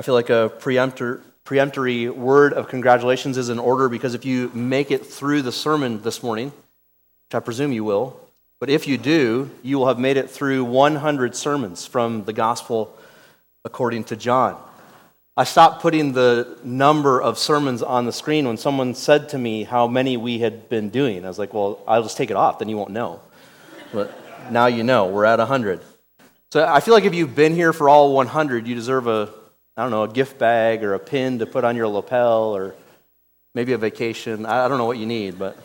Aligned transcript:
I 0.00 0.02
feel 0.02 0.14
like 0.14 0.30
a 0.30 0.50
preemptor, 0.60 1.20
preemptory 1.44 2.08
word 2.08 2.54
of 2.54 2.68
congratulations 2.68 3.36
is 3.36 3.50
in 3.50 3.58
order 3.58 3.86
because 3.90 4.14
if 4.14 4.24
you 4.24 4.50
make 4.54 4.90
it 4.90 5.04
through 5.04 5.42
the 5.42 5.52
sermon 5.52 6.00
this 6.00 6.22
morning, 6.22 6.46
which 6.48 7.34
I 7.34 7.40
presume 7.40 7.70
you 7.70 7.84
will, 7.84 8.18
but 8.60 8.70
if 8.70 8.88
you 8.88 8.96
do, 8.96 9.50
you 9.62 9.78
will 9.78 9.88
have 9.88 9.98
made 9.98 10.16
it 10.16 10.30
through 10.30 10.64
100 10.64 11.36
sermons 11.36 11.84
from 11.84 12.24
the 12.24 12.32
gospel 12.32 12.96
according 13.62 14.04
to 14.04 14.16
John. 14.16 14.58
I 15.36 15.44
stopped 15.44 15.82
putting 15.82 16.12
the 16.14 16.56
number 16.64 17.20
of 17.20 17.36
sermons 17.36 17.82
on 17.82 18.06
the 18.06 18.12
screen 18.12 18.46
when 18.46 18.56
someone 18.56 18.94
said 18.94 19.28
to 19.28 19.38
me 19.38 19.64
how 19.64 19.86
many 19.86 20.16
we 20.16 20.38
had 20.38 20.70
been 20.70 20.88
doing. 20.88 21.26
I 21.26 21.28
was 21.28 21.38
like, 21.38 21.52
well, 21.52 21.78
I'll 21.86 22.02
just 22.02 22.16
take 22.16 22.30
it 22.30 22.36
off, 22.38 22.58
then 22.58 22.70
you 22.70 22.78
won't 22.78 22.92
know. 22.92 23.20
But 23.92 24.18
now 24.50 24.64
you 24.64 24.82
know, 24.82 25.08
we're 25.08 25.26
at 25.26 25.40
100. 25.40 25.82
So 26.52 26.64
I 26.66 26.80
feel 26.80 26.94
like 26.94 27.04
if 27.04 27.14
you've 27.14 27.34
been 27.34 27.54
here 27.54 27.74
for 27.74 27.90
all 27.90 28.14
100, 28.14 28.66
you 28.66 28.74
deserve 28.74 29.06
a 29.06 29.39
I 29.76 29.82
don't 29.82 29.90
know, 29.90 30.02
a 30.02 30.08
gift 30.08 30.38
bag 30.38 30.84
or 30.84 30.94
a 30.94 30.98
pin 30.98 31.38
to 31.38 31.46
put 31.46 31.64
on 31.64 31.76
your 31.76 31.88
lapel 31.88 32.56
or 32.56 32.74
maybe 33.54 33.72
a 33.72 33.78
vacation. 33.78 34.44
I 34.46 34.68
don't 34.68 34.78
know 34.78 34.84
what 34.84 34.98
you 34.98 35.06
need, 35.06 35.38
but 35.38 35.56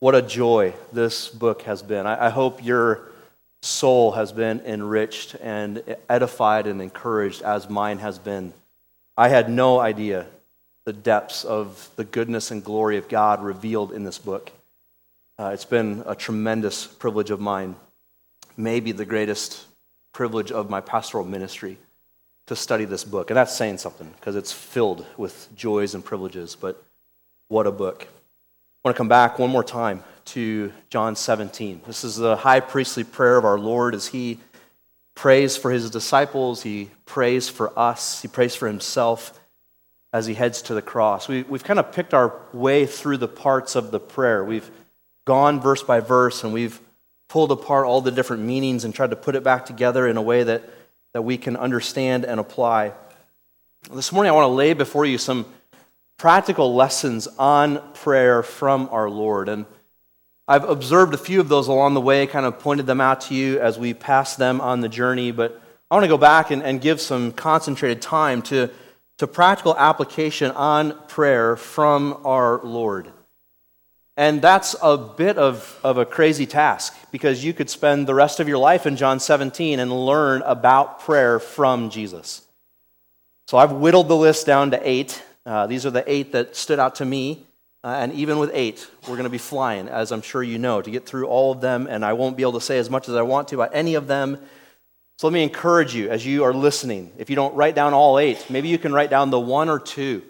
what 0.00 0.14
a 0.14 0.22
joy 0.22 0.74
this 0.92 1.28
book 1.28 1.62
has 1.62 1.82
been. 1.82 2.06
I, 2.06 2.30
hope 2.30 2.64
your 2.64 3.10
soul 3.62 4.12
has 4.12 4.32
been 4.32 4.60
enriched 4.60 5.34
and 5.34 5.82
edified 6.08 6.66
and 6.66 6.80
encouraged 6.80 7.42
as 7.42 7.68
mine 7.68 7.98
has 7.98 8.18
been. 8.18 8.52
I 9.16 9.28
had 9.28 9.50
no 9.50 9.78
idea 9.78 10.26
the 10.84 10.92
depths 10.92 11.44
of 11.44 11.90
the 11.96 12.04
goodness 12.04 12.50
and 12.50 12.64
glory 12.64 12.96
of 12.96 13.08
God 13.08 13.42
revealed 13.42 13.92
in 13.92 14.04
this 14.04 14.18
book. 14.18 14.50
Uh, 15.38 15.50
it's 15.52 15.66
been 15.66 16.02
a 16.06 16.14
tremendous 16.14 16.86
privilege 16.86 17.30
of 17.30 17.40
mine, 17.40 17.76
maybe 18.56 18.92
the 18.92 19.04
greatest 19.04 19.66
privilege 20.12 20.50
of 20.50 20.70
my 20.70 20.80
pastoral 20.80 21.24
ministry 21.24 21.78
to 22.50 22.56
study 22.56 22.84
this 22.84 23.04
book. 23.04 23.30
And 23.30 23.36
that's 23.36 23.54
saying 23.54 23.78
something 23.78 24.12
because 24.18 24.34
it's 24.34 24.50
filled 24.50 25.06
with 25.16 25.48
joys 25.54 25.94
and 25.94 26.04
privileges. 26.04 26.56
But 26.60 26.82
what 27.46 27.68
a 27.68 27.70
book. 27.70 28.02
I 28.02 28.88
want 28.88 28.96
to 28.96 28.98
come 28.98 29.08
back 29.08 29.38
one 29.38 29.50
more 29.50 29.62
time 29.62 30.02
to 30.26 30.72
John 30.88 31.14
17. 31.14 31.82
This 31.86 32.02
is 32.02 32.16
the 32.16 32.34
high 32.34 32.58
priestly 32.58 33.04
prayer 33.04 33.36
of 33.36 33.44
our 33.44 33.56
Lord 33.56 33.94
as 33.94 34.08
he 34.08 34.40
prays 35.14 35.56
for 35.56 35.70
his 35.70 35.90
disciples, 35.90 36.64
he 36.64 36.90
prays 37.04 37.48
for 37.48 37.78
us, 37.78 38.20
he 38.20 38.26
prays 38.26 38.56
for 38.56 38.66
himself 38.66 39.38
as 40.12 40.26
he 40.26 40.34
heads 40.34 40.60
to 40.62 40.74
the 40.74 40.82
cross. 40.82 41.28
We, 41.28 41.44
have 41.44 41.62
kind 41.62 41.78
of 41.78 41.92
picked 41.92 42.14
our 42.14 42.34
way 42.52 42.84
through 42.84 43.18
the 43.18 43.28
parts 43.28 43.76
of 43.76 43.92
the 43.92 44.00
prayer. 44.00 44.44
We've 44.44 44.68
gone 45.24 45.60
verse 45.60 45.84
by 45.84 46.00
verse 46.00 46.42
and 46.42 46.52
we've 46.52 46.80
pulled 47.28 47.52
apart 47.52 47.86
all 47.86 48.00
the 48.00 48.10
different 48.10 48.42
meanings 48.42 48.82
and 48.82 48.92
tried 48.92 49.10
to 49.10 49.16
put 49.16 49.36
it 49.36 49.44
back 49.44 49.66
together 49.66 50.08
in 50.08 50.16
a 50.16 50.22
way 50.22 50.42
that 50.42 50.64
that 51.12 51.22
we 51.22 51.36
can 51.36 51.56
understand 51.56 52.24
and 52.24 52.38
apply. 52.38 52.92
This 53.92 54.12
morning, 54.12 54.30
I 54.30 54.34
want 54.34 54.44
to 54.44 54.54
lay 54.54 54.74
before 54.74 55.04
you 55.04 55.18
some 55.18 55.46
practical 56.18 56.74
lessons 56.74 57.26
on 57.38 57.82
prayer 57.94 58.42
from 58.42 58.88
our 58.92 59.08
Lord. 59.08 59.48
And 59.48 59.64
I've 60.46 60.68
observed 60.68 61.14
a 61.14 61.18
few 61.18 61.40
of 61.40 61.48
those 61.48 61.66
along 61.66 61.94
the 61.94 62.00
way, 62.00 62.26
kind 62.26 62.44
of 62.44 62.58
pointed 62.58 62.86
them 62.86 63.00
out 63.00 63.22
to 63.22 63.34
you 63.34 63.58
as 63.58 63.78
we 63.78 63.94
pass 63.94 64.36
them 64.36 64.60
on 64.60 64.80
the 64.80 64.88
journey. 64.88 65.30
But 65.32 65.60
I 65.90 65.94
want 65.94 66.04
to 66.04 66.08
go 66.08 66.18
back 66.18 66.50
and, 66.50 66.62
and 66.62 66.80
give 66.80 67.00
some 67.00 67.32
concentrated 67.32 68.02
time 68.02 68.42
to, 68.42 68.70
to 69.18 69.26
practical 69.26 69.76
application 69.76 70.50
on 70.52 70.96
prayer 71.08 71.56
from 71.56 72.20
our 72.24 72.60
Lord. 72.62 73.10
And 74.20 74.42
that's 74.42 74.76
a 74.82 74.98
bit 74.98 75.38
of, 75.38 75.80
of 75.82 75.96
a 75.96 76.04
crazy 76.04 76.44
task 76.44 76.94
because 77.10 77.42
you 77.42 77.54
could 77.54 77.70
spend 77.70 78.06
the 78.06 78.14
rest 78.14 78.38
of 78.38 78.48
your 78.48 78.58
life 78.58 78.84
in 78.84 78.96
John 78.96 79.18
17 79.18 79.80
and 79.80 79.90
learn 79.90 80.42
about 80.42 81.00
prayer 81.00 81.38
from 81.38 81.88
Jesus. 81.88 82.42
So 83.46 83.56
I've 83.56 83.72
whittled 83.72 84.08
the 84.08 84.16
list 84.16 84.44
down 84.44 84.72
to 84.72 84.80
eight. 84.86 85.22
Uh, 85.46 85.66
these 85.66 85.86
are 85.86 85.90
the 85.90 86.04
eight 86.06 86.32
that 86.32 86.54
stood 86.54 86.78
out 86.78 86.96
to 86.96 87.06
me. 87.06 87.46
Uh, 87.82 87.96
and 87.98 88.12
even 88.12 88.38
with 88.38 88.50
eight, 88.52 88.86
we're 89.04 89.16
going 89.16 89.24
to 89.24 89.30
be 89.30 89.38
flying, 89.38 89.88
as 89.88 90.12
I'm 90.12 90.20
sure 90.20 90.42
you 90.42 90.58
know, 90.58 90.82
to 90.82 90.90
get 90.90 91.06
through 91.06 91.26
all 91.26 91.50
of 91.50 91.62
them. 91.62 91.86
And 91.86 92.04
I 92.04 92.12
won't 92.12 92.36
be 92.36 92.42
able 92.42 92.52
to 92.52 92.60
say 92.60 92.76
as 92.76 92.90
much 92.90 93.08
as 93.08 93.14
I 93.14 93.22
want 93.22 93.48
to 93.48 93.54
about 93.54 93.74
any 93.74 93.94
of 93.94 94.06
them. 94.06 94.36
So 95.16 95.28
let 95.28 95.32
me 95.32 95.42
encourage 95.42 95.94
you 95.94 96.10
as 96.10 96.26
you 96.26 96.44
are 96.44 96.52
listening. 96.52 97.10
If 97.16 97.30
you 97.30 97.36
don't 97.36 97.54
write 97.54 97.74
down 97.74 97.94
all 97.94 98.18
eight, 98.18 98.50
maybe 98.50 98.68
you 98.68 98.76
can 98.76 98.92
write 98.92 99.08
down 99.08 99.30
the 99.30 99.40
one 99.40 99.70
or 99.70 99.78
two 99.78 100.22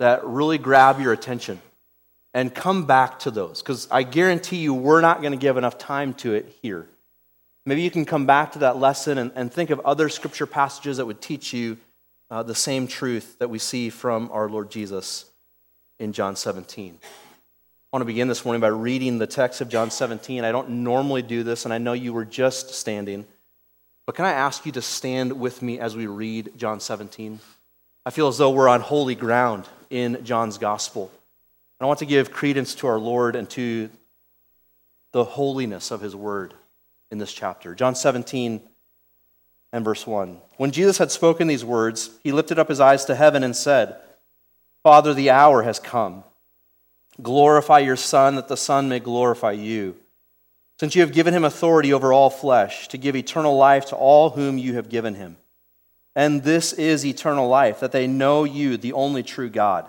that 0.00 0.24
really 0.24 0.58
grab 0.58 1.00
your 1.00 1.12
attention 1.12 1.60
and 2.34 2.54
come 2.54 2.84
back 2.86 3.20
to 3.20 3.30
those 3.30 3.60
because 3.60 3.88
I 3.90 4.02
guarantee 4.02 4.56
you 4.56 4.74
we're 4.74 5.00
not 5.00 5.20
going 5.20 5.32
to 5.32 5.38
give 5.38 5.56
enough 5.56 5.78
time 5.78 6.14
to 6.14 6.34
it 6.34 6.56
here. 6.62 6.86
Maybe 7.64 7.82
you 7.82 7.90
can 7.90 8.04
come 8.04 8.26
back 8.26 8.52
to 8.52 8.60
that 8.60 8.78
lesson 8.78 9.18
and, 9.18 9.30
and 9.34 9.52
think 9.52 9.70
of 9.70 9.80
other 9.80 10.08
scripture 10.08 10.46
passages 10.46 10.96
that 10.96 11.06
would 11.06 11.20
teach 11.20 11.52
you 11.52 11.78
uh, 12.30 12.42
the 12.42 12.54
same 12.54 12.86
truth 12.86 13.38
that 13.38 13.50
we 13.50 13.58
see 13.58 13.90
from 13.90 14.30
our 14.32 14.48
Lord 14.48 14.70
Jesus 14.70 15.26
in 15.98 16.12
John 16.12 16.34
17. 16.34 16.98
I 17.02 17.96
want 17.96 18.00
to 18.00 18.06
begin 18.06 18.26
this 18.26 18.44
morning 18.44 18.62
by 18.62 18.68
reading 18.68 19.18
the 19.18 19.26
text 19.26 19.60
of 19.60 19.68
John 19.68 19.90
17. 19.90 20.44
I 20.44 20.50
don't 20.50 20.70
normally 20.70 21.20
do 21.20 21.42
this, 21.42 21.66
and 21.66 21.74
I 21.74 21.78
know 21.78 21.92
you 21.92 22.14
were 22.14 22.24
just 22.24 22.70
standing. 22.70 23.26
But 24.06 24.16
can 24.16 24.24
I 24.24 24.32
ask 24.32 24.64
you 24.64 24.72
to 24.72 24.82
stand 24.82 25.38
with 25.38 25.60
me 25.60 25.78
as 25.78 25.94
we 25.94 26.06
read 26.06 26.52
John 26.56 26.80
17? 26.80 27.38
I 28.04 28.10
feel 28.10 28.28
as 28.28 28.38
though 28.38 28.50
we're 28.50 28.68
on 28.68 28.80
holy 28.80 29.14
ground 29.14 29.68
in 29.90 30.24
John's 30.24 30.58
gospel. 30.58 31.10
I 31.84 31.86
want 31.86 31.98
to 32.00 32.06
give 32.06 32.30
credence 32.30 32.74
to 32.76 32.86
our 32.86 32.98
Lord 32.98 33.34
and 33.34 33.48
to 33.50 33.90
the 35.12 35.24
holiness 35.24 35.90
of 35.90 36.00
his 36.00 36.14
word 36.14 36.54
in 37.10 37.18
this 37.18 37.32
chapter. 37.32 37.74
John 37.74 37.94
17 37.94 38.62
and 39.72 39.84
verse 39.84 40.06
1. 40.06 40.38
When 40.56 40.70
Jesus 40.70 40.98
had 40.98 41.10
spoken 41.10 41.48
these 41.48 41.64
words, 41.64 42.10
he 42.22 42.32
lifted 42.32 42.58
up 42.58 42.68
his 42.68 42.80
eyes 42.80 43.04
to 43.06 43.14
heaven 43.14 43.42
and 43.42 43.56
said, 43.56 43.96
Father, 44.82 45.12
the 45.14 45.30
hour 45.30 45.62
has 45.62 45.78
come. 45.78 46.24
Glorify 47.20 47.80
your 47.80 47.96
Son, 47.96 48.36
that 48.36 48.48
the 48.48 48.56
Son 48.56 48.88
may 48.88 49.00
glorify 49.00 49.52
you. 49.52 49.96
Since 50.80 50.94
you 50.94 51.02
have 51.02 51.12
given 51.12 51.34
him 51.34 51.44
authority 51.44 51.92
over 51.92 52.12
all 52.12 52.30
flesh, 52.30 52.88
to 52.88 52.98
give 52.98 53.14
eternal 53.14 53.56
life 53.56 53.86
to 53.86 53.96
all 53.96 54.30
whom 54.30 54.58
you 54.58 54.74
have 54.74 54.88
given 54.88 55.14
him. 55.14 55.36
And 56.16 56.42
this 56.42 56.72
is 56.72 57.04
eternal 57.04 57.48
life, 57.48 57.80
that 57.80 57.92
they 57.92 58.06
know 58.06 58.44
you, 58.44 58.76
the 58.76 58.92
only 58.92 59.22
true 59.22 59.50
God 59.50 59.88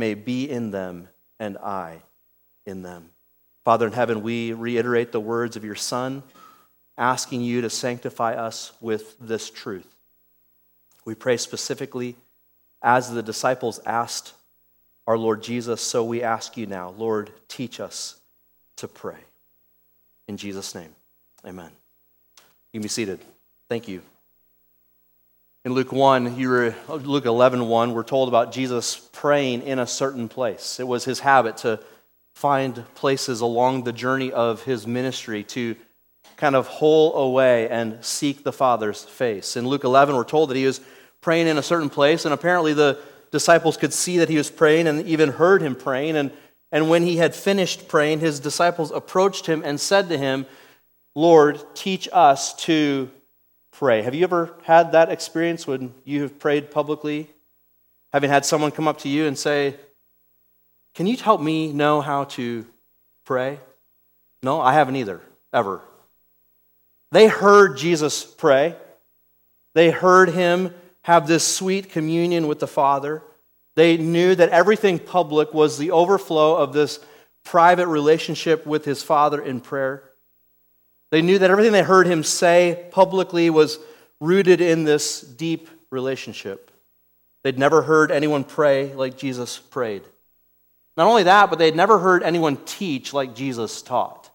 may 0.00 0.14
be 0.14 0.50
in 0.50 0.72
them, 0.72 1.08
and 1.38 1.56
I 1.58 2.02
in 2.66 2.82
them. 2.82 3.10
Father 3.64 3.86
in 3.86 3.92
heaven, 3.92 4.22
we 4.22 4.52
reiterate 4.52 5.12
the 5.12 5.20
words 5.20 5.54
of 5.54 5.64
your 5.64 5.76
Son, 5.76 6.24
asking 6.98 7.42
you 7.42 7.60
to 7.60 7.70
sanctify 7.70 8.34
us 8.34 8.72
with 8.80 9.16
this 9.20 9.48
truth. 9.48 9.94
We 11.04 11.14
pray 11.14 11.36
specifically 11.36 12.16
as 12.82 13.12
the 13.12 13.22
disciples 13.22 13.78
asked 13.86 14.32
our 15.06 15.18
Lord 15.18 15.42
Jesus. 15.42 15.80
So 15.80 16.02
we 16.02 16.22
ask 16.22 16.56
you 16.56 16.66
now, 16.66 16.94
Lord, 16.96 17.30
teach 17.48 17.78
us 17.78 18.16
to 18.76 18.88
pray. 18.88 19.18
In 20.26 20.36
Jesus' 20.36 20.74
name, 20.74 20.94
amen. 21.46 21.70
You 22.72 22.80
can 22.80 22.82
be 22.82 22.88
seated. 22.88 23.20
Thank 23.68 23.88
you. 23.88 24.02
In 25.62 25.74
Luke 25.74 25.92
1, 25.92 26.38
you 26.38 26.48
were, 26.48 26.74
oh, 26.88 26.96
Luke 26.96 27.26
11, 27.26 27.68
1, 27.68 27.92
we're 27.92 28.02
told 28.02 28.28
about 28.28 28.50
Jesus 28.50 28.96
praying 29.12 29.60
in 29.60 29.78
a 29.78 29.86
certain 29.86 30.26
place. 30.26 30.80
It 30.80 30.88
was 30.88 31.04
his 31.04 31.20
habit 31.20 31.58
to 31.58 31.80
find 32.34 32.82
places 32.94 33.42
along 33.42 33.84
the 33.84 33.92
journey 33.92 34.32
of 34.32 34.62
his 34.62 34.86
ministry 34.86 35.44
to 35.44 35.76
kind 36.38 36.56
of 36.56 36.66
hole 36.66 37.14
away 37.14 37.68
and 37.68 38.02
seek 38.02 38.42
the 38.42 38.54
Father's 38.54 39.04
face. 39.04 39.54
In 39.54 39.68
Luke 39.68 39.84
11, 39.84 40.16
we're 40.16 40.24
told 40.24 40.48
that 40.48 40.56
he 40.56 40.64
was 40.64 40.80
praying 41.20 41.46
in 41.46 41.58
a 41.58 41.62
certain 41.62 41.90
place, 41.90 42.24
and 42.24 42.32
apparently 42.32 42.72
the 42.72 42.98
disciples 43.30 43.76
could 43.76 43.92
see 43.92 44.16
that 44.16 44.30
he 44.30 44.38
was 44.38 44.50
praying 44.50 44.86
and 44.86 45.06
even 45.06 45.28
heard 45.28 45.60
him 45.60 45.74
praying. 45.74 46.16
And, 46.16 46.30
and 46.72 46.88
when 46.88 47.02
he 47.02 47.18
had 47.18 47.34
finished 47.34 47.86
praying, 47.86 48.20
his 48.20 48.40
disciples 48.40 48.90
approached 48.92 49.44
him 49.44 49.60
and 49.62 49.78
said 49.78 50.08
to 50.08 50.16
him, 50.16 50.46
Lord, 51.14 51.62
teach 51.74 52.08
us 52.14 52.54
to 52.64 53.10
pray. 53.80 54.02
Have 54.02 54.14
you 54.14 54.24
ever 54.24 54.54
had 54.64 54.92
that 54.92 55.10
experience 55.10 55.66
when 55.66 55.94
you 56.04 56.20
have 56.20 56.38
prayed 56.38 56.70
publicly? 56.70 57.30
Having 58.12 58.28
had 58.28 58.44
someone 58.44 58.72
come 58.72 58.86
up 58.86 58.98
to 58.98 59.08
you 59.08 59.26
and 59.26 59.38
say, 59.38 59.74
Can 60.94 61.06
you 61.06 61.16
help 61.16 61.40
me 61.40 61.72
know 61.72 62.02
how 62.02 62.24
to 62.24 62.66
pray? 63.24 63.58
No, 64.42 64.60
I 64.60 64.74
haven't 64.74 64.96
either, 64.96 65.22
ever. 65.50 65.80
They 67.10 67.26
heard 67.26 67.78
Jesus 67.78 68.22
pray. 68.22 68.76
They 69.72 69.90
heard 69.90 70.28
him 70.28 70.74
have 71.00 71.26
this 71.26 71.46
sweet 71.46 71.88
communion 71.88 72.48
with 72.48 72.60
the 72.60 72.66
Father. 72.66 73.22
They 73.76 73.96
knew 73.96 74.34
that 74.34 74.50
everything 74.50 74.98
public 74.98 75.54
was 75.54 75.78
the 75.78 75.92
overflow 75.92 76.56
of 76.56 76.74
this 76.74 77.00
private 77.44 77.86
relationship 77.86 78.66
with 78.66 78.84
his 78.84 79.02
Father 79.02 79.40
in 79.40 79.62
prayer. 79.62 80.09
They 81.10 81.22
knew 81.22 81.38
that 81.38 81.50
everything 81.50 81.72
they 81.72 81.82
heard 81.82 82.06
him 82.06 82.22
say 82.22 82.86
publicly 82.90 83.50
was 83.50 83.78
rooted 84.20 84.60
in 84.60 84.84
this 84.84 85.20
deep 85.20 85.68
relationship. 85.90 86.70
They'd 87.42 87.58
never 87.58 87.82
heard 87.82 88.10
anyone 88.10 88.44
pray 88.44 88.92
like 88.94 89.16
Jesus 89.16 89.58
prayed. 89.58 90.02
Not 90.96 91.06
only 91.06 91.22
that, 91.24 91.50
but 91.50 91.58
they'd 91.58 91.76
never 91.76 91.98
heard 91.98 92.22
anyone 92.22 92.58
teach 92.64 93.12
like 93.12 93.34
Jesus 93.34 93.82
taught. 93.82 94.30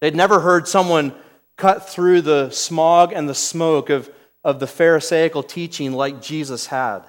They'd 0.00 0.16
never 0.16 0.40
heard 0.40 0.66
someone 0.66 1.14
cut 1.56 1.88
through 1.88 2.22
the 2.22 2.50
smog 2.50 3.12
and 3.12 3.28
the 3.28 3.34
smoke 3.34 3.90
of 3.90 4.10
of 4.46 4.60
the 4.60 4.66
Pharisaical 4.68 5.42
teaching 5.42 5.92
like 5.92 6.22
Jesus 6.22 6.66
had. 6.66 7.00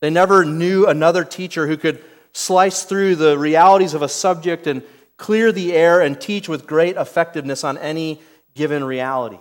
They 0.00 0.08
never 0.08 0.46
knew 0.46 0.86
another 0.86 1.22
teacher 1.22 1.66
who 1.66 1.76
could 1.76 2.02
slice 2.32 2.84
through 2.84 3.16
the 3.16 3.36
realities 3.36 3.92
of 3.92 4.00
a 4.00 4.08
subject 4.08 4.66
and 4.66 4.82
clear 5.16 5.52
the 5.52 5.72
air 5.72 6.00
and 6.00 6.20
teach 6.20 6.48
with 6.48 6.66
great 6.66 6.96
effectiveness 6.96 7.64
on 7.64 7.78
any 7.78 8.20
given 8.54 8.84
reality. 8.84 9.38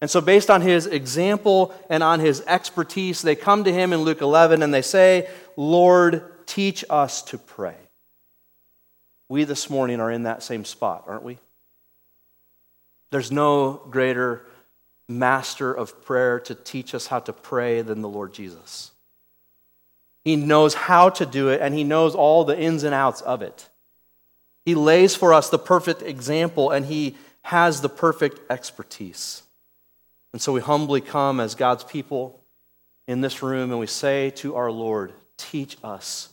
And 0.00 0.10
so, 0.10 0.20
based 0.20 0.50
on 0.50 0.62
his 0.62 0.86
example 0.86 1.72
and 1.88 2.02
on 2.02 2.18
his 2.18 2.42
expertise, 2.46 3.22
they 3.22 3.36
come 3.36 3.64
to 3.64 3.72
him 3.72 3.92
in 3.92 4.00
Luke 4.00 4.20
11 4.20 4.62
and 4.62 4.74
they 4.74 4.82
say, 4.82 5.28
Lord, 5.56 6.46
teach 6.46 6.84
us 6.90 7.22
to 7.22 7.38
pray. 7.38 7.76
We 9.28 9.44
this 9.44 9.70
morning 9.70 10.00
are 10.00 10.10
in 10.10 10.24
that 10.24 10.42
same 10.42 10.64
spot, 10.64 11.04
aren't 11.06 11.22
we? 11.22 11.38
There's 13.10 13.30
no 13.30 13.80
greater 13.90 14.44
master 15.06 15.72
of 15.72 16.04
prayer 16.04 16.40
to 16.40 16.54
teach 16.54 16.94
us 16.94 17.06
how 17.06 17.20
to 17.20 17.32
pray 17.32 17.82
than 17.82 18.02
the 18.02 18.08
Lord 18.08 18.32
Jesus. 18.32 18.90
He 20.24 20.36
knows 20.36 20.74
how 20.74 21.10
to 21.10 21.26
do 21.26 21.48
it, 21.48 21.60
and 21.60 21.74
He 21.74 21.84
knows 21.84 22.14
all 22.14 22.44
the 22.44 22.58
ins 22.58 22.84
and 22.84 22.94
outs 22.94 23.20
of 23.20 23.42
it. 23.42 23.68
He 24.64 24.74
lays 24.74 25.14
for 25.14 25.34
us 25.34 25.48
the 25.48 25.58
perfect 25.58 26.02
example, 26.02 26.70
and 26.70 26.86
He 26.86 27.16
has 27.42 27.80
the 27.80 27.88
perfect 27.88 28.40
expertise. 28.50 29.42
And 30.32 30.40
so 30.40 30.52
we 30.52 30.60
humbly 30.60 31.00
come 31.00 31.40
as 31.40 31.54
God's 31.54 31.84
people 31.84 32.40
in 33.06 33.20
this 33.20 33.42
room, 33.42 33.70
and 33.70 33.80
we 33.80 33.86
say 33.86 34.30
to 34.36 34.54
our 34.56 34.70
Lord, 34.70 35.12
Teach 35.36 35.76
us 35.82 36.28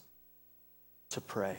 to 1.12 1.21
pray. 1.21 1.57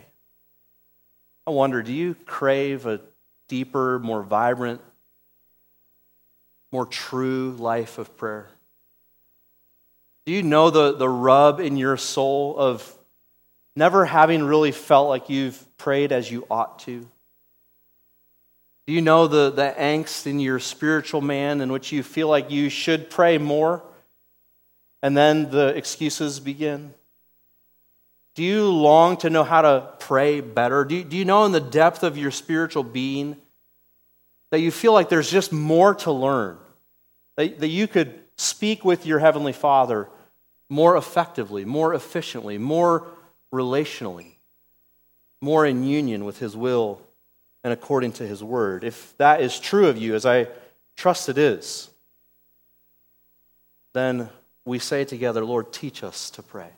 I 1.47 1.51
wonder, 1.51 1.83
do 1.83 1.93
you 1.93 2.15
crave 2.27 2.87
a 2.87 3.01
deeper, 3.49 3.99
more 3.99 4.23
vibrant 4.23 4.81
more 6.73 6.87
true 6.87 7.57
life 7.59 7.99
of 7.99 8.17
prayer? 8.17 8.49
Do 10.27 10.33
you 10.33 10.43
know 10.43 10.71
the, 10.71 10.93
the 10.93 11.09
rub 11.09 11.61
in 11.61 11.77
your 11.77 11.97
soul 11.97 12.57
of 12.57 12.97
never 13.81 14.05
having 14.05 14.43
really 14.45 14.73
felt 14.73 15.09
like 15.09 15.31
you've 15.31 15.59
prayed 15.79 16.13
as 16.13 16.31
you 16.31 16.47
ought 16.51 16.81
to? 16.81 17.01
Do 18.87 18.93
you 18.93 19.01
know 19.01 19.27
the, 19.27 19.51
the 19.51 19.75
angst 19.79 20.27
in 20.27 20.39
your 20.39 20.59
spiritual 20.59 21.23
man 21.23 21.63
in 21.63 21.73
which 21.73 21.91
you 21.91 22.03
feel 22.03 22.29
like 22.29 22.51
you 22.51 22.69
should 22.69 23.09
pray 23.09 23.39
more? 23.39 23.83
And 25.03 25.17
then 25.17 25.51
the 25.51 25.69
excuses 25.69 26.41
begin. 26.41 26.93
Do 28.35 28.43
you 28.43 28.69
long 28.69 29.17
to 29.19 29.31
know 29.31 29.45
how 29.45 29.63
to 29.63 29.89
pray 29.99 30.43
better? 30.43 30.85
Do 30.85 30.97
you, 30.97 31.05
do 31.05 31.17
you 31.17 31.25
know 31.25 31.47
in 31.47 31.53
the 31.53 31.59
depth 31.59 32.03
of 32.03 32.19
your 32.19 32.31
spiritual 32.31 32.85
being 32.85 33.39
that 34.51 34.61
you 34.61 34.71
feel 34.71 34.93
like 34.93 35.09
there's 35.09 35.31
just 35.31 35.55
more 35.55 35.95
to 35.95 36.13
learn, 36.13 36.59
that, 37.37 37.61
that 37.61 37.69
you 37.69 37.89
could 37.89 38.13
speak 38.37 38.85
with 38.85 39.07
your 39.07 39.21
Heavenly 39.21 39.55
Father 39.55 40.07
more 40.69 40.99
effectively, 40.99 41.65
more 41.65 41.95
efficiently, 41.95 42.59
more 42.59 43.07
relationally, 43.53 44.35
more 45.41 45.67
in 45.67 45.85
union 45.85 46.25
with 46.25 46.39
His 46.39 46.57
will 46.57 47.01
and 47.63 47.73
according 47.73 48.13
to 48.13 48.27
His 48.27 48.43
word. 48.43 48.85
If 48.85 49.17
that 49.19 49.41
is 49.41 49.59
true 49.59 49.89
of 49.89 49.97
you, 49.97 50.15
as 50.15 50.25
I 50.25 50.49
trust 50.97 51.29
it 51.29 51.39
is, 51.39 51.91
then 53.93 54.29
we 54.65 54.79
say 54.79 55.05
together, 55.05 55.45
Lord, 55.45 55.73
teach 55.73 56.05
us 56.05 56.31
to 56.31 56.43
pray. 56.43 56.71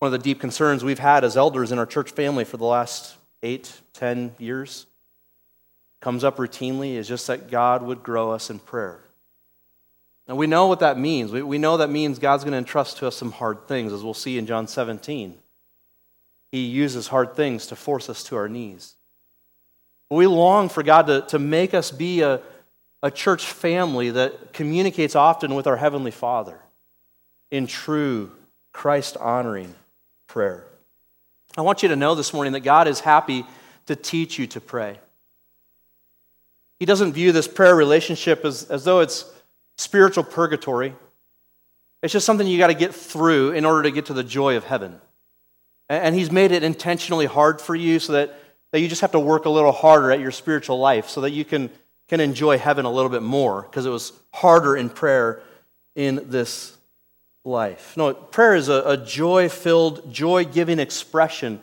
One 0.00 0.12
of 0.12 0.20
the 0.20 0.24
deep 0.24 0.40
concerns 0.40 0.82
we've 0.82 0.98
had 0.98 1.24
as 1.24 1.36
elders 1.36 1.72
in 1.72 1.78
our 1.78 1.86
church 1.86 2.10
family 2.10 2.44
for 2.44 2.56
the 2.56 2.64
last 2.64 3.16
eight, 3.42 3.72
ten 3.92 4.34
years 4.38 4.86
comes 6.00 6.24
up 6.24 6.36
routinely 6.36 6.96
is 6.96 7.08
just 7.08 7.26
that 7.28 7.50
God 7.50 7.82
would 7.82 8.02
grow 8.02 8.32
us 8.32 8.50
in 8.50 8.58
prayer. 8.58 9.00
And 10.26 10.36
we 10.36 10.46
know 10.46 10.66
what 10.66 10.80
that 10.80 10.98
means. 10.98 11.32
We, 11.32 11.42
we 11.42 11.58
know 11.58 11.78
that 11.78 11.90
means 11.90 12.18
God's 12.18 12.44
going 12.44 12.52
to 12.52 12.58
entrust 12.58 12.98
to 12.98 13.06
us 13.06 13.16
some 13.16 13.32
hard 13.32 13.66
things, 13.68 13.92
as 13.92 14.02
we'll 14.02 14.14
see 14.14 14.36
in 14.36 14.46
John 14.46 14.66
17. 14.68 15.38
He 16.54 16.66
uses 16.66 17.08
hard 17.08 17.34
things 17.34 17.66
to 17.66 17.74
force 17.74 18.08
us 18.08 18.22
to 18.24 18.36
our 18.36 18.48
knees. 18.48 18.94
We 20.08 20.28
long 20.28 20.68
for 20.68 20.84
God 20.84 21.08
to, 21.08 21.22
to 21.22 21.40
make 21.40 21.74
us 21.74 21.90
be 21.90 22.20
a, 22.20 22.40
a 23.02 23.10
church 23.10 23.46
family 23.46 24.10
that 24.10 24.52
communicates 24.52 25.16
often 25.16 25.56
with 25.56 25.66
our 25.66 25.76
Heavenly 25.76 26.12
Father 26.12 26.60
in 27.50 27.66
true 27.66 28.30
Christ 28.72 29.16
honoring 29.16 29.74
prayer. 30.28 30.64
I 31.56 31.62
want 31.62 31.82
you 31.82 31.88
to 31.88 31.96
know 31.96 32.14
this 32.14 32.32
morning 32.32 32.52
that 32.52 32.60
God 32.60 32.86
is 32.86 33.00
happy 33.00 33.44
to 33.86 33.96
teach 33.96 34.38
you 34.38 34.46
to 34.46 34.60
pray. 34.60 35.00
He 36.78 36.86
doesn't 36.86 37.14
view 37.14 37.32
this 37.32 37.48
prayer 37.48 37.74
relationship 37.74 38.44
as, 38.44 38.62
as 38.70 38.84
though 38.84 39.00
it's 39.00 39.28
spiritual 39.76 40.22
purgatory. 40.22 40.94
It's 42.00 42.12
just 42.12 42.24
something 42.26 42.46
you 42.46 42.58
got 42.58 42.68
to 42.68 42.74
get 42.74 42.94
through 42.94 43.50
in 43.54 43.64
order 43.64 43.82
to 43.82 43.90
get 43.90 44.06
to 44.06 44.14
the 44.14 44.22
joy 44.22 44.56
of 44.56 44.62
heaven. 44.62 45.00
And 45.88 46.14
He's 46.14 46.30
made 46.30 46.52
it 46.52 46.62
intentionally 46.62 47.26
hard 47.26 47.60
for 47.60 47.74
you 47.74 47.98
so 47.98 48.14
that, 48.14 48.38
that 48.72 48.80
you 48.80 48.88
just 48.88 49.00
have 49.00 49.12
to 49.12 49.20
work 49.20 49.44
a 49.44 49.50
little 49.50 49.72
harder 49.72 50.10
at 50.10 50.20
your 50.20 50.30
spiritual 50.30 50.78
life 50.78 51.08
so 51.08 51.20
that 51.22 51.30
you 51.30 51.44
can, 51.44 51.70
can 52.08 52.20
enjoy 52.20 52.58
heaven 52.58 52.84
a 52.84 52.90
little 52.90 53.10
bit 53.10 53.22
more 53.22 53.62
because 53.62 53.86
it 53.86 53.90
was 53.90 54.12
harder 54.32 54.76
in 54.76 54.88
prayer 54.88 55.42
in 55.94 56.30
this 56.30 56.76
life. 57.44 57.96
No, 57.96 58.14
prayer 58.14 58.54
is 58.54 58.68
a, 58.68 58.82
a 58.86 58.96
joy 58.96 59.48
filled, 59.48 60.12
joy 60.12 60.44
giving 60.44 60.78
expression 60.78 61.60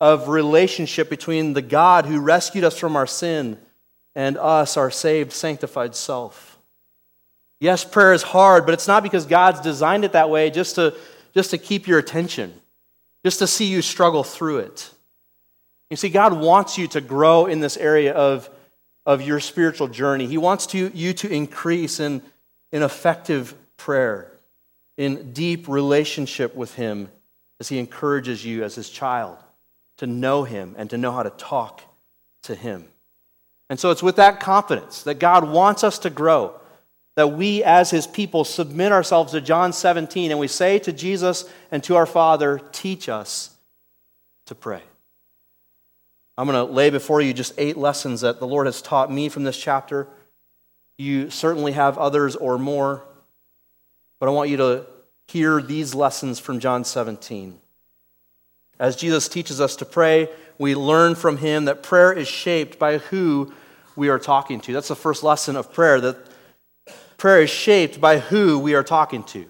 of 0.00 0.28
relationship 0.28 1.08
between 1.08 1.52
the 1.52 1.62
God 1.62 2.06
who 2.06 2.20
rescued 2.20 2.64
us 2.64 2.78
from 2.78 2.96
our 2.96 3.06
sin 3.06 3.58
and 4.14 4.36
us, 4.36 4.76
our 4.76 4.90
saved, 4.90 5.32
sanctified 5.32 5.94
self. 5.94 6.58
Yes, 7.60 7.84
prayer 7.84 8.12
is 8.12 8.24
hard, 8.24 8.66
but 8.66 8.74
it's 8.74 8.88
not 8.88 9.04
because 9.04 9.24
God's 9.24 9.60
designed 9.60 10.04
it 10.04 10.12
that 10.12 10.28
way 10.28 10.50
just 10.50 10.74
to, 10.74 10.94
just 11.32 11.50
to 11.50 11.58
keep 11.58 11.86
your 11.86 12.00
attention, 12.00 12.52
just 13.24 13.38
to 13.38 13.46
see 13.46 13.66
you 13.66 13.82
struggle 13.82 14.24
through 14.24 14.58
it. 14.58 14.90
You 15.90 15.96
see, 15.96 16.08
God 16.08 16.32
wants 16.32 16.78
you 16.78 16.88
to 16.88 17.00
grow 17.00 17.46
in 17.46 17.60
this 17.60 17.76
area 17.76 18.14
of, 18.14 18.48
of 19.04 19.22
your 19.22 19.40
spiritual 19.40 19.88
journey. 19.88 20.26
He 20.26 20.38
wants 20.38 20.66
to, 20.68 20.90
you 20.94 21.12
to 21.14 21.28
increase 21.30 22.00
in, 22.00 22.22
in 22.72 22.82
effective 22.82 23.54
prayer, 23.76 24.32
in 24.96 25.32
deep 25.32 25.68
relationship 25.68 26.54
with 26.54 26.74
Him 26.74 27.10
as 27.60 27.68
He 27.68 27.78
encourages 27.78 28.44
you 28.44 28.64
as 28.64 28.74
His 28.74 28.88
child 28.88 29.38
to 29.98 30.06
know 30.06 30.44
Him 30.44 30.74
and 30.78 30.88
to 30.90 30.98
know 30.98 31.12
how 31.12 31.22
to 31.22 31.30
talk 31.30 31.82
to 32.44 32.54
Him. 32.54 32.88
And 33.68 33.78
so 33.78 33.90
it's 33.90 34.02
with 34.02 34.16
that 34.16 34.40
confidence 34.40 35.02
that 35.02 35.18
God 35.18 35.48
wants 35.48 35.84
us 35.84 35.98
to 36.00 36.10
grow 36.10 36.58
that 37.14 37.28
we 37.28 37.62
as 37.62 37.90
his 37.90 38.06
people 38.06 38.44
submit 38.44 38.92
ourselves 38.92 39.32
to 39.32 39.40
John 39.40 39.72
17 39.72 40.30
and 40.30 40.40
we 40.40 40.48
say 40.48 40.78
to 40.80 40.92
Jesus 40.92 41.44
and 41.70 41.84
to 41.84 41.96
our 41.96 42.06
Father, 42.06 42.60
teach 42.72 43.08
us 43.08 43.50
to 44.46 44.54
pray. 44.54 44.82
I'm 46.38 46.48
going 46.48 46.66
to 46.66 46.72
lay 46.72 46.90
before 46.90 47.20
you 47.20 47.34
just 47.34 47.52
eight 47.58 47.76
lessons 47.76 48.22
that 48.22 48.38
the 48.38 48.46
Lord 48.46 48.66
has 48.66 48.80
taught 48.80 49.12
me 49.12 49.28
from 49.28 49.44
this 49.44 49.58
chapter. 49.58 50.08
You 50.96 51.28
certainly 51.30 51.72
have 51.72 51.98
others 51.98 52.36
or 52.36 52.58
more, 52.58 53.02
but 54.18 54.28
I 54.28 54.32
want 54.32 54.48
you 54.48 54.56
to 54.58 54.86
hear 55.28 55.60
these 55.60 55.94
lessons 55.94 56.38
from 56.38 56.60
John 56.60 56.84
17. 56.84 57.58
As 58.78 58.96
Jesus 58.96 59.28
teaches 59.28 59.60
us 59.60 59.76
to 59.76 59.84
pray, 59.84 60.28
we 60.58 60.74
learn 60.74 61.14
from 61.14 61.38
him 61.38 61.66
that 61.66 61.82
prayer 61.82 62.12
is 62.12 62.28
shaped 62.28 62.78
by 62.78 62.98
who 62.98 63.52
we 63.96 64.08
are 64.08 64.18
talking 64.18 64.60
to. 64.60 64.72
That's 64.72 64.88
the 64.88 64.96
first 64.96 65.22
lesson 65.22 65.56
of 65.56 65.72
prayer, 65.72 66.00
that 66.00 66.16
prayer 67.22 67.42
is 67.42 67.50
shaped 67.50 68.00
by 68.00 68.18
who 68.18 68.58
we 68.58 68.74
are 68.74 68.82
talking 68.82 69.22
to. 69.22 69.46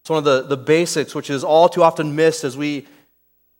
It's 0.00 0.08
one 0.08 0.16
of 0.16 0.24
the, 0.24 0.40
the 0.40 0.56
basics, 0.56 1.14
which 1.14 1.28
is 1.28 1.44
all 1.44 1.68
too 1.68 1.82
often 1.82 2.16
missed 2.16 2.42
as 2.42 2.56
we 2.56 2.86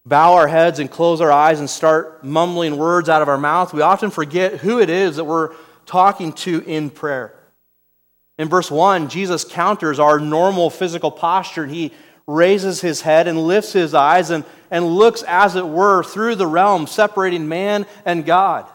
bow 0.07 0.33
our 0.33 0.49
heads 0.49 0.79
and 0.79 0.91
close 0.91 1.21
our 1.21 1.31
eyes 1.31 1.61
and 1.61 1.69
start 1.69 2.25
mumbling 2.25 2.79
words 2.79 3.11
out 3.11 3.21
of 3.21 3.29
our 3.29 3.37
mouth. 3.37 3.75
We 3.75 3.83
often 3.83 4.11
forget 4.11 4.55
who 4.55 4.81
it 4.81 4.89
is 4.89 5.17
that 5.17 5.25
we're 5.25 5.55
talking 5.85 6.33
to 6.33 6.61
in 6.61 6.89
prayer. 6.89 7.35
In 8.39 8.49
verse 8.49 8.71
1, 8.71 9.11
Jesus 9.11 9.45
counters 9.45 9.99
our 9.99 10.19
normal 10.19 10.71
physical 10.71 11.11
posture. 11.11 11.65
And 11.65 11.73
he 11.73 11.93
raises 12.27 12.81
his 12.81 13.03
head 13.03 13.29
and 13.29 13.39
lifts 13.39 13.75
his 13.75 13.93
eyes 13.93 14.31
and, 14.31 14.47
and 14.71 14.87
looks, 14.87 15.23
as 15.25 15.57
it 15.57 15.69
were, 15.69 16.03
through 16.03 16.37
the 16.37 16.47
realm 16.47 16.87
separating 16.87 17.49
man 17.49 17.85
and 18.07 18.25
God 18.25 18.67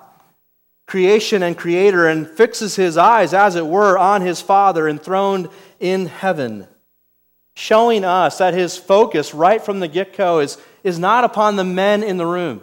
creation 0.86 1.42
and 1.42 1.58
creator 1.58 2.08
and 2.08 2.27
fixes 2.27 2.75
his 2.75 2.98
eyes, 2.98 3.34
as 3.34 3.56
it 3.56 3.65
were, 3.65 3.98
on 3.98 4.22
his 4.22 4.42
Father 4.42 4.88
enthroned 4.88 5.50
in 5.80 6.06
heaven, 6.06 6.68
showing 7.56 8.04
us 8.04 8.38
that 8.38 8.54
his 8.54 8.77
focus 8.77 9.34
right 9.34 9.63
from 9.63 9.80
the 9.80 9.88
get 9.88 10.15
go 10.15 10.39
is, 10.39 10.58
is 10.84 11.00
not 11.00 11.24
upon 11.24 11.56
the 11.56 11.63
men 11.63 12.04
in 12.04 12.18
the 12.18 12.25
room. 12.25 12.62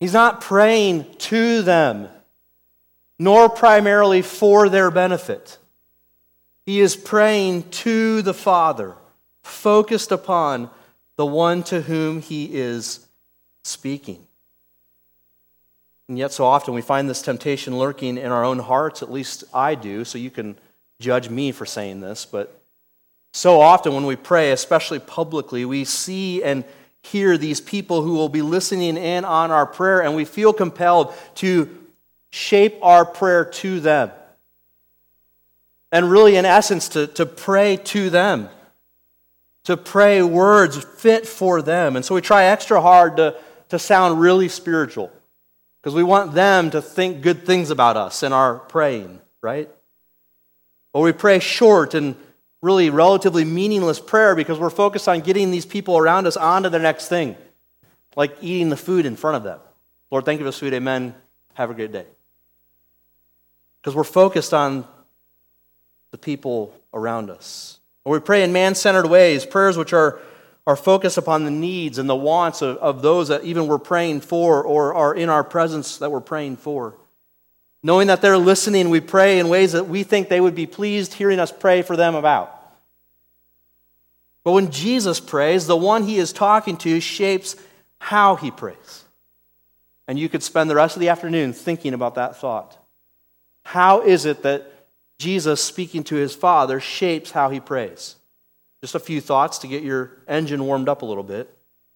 He's 0.00 0.12
not 0.12 0.40
praying 0.40 1.06
to 1.18 1.62
them, 1.62 2.08
nor 3.18 3.48
primarily 3.48 4.22
for 4.22 4.68
their 4.68 4.90
benefit. 4.90 5.58
He 6.64 6.80
is 6.80 6.96
praying 6.96 7.70
to 7.70 8.22
the 8.22 8.34
Father, 8.34 8.94
focused 9.42 10.12
upon 10.12 10.70
the 11.16 11.26
one 11.26 11.62
to 11.64 11.80
whom 11.80 12.20
he 12.20 12.54
is 12.54 13.06
speaking. 13.64 14.27
And 16.08 16.16
yet, 16.16 16.32
so 16.32 16.46
often 16.46 16.72
we 16.72 16.80
find 16.80 17.08
this 17.08 17.20
temptation 17.20 17.78
lurking 17.78 18.16
in 18.16 18.32
our 18.32 18.42
own 18.42 18.58
hearts, 18.58 19.02
at 19.02 19.12
least 19.12 19.44
I 19.52 19.74
do, 19.74 20.04
so 20.06 20.16
you 20.16 20.30
can 20.30 20.56
judge 21.00 21.28
me 21.28 21.52
for 21.52 21.66
saying 21.66 22.00
this. 22.00 22.24
But 22.24 22.62
so 23.34 23.60
often 23.60 23.92
when 23.94 24.06
we 24.06 24.16
pray, 24.16 24.52
especially 24.52 25.00
publicly, 25.00 25.66
we 25.66 25.84
see 25.84 26.42
and 26.42 26.64
hear 27.02 27.36
these 27.36 27.60
people 27.60 28.02
who 28.02 28.14
will 28.14 28.30
be 28.30 28.40
listening 28.40 28.96
in 28.96 29.26
on 29.26 29.50
our 29.50 29.66
prayer, 29.66 30.02
and 30.02 30.16
we 30.16 30.24
feel 30.24 30.54
compelled 30.54 31.12
to 31.36 31.68
shape 32.30 32.78
our 32.80 33.04
prayer 33.04 33.44
to 33.44 33.78
them. 33.78 34.10
And 35.92 36.10
really, 36.10 36.36
in 36.36 36.46
essence, 36.46 36.88
to, 36.90 37.06
to 37.08 37.26
pray 37.26 37.76
to 37.76 38.08
them, 38.08 38.48
to 39.64 39.76
pray 39.76 40.22
words 40.22 40.82
fit 40.96 41.26
for 41.26 41.60
them. 41.60 41.96
And 41.96 42.04
so 42.04 42.14
we 42.14 42.22
try 42.22 42.44
extra 42.44 42.80
hard 42.80 43.18
to, 43.18 43.36
to 43.68 43.78
sound 43.78 44.20
really 44.20 44.48
spiritual 44.48 45.12
because 45.88 45.96
we 45.96 46.04
want 46.04 46.34
them 46.34 46.68
to 46.68 46.82
think 46.82 47.22
good 47.22 47.46
things 47.46 47.70
about 47.70 47.96
us 47.96 48.22
in 48.22 48.30
our 48.30 48.56
praying, 48.56 49.22
right? 49.40 49.70
Or 50.92 51.02
we 51.02 51.12
pray 51.12 51.38
short 51.38 51.94
and 51.94 52.14
really 52.60 52.90
relatively 52.90 53.42
meaningless 53.42 53.98
prayer 53.98 54.34
because 54.34 54.58
we're 54.58 54.68
focused 54.68 55.08
on 55.08 55.20
getting 55.20 55.50
these 55.50 55.64
people 55.64 55.96
around 55.96 56.26
us 56.26 56.36
onto 56.36 56.68
the 56.68 56.78
next 56.78 57.08
thing, 57.08 57.36
like 58.16 58.36
eating 58.42 58.68
the 58.68 58.76
food 58.76 59.06
in 59.06 59.16
front 59.16 59.38
of 59.38 59.44
them. 59.44 59.60
Lord, 60.10 60.26
thank 60.26 60.38
you 60.38 60.44
for 60.44 60.50
this 60.50 60.58
food. 60.58 60.74
Amen. 60.74 61.14
Have 61.54 61.70
a 61.70 61.74
great 61.74 61.90
day. 61.90 62.04
Because 63.80 63.94
we're 63.94 64.04
focused 64.04 64.52
on 64.52 64.86
the 66.10 66.18
people 66.18 66.74
around 66.92 67.30
us. 67.30 67.80
Or 68.04 68.12
we 68.12 68.20
pray 68.20 68.42
in 68.42 68.52
man 68.52 68.74
centered 68.74 69.06
ways, 69.06 69.46
prayers 69.46 69.78
which 69.78 69.94
are 69.94 70.20
our 70.68 70.76
focus 70.76 71.16
upon 71.16 71.46
the 71.46 71.50
needs 71.50 71.96
and 71.96 72.10
the 72.10 72.14
wants 72.14 72.60
of, 72.60 72.76
of 72.76 73.00
those 73.00 73.28
that 73.28 73.42
even 73.42 73.66
we're 73.66 73.78
praying 73.78 74.20
for 74.20 74.62
or 74.62 74.92
are 74.92 75.14
in 75.14 75.30
our 75.30 75.42
presence 75.42 75.96
that 75.96 76.12
we're 76.12 76.20
praying 76.20 76.58
for. 76.58 76.94
Knowing 77.82 78.08
that 78.08 78.20
they're 78.20 78.36
listening, 78.36 78.90
we 78.90 79.00
pray 79.00 79.38
in 79.38 79.48
ways 79.48 79.72
that 79.72 79.88
we 79.88 80.02
think 80.02 80.28
they 80.28 80.42
would 80.42 80.54
be 80.54 80.66
pleased 80.66 81.14
hearing 81.14 81.40
us 81.40 81.50
pray 81.50 81.80
for 81.80 81.96
them 81.96 82.14
about. 82.14 82.54
But 84.44 84.52
when 84.52 84.70
Jesus 84.70 85.20
prays, 85.20 85.66
the 85.66 85.74
one 85.74 86.02
he 86.02 86.18
is 86.18 86.34
talking 86.34 86.76
to 86.78 87.00
shapes 87.00 87.56
how 87.98 88.36
he 88.36 88.50
prays. 88.50 89.04
And 90.06 90.18
you 90.18 90.28
could 90.28 90.42
spend 90.42 90.68
the 90.68 90.76
rest 90.76 90.96
of 90.96 91.00
the 91.00 91.08
afternoon 91.08 91.54
thinking 91.54 91.94
about 91.94 92.16
that 92.16 92.36
thought. 92.36 92.76
How 93.64 94.02
is 94.02 94.26
it 94.26 94.42
that 94.42 94.70
Jesus, 95.18 95.64
speaking 95.64 96.04
to 96.04 96.16
his 96.16 96.34
Father, 96.34 96.78
shapes 96.78 97.30
how 97.30 97.48
he 97.48 97.58
prays? 97.58 98.16
Just 98.80 98.94
a 98.94 99.00
few 99.00 99.20
thoughts 99.20 99.58
to 99.58 99.68
get 99.68 99.82
your 99.82 100.12
engine 100.28 100.64
warmed 100.64 100.88
up 100.88 101.02
a 101.02 101.06
little 101.06 101.24
bit. 101.24 101.54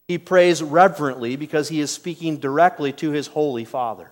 He 0.09 0.19
prays 0.19 0.62
reverently 0.62 1.37
because 1.37 1.69
he 1.69 1.81
is 1.81 1.91
speaking 1.91 2.39
directly 2.39 2.93
to 2.95 3.11
his 3.11 3.29
holy 3.29 3.65
Father. 3.65 4.11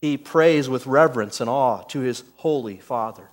He 0.00 0.16
prays 0.16 0.68
with 0.68 0.86
reverence 0.86 1.40
and 1.40 1.48
awe 1.48 1.82
to 1.84 2.00
his 2.00 2.24
holy 2.36 2.76
Father. 2.76 3.28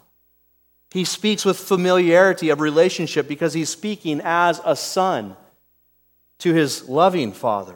He 0.91 1.03
speaks 1.03 1.45
with 1.45 1.59
familiarity 1.59 2.49
of 2.49 2.61
relationship 2.61 3.27
because 3.27 3.53
he's 3.53 3.69
speaking 3.69 4.21
as 4.23 4.61
a 4.65 4.75
son 4.75 5.35
to 6.39 6.53
his 6.53 6.87
loving 6.87 7.33
Father. 7.33 7.75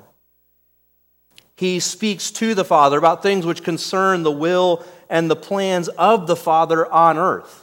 He 1.56 1.80
speaks 1.80 2.32
to 2.32 2.56
the 2.56 2.66
Father 2.66 2.98
about 2.98 3.22
things 3.22 3.46
which 3.46 3.64
concern 3.64 4.24
the 4.24 4.32
will 4.32 4.84
and 5.10 5.30
the 5.30 5.36
plans 5.36 5.88
of 5.90 6.26
the 6.26 6.36
Father 6.36 6.92
on 6.92 7.18
earth. 7.18 7.63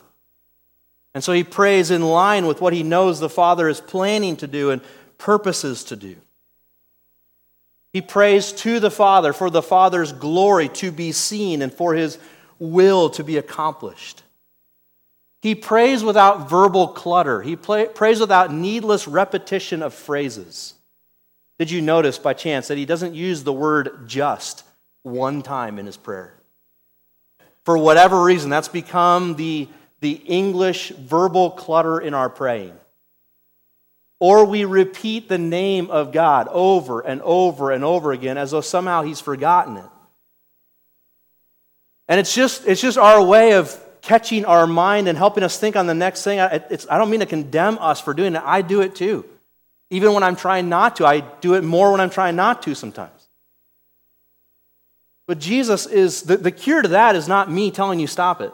And 1.15 1.25
so 1.25 1.33
he 1.33 1.45
prays 1.45 1.91
in 1.91 2.03
line 2.03 2.47
with 2.47 2.61
what 2.61 2.73
he 2.73 2.83
knows 2.83 3.19
the 3.19 3.29
Father 3.29 3.69
is 3.69 3.81
planning 3.81 4.37
to 4.37 4.47
do 4.47 4.71
and 4.71 4.81
purposes 5.19 5.85
to 5.85 5.97
do. 5.97 6.17
He 7.93 8.01
prays 8.01 8.53
to 8.53 8.79
the 8.79 8.91
Father 8.91 9.33
for 9.33 9.51
the 9.51 9.63
Father's 9.63 10.13
glory 10.13 10.69
to 10.69 10.93
be 10.93 11.11
seen 11.11 11.63
and 11.63 11.73
for 11.73 11.95
his 11.95 12.19
will 12.61 13.11
to 13.11 13.25
be 13.25 13.37
accomplished. 13.37 14.23
He 15.43 15.55
prays 15.55 16.05
without 16.05 16.49
verbal 16.49 16.89
clutter. 16.89 17.43
He 17.43 17.57
prays 17.57 18.21
without 18.21 18.53
needless 18.53 19.09
repetition 19.09 19.83
of 19.83 19.95
phrases. 19.95 20.75
Did 21.59 21.71
you 21.71 21.81
notice 21.81 22.19
by 22.19 22.35
chance 22.35 22.69
that 22.69 22.79
he 22.79 22.87
doesn't 22.87 23.15
use 23.15 23.43
the 23.43 23.53
word 23.53 24.07
just 24.07 24.65
one 25.03 25.43
time 25.43 25.79
in 25.79 25.87
his 25.87 25.97
prayer? 25.97 26.41
for 27.65 27.77
whatever 27.79 28.23
reason, 28.23 28.51
that's 28.51 28.69
become 28.69 29.37
the, 29.37 29.69
the 30.01 30.13
English 30.13 30.91
verbal 30.91 31.51
clutter 31.51 32.01
in 32.01 32.15
our 32.15 32.29
praying. 32.29 32.75
Or 34.19 34.45
we 34.45 34.65
repeat 34.65 35.29
the 35.29 35.39
name 35.39 35.91
of 35.91 36.13
God 36.13 36.49
over 36.51 37.01
and 37.01 37.23
over 37.23 37.71
and 37.71 37.85
over 37.85 38.13
again 38.13 38.37
as 38.37 38.51
though 38.51 38.61
somehow 38.61 39.03
He's 39.03 39.21
forgotten 39.21 39.79
it. 39.79 39.87
And 42.09 42.19
it's 42.19 42.35
just, 42.35 42.67
it's 42.67 42.81
just 42.81 42.99
our 42.99 43.23
way 43.23 43.53
of 43.53 43.79
catching 44.03 44.45
our 44.45 44.67
mind 44.67 45.09
and 45.09 45.17
helping 45.17 45.43
us 45.45 45.59
think 45.59 45.77
on 45.77 45.87
the 45.87 45.95
next 45.95 46.25
thing. 46.25 46.41
I, 46.41 46.63
I 46.91 46.99
don't 46.99 47.11
mean 47.11 47.21
to 47.21 47.27
condemn 47.27 47.79
us 47.79 48.01
for 48.01 48.15
doing 48.15 48.35
it, 48.35 48.43
I 48.45 48.63
do 48.63 48.81
it 48.81 48.95
too. 48.95 49.25
Even 49.91 50.13
when 50.13 50.23
I'm 50.23 50.37
trying 50.37 50.69
not 50.69 50.97
to, 50.97 51.07
I 51.07 51.21
do 51.21 51.55
it 51.55 51.65
more 51.65 51.91
when 51.91 52.01
I'm 52.01 52.11
trying 52.11 52.37
not 52.37 52.63
to 52.63 52.75
sometimes. 52.75 53.29
But 55.27 55.39
Jesus 55.39 55.87
is, 55.87 56.23
the, 56.23 56.37
the 56.37 56.51
cure 56.51 56.83
to 56.83 56.89
that 56.89 57.17
is 57.17 57.29
not 57.29 57.51
me 57.51 57.71
telling 57.71 58.01
you 58.01 58.07
stop 58.07 58.41
it. 58.41 58.53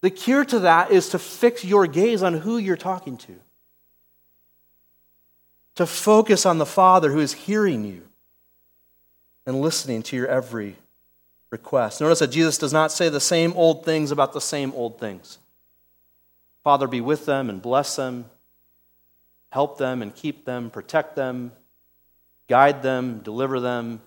The 0.00 0.10
cure 0.10 0.44
to 0.44 0.60
that 0.60 0.90
is 0.90 1.08
to 1.10 1.18
fix 1.18 1.64
your 1.64 1.86
gaze 1.86 2.22
on 2.22 2.34
who 2.34 2.56
you're 2.58 2.76
talking 2.76 3.16
to, 3.18 3.34
to 5.74 5.86
focus 5.86 6.46
on 6.46 6.58
the 6.58 6.66
Father 6.66 7.10
who 7.10 7.20
is 7.20 7.32
hearing 7.32 7.84
you 7.84 8.02
and 9.46 9.60
listening 9.60 10.02
to 10.04 10.16
your 10.16 10.28
every 10.28 10.76
request. 11.50 12.00
Notice 12.00 12.20
that 12.20 12.30
Jesus 12.30 12.58
does 12.58 12.72
not 12.72 12.92
say 12.92 13.08
the 13.08 13.20
same 13.20 13.52
old 13.54 13.84
things 13.84 14.10
about 14.10 14.32
the 14.32 14.40
same 14.40 14.72
old 14.74 15.00
things. 15.00 15.38
Father, 16.62 16.86
be 16.86 17.00
with 17.00 17.26
them 17.26 17.48
and 17.48 17.62
bless 17.62 17.96
them, 17.96 18.26
help 19.50 19.78
them 19.78 20.02
and 20.02 20.14
keep 20.14 20.44
them, 20.44 20.70
protect 20.70 21.16
them, 21.16 21.52
guide 22.48 22.82
them, 22.82 23.20
deliver 23.20 23.58
them, 23.58 24.00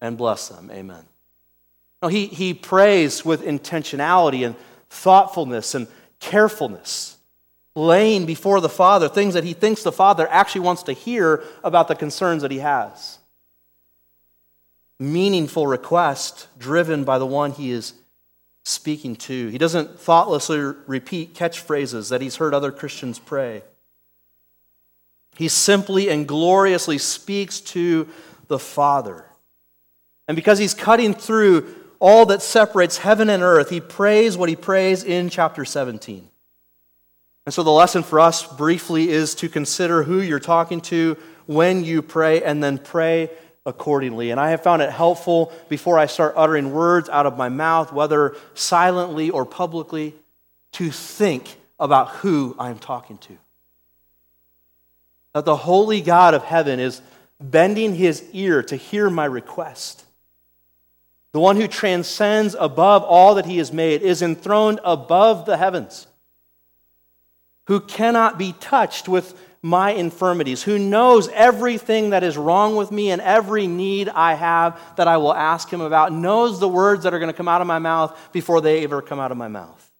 and 0.00 0.16
bless 0.16 0.48
them. 0.48 0.70
Amen. 0.70 1.04
No, 2.02 2.08
he, 2.08 2.26
he 2.26 2.54
prays 2.54 3.24
with 3.24 3.42
intentionality 3.42 4.46
and 4.46 4.54
thoughtfulness 4.90 5.74
and 5.74 5.86
carefulness, 6.20 7.16
laying 7.74 8.26
before 8.26 8.60
the 8.60 8.68
Father 8.68 9.08
things 9.08 9.34
that 9.34 9.44
he 9.44 9.52
thinks 9.52 9.82
the 9.82 9.92
Father 9.92 10.28
actually 10.30 10.62
wants 10.62 10.82
to 10.84 10.92
hear 10.92 11.44
about 11.62 11.88
the 11.88 11.94
concerns 11.94 12.42
that 12.42 12.50
he 12.50 12.58
has. 12.58 13.18
Meaningful 14.98 15.66
request 15.66 16.48
driven 16.58 17.04
by 17.04 17.18
the 17.18 17.26
one 17.26 17.52
he 17.52 17.70
is 17.70 17.94
speaking 18.64 19.16
to. 19.16 19.48
He 19.48 19.58
doesn't 19.58 19.98
thoughtlessly 19.98 20.58
repeat 20.58 21.34
catchphrases 21.34 22.10
that 22.10 22.20
he's 22.20 22.36
heard 22.36 22.52
other 22.52 22.72
Christians 22.72 23.18
pray. 23.18 23.62
He 25.36 25.48
simply 25.48 26.10
and 26.10 26.26
gloriously 26.26 26.98
speaks 26.98 27.60
to 27.60 28.08
the 28.48 28.58
Father. 28.58 29.24
And 30.26 30.34
because 30.34 30.58
he's 30.58 30.74
cutting 30.74 31.14
through 31.14 31.74
all 32.00 32.26
that 32.26 32.42
separates 32.42 32.98
heaven 32.98 33.28
and 33.28 33.42
earth, 33.42 33.70
he 33.70 33.80
prays 33.80 34.36
what 34.36 34.48
he 34.48 34.56
prays 34.56 35.04
in 35.04 35.30
chapter 35.30 35.64
17. 35.64 36.28
And 37.46 37.54
so 37.54 37.62
the 37.62 37.70
lesson 37.70 38.02
for 38.02 38.20
us 38.20 38.46
briefly 38.46 39.08
is 39.08 39.34
to 39.36 39.48
consider 39.48 40.02
who 40.02 40.20
you're 40.20 40.38
talking 40.38 40.80
to 40.82 41.16
when 41.46 41.82
you 41.82 42.02
pray 42.02 42.42
and 42.42 42.62
then 42.62 42.78
pray 42.78 43.30
accordingly. 43.64 44.30
And 44.30 44.38
I 44.38 44.50
have 44.50 44.62
found 44.62 44.82
it 44.82 44.90
helpful 44.90 45.52
before 45.68 45.98
I 45.98 46.06
start 46.06 46.34
uttering 46.36 46.72
words 46.72 47.08
out 47.08 47.26
of 47.26 47.36
my 47.36 47.48
mouth, 47.48 47.92
whether 47.92 48.36
silently 48.54 49.30
or 49.30 49.44
publicly, 49.44 50.14
to 50.72 50.90
think 50.90 51.56
about 51.80 52.08
who 52.16 52.54
I'm 52.58 52.78
talking 52.78 53.18
to. 53.18 53.38
That 55.32 55.44
the 55.44 55.56
holy 55.56 56.00
God 56.00 56.34
of 56.34 56.44
heaven 56.44 56.80
is 56.80 57.00
bending 57.40 57.94
his 57.94 58.24
ear 58.32 58.62
to 58.64 58.76
hear 58.76 59.08
my 59.08 59.24
request 59.24 60.04
the 61.38 61.42
one 61.42 61.54
who 61.54 61.68
transcends 61.68 62.56
above 62.58 63.04
all 63.04 63.36
that 63.36 63.46
he 63.46 63.58
has 63.58 63.72
made, 63.72 64.02
is 64.02 64.22
enthroned 64.22 64.80
above 64.82 65.46
the 65.46 65.56
heavens, 65.56 66.08
who 67.68 67.78
cannot 67.78 68.36
be 68.36 68.52
touched 68.58 69.08
with 69.08 69.40
my 69.62 69.92
infirmities, 69.92 70.64
who 70.64 70.80
knows 70.80 71.28
everything 71.28 72.10
that 72.10 72.24
is 72.24 72.36
wrong 72.36 72.74
with 72.74 72.90
me 72.90 73.12
and 73.12 73.22
every 73.22 73.68
need 73.68 74.08
I 74.08 74.34
have 74.34 74.80
that 74.96 75.06
I 75.06 75.18
will 75.18 75.32
ask 75.32 75.72
him 75.72 75.80
about, 75.80 76.12
knows 76.12 76.58
the 76.58 76.66
words 76.66 77.04
that 77.04 77.14
are 77.14 77.20
going 77.20 77.30
to 77.30 77.36
come 77.36 77.46
out 77.46 77.60
of 77.60 77.68
my 77.68 77.78
mouth 77.78 78.18
before 78.32 78.60
they 78.60 78.82
ever 78.82 79.00
come 79.00 79.20
out 79.20 79.30
of 79.30 79.38
my 79.38 79.46
mouth. 79.46 79.92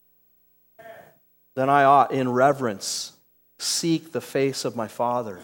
Then 1.54 1.70
I 1.70 1.84
ought, 1.84 2.10
in 2.10 2.28
reverence, 2.28 3.12
seek 3.60 4.10
the 4.10 4.20
face 4.20 4.64
of 4.64 4.74
my 4.74 4.88
Father 4.88 5.38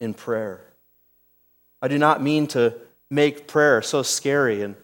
in 0.00 0.14
prayer. 0.14 0.62
I 1.82 1.88
do 1.88 1.98
not 1.98 2.22
mean 2.22 2.46
to 2.46 2.74
make 3.10 3.46
prayer 3.46 3.82
so 3.82 4.02
scary 4.02 4.62
and 4.62 4.76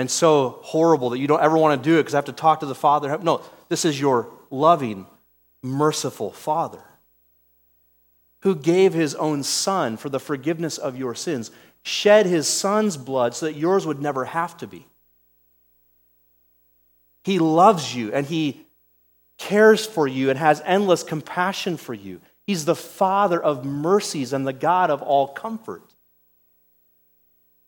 and 0.00 0.10
so 0.10 0.58
horrible 0.62 1.10
that 1.10 1.18
you 1.18 1.26
don't 1.26 1.42
ever 1.42 1.56
want 1.56 1.80
to 1.80 1.88
do 1.88 1.96
it 1.96 2.00
because 2.00 2.14
I 2.14 2.18
have 2.18 2.24
to 2.24 2.32
talk 2.32 2.60
to 2.60 2.66
the 2.66 2.74
Father. 2.74 3.16
No, 3.18 3.42
this 3.68 3.84
is 3.84 4.00
your 4.00 4.28
loving, 4.50 5.06
merciful 5.62 6.32
Father 6.32 6.82
who 8.42 8.54
gave 8.54 8.94
his 8.94 9.14
own 9.16 9.42
Son 9.42 9.96
for 9.96 10.08
the 10.08 10.20
forgiveness 10.20 10.78
of 10.78 10.96
your 10.96 11.14
sins, 11.14 11.50
shed 11.82 12.26
his 12.26 12.48
Son's 12.48 12.96
blood 12.96 13.34
so 13.34 13.46
that 13.46 13.56
yours 13.56 13.86
would 13.86 14.00
never 14.00 14.24
have 14.24 14.56
to 14.58 14.66
be. 14.66 14.86
He 17.22 17.38
loves 17.38 17.94
you 17.94 18.12
and 18.12 18.26
he 18.26 18.66
cares 19.36 19.84
for 19.86 20.06
you 20.06 20.30
and 20.30 20.38
has 20.38 20.62
endless 20.64 21.02
compassion 21.02 21.76
for 21.76 21.94
you. 21.94 22.20
He's 22.46 22.64
the 22.64 22.74
Father 22.74 23.40
of 23.40 23.64
mercies 23.64 24.32
and 24.32 24.46
the 24.46 24.52
God 24.52 24.90
of 24.90 25.02
all 25.02 25.28
comfort. 25.28 25.82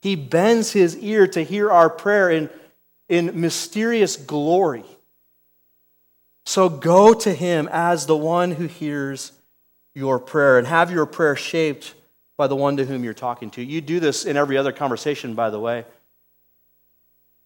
He 0.02 0.16
bends 0.16 0.72
his 0.72 0.96
ear 0.96 1.28
to 1.28 1.44
hear 1.44 1.70
our 1.70 1.88
prayer 1.88 2.28
in, 2.28 2.50
in 3.08 3.40
mysterious 3.40 4.16
glory. 4.16 4.84
So 6.44 6.68
go 6.68 7.14
to 7.14 7.32
him 7.32 7.68
as 7.70 8.06
the 8.06 8.16
one 8.16 8.50
who 8.50 8.66
hears 8.66 9.30
your 9.94 10.18
prayer 10.18 10.58
and 10.58 10.66
have 10.66 10.90
your 10.90 11.06
prayer 11.06 11.36
shaped 11.36 11.94
by 12.36 12.48
the 12.48 12.56
one 12.56 12.76
to 12.78 12.84
whom 12.84 13.04
you're 13.04 13.14
talking 13.14 13.48
to. 13.52 13.62
You 13.62 13.80
do 13.80 14.00
this 14.00 14.24
in 14.24 14.36
every 14.36 14.58
other 14.58 14.72
conversation, 14.72 15.34
by 15.34 15.50
the 15.50 15.60
way. 15.60 15.84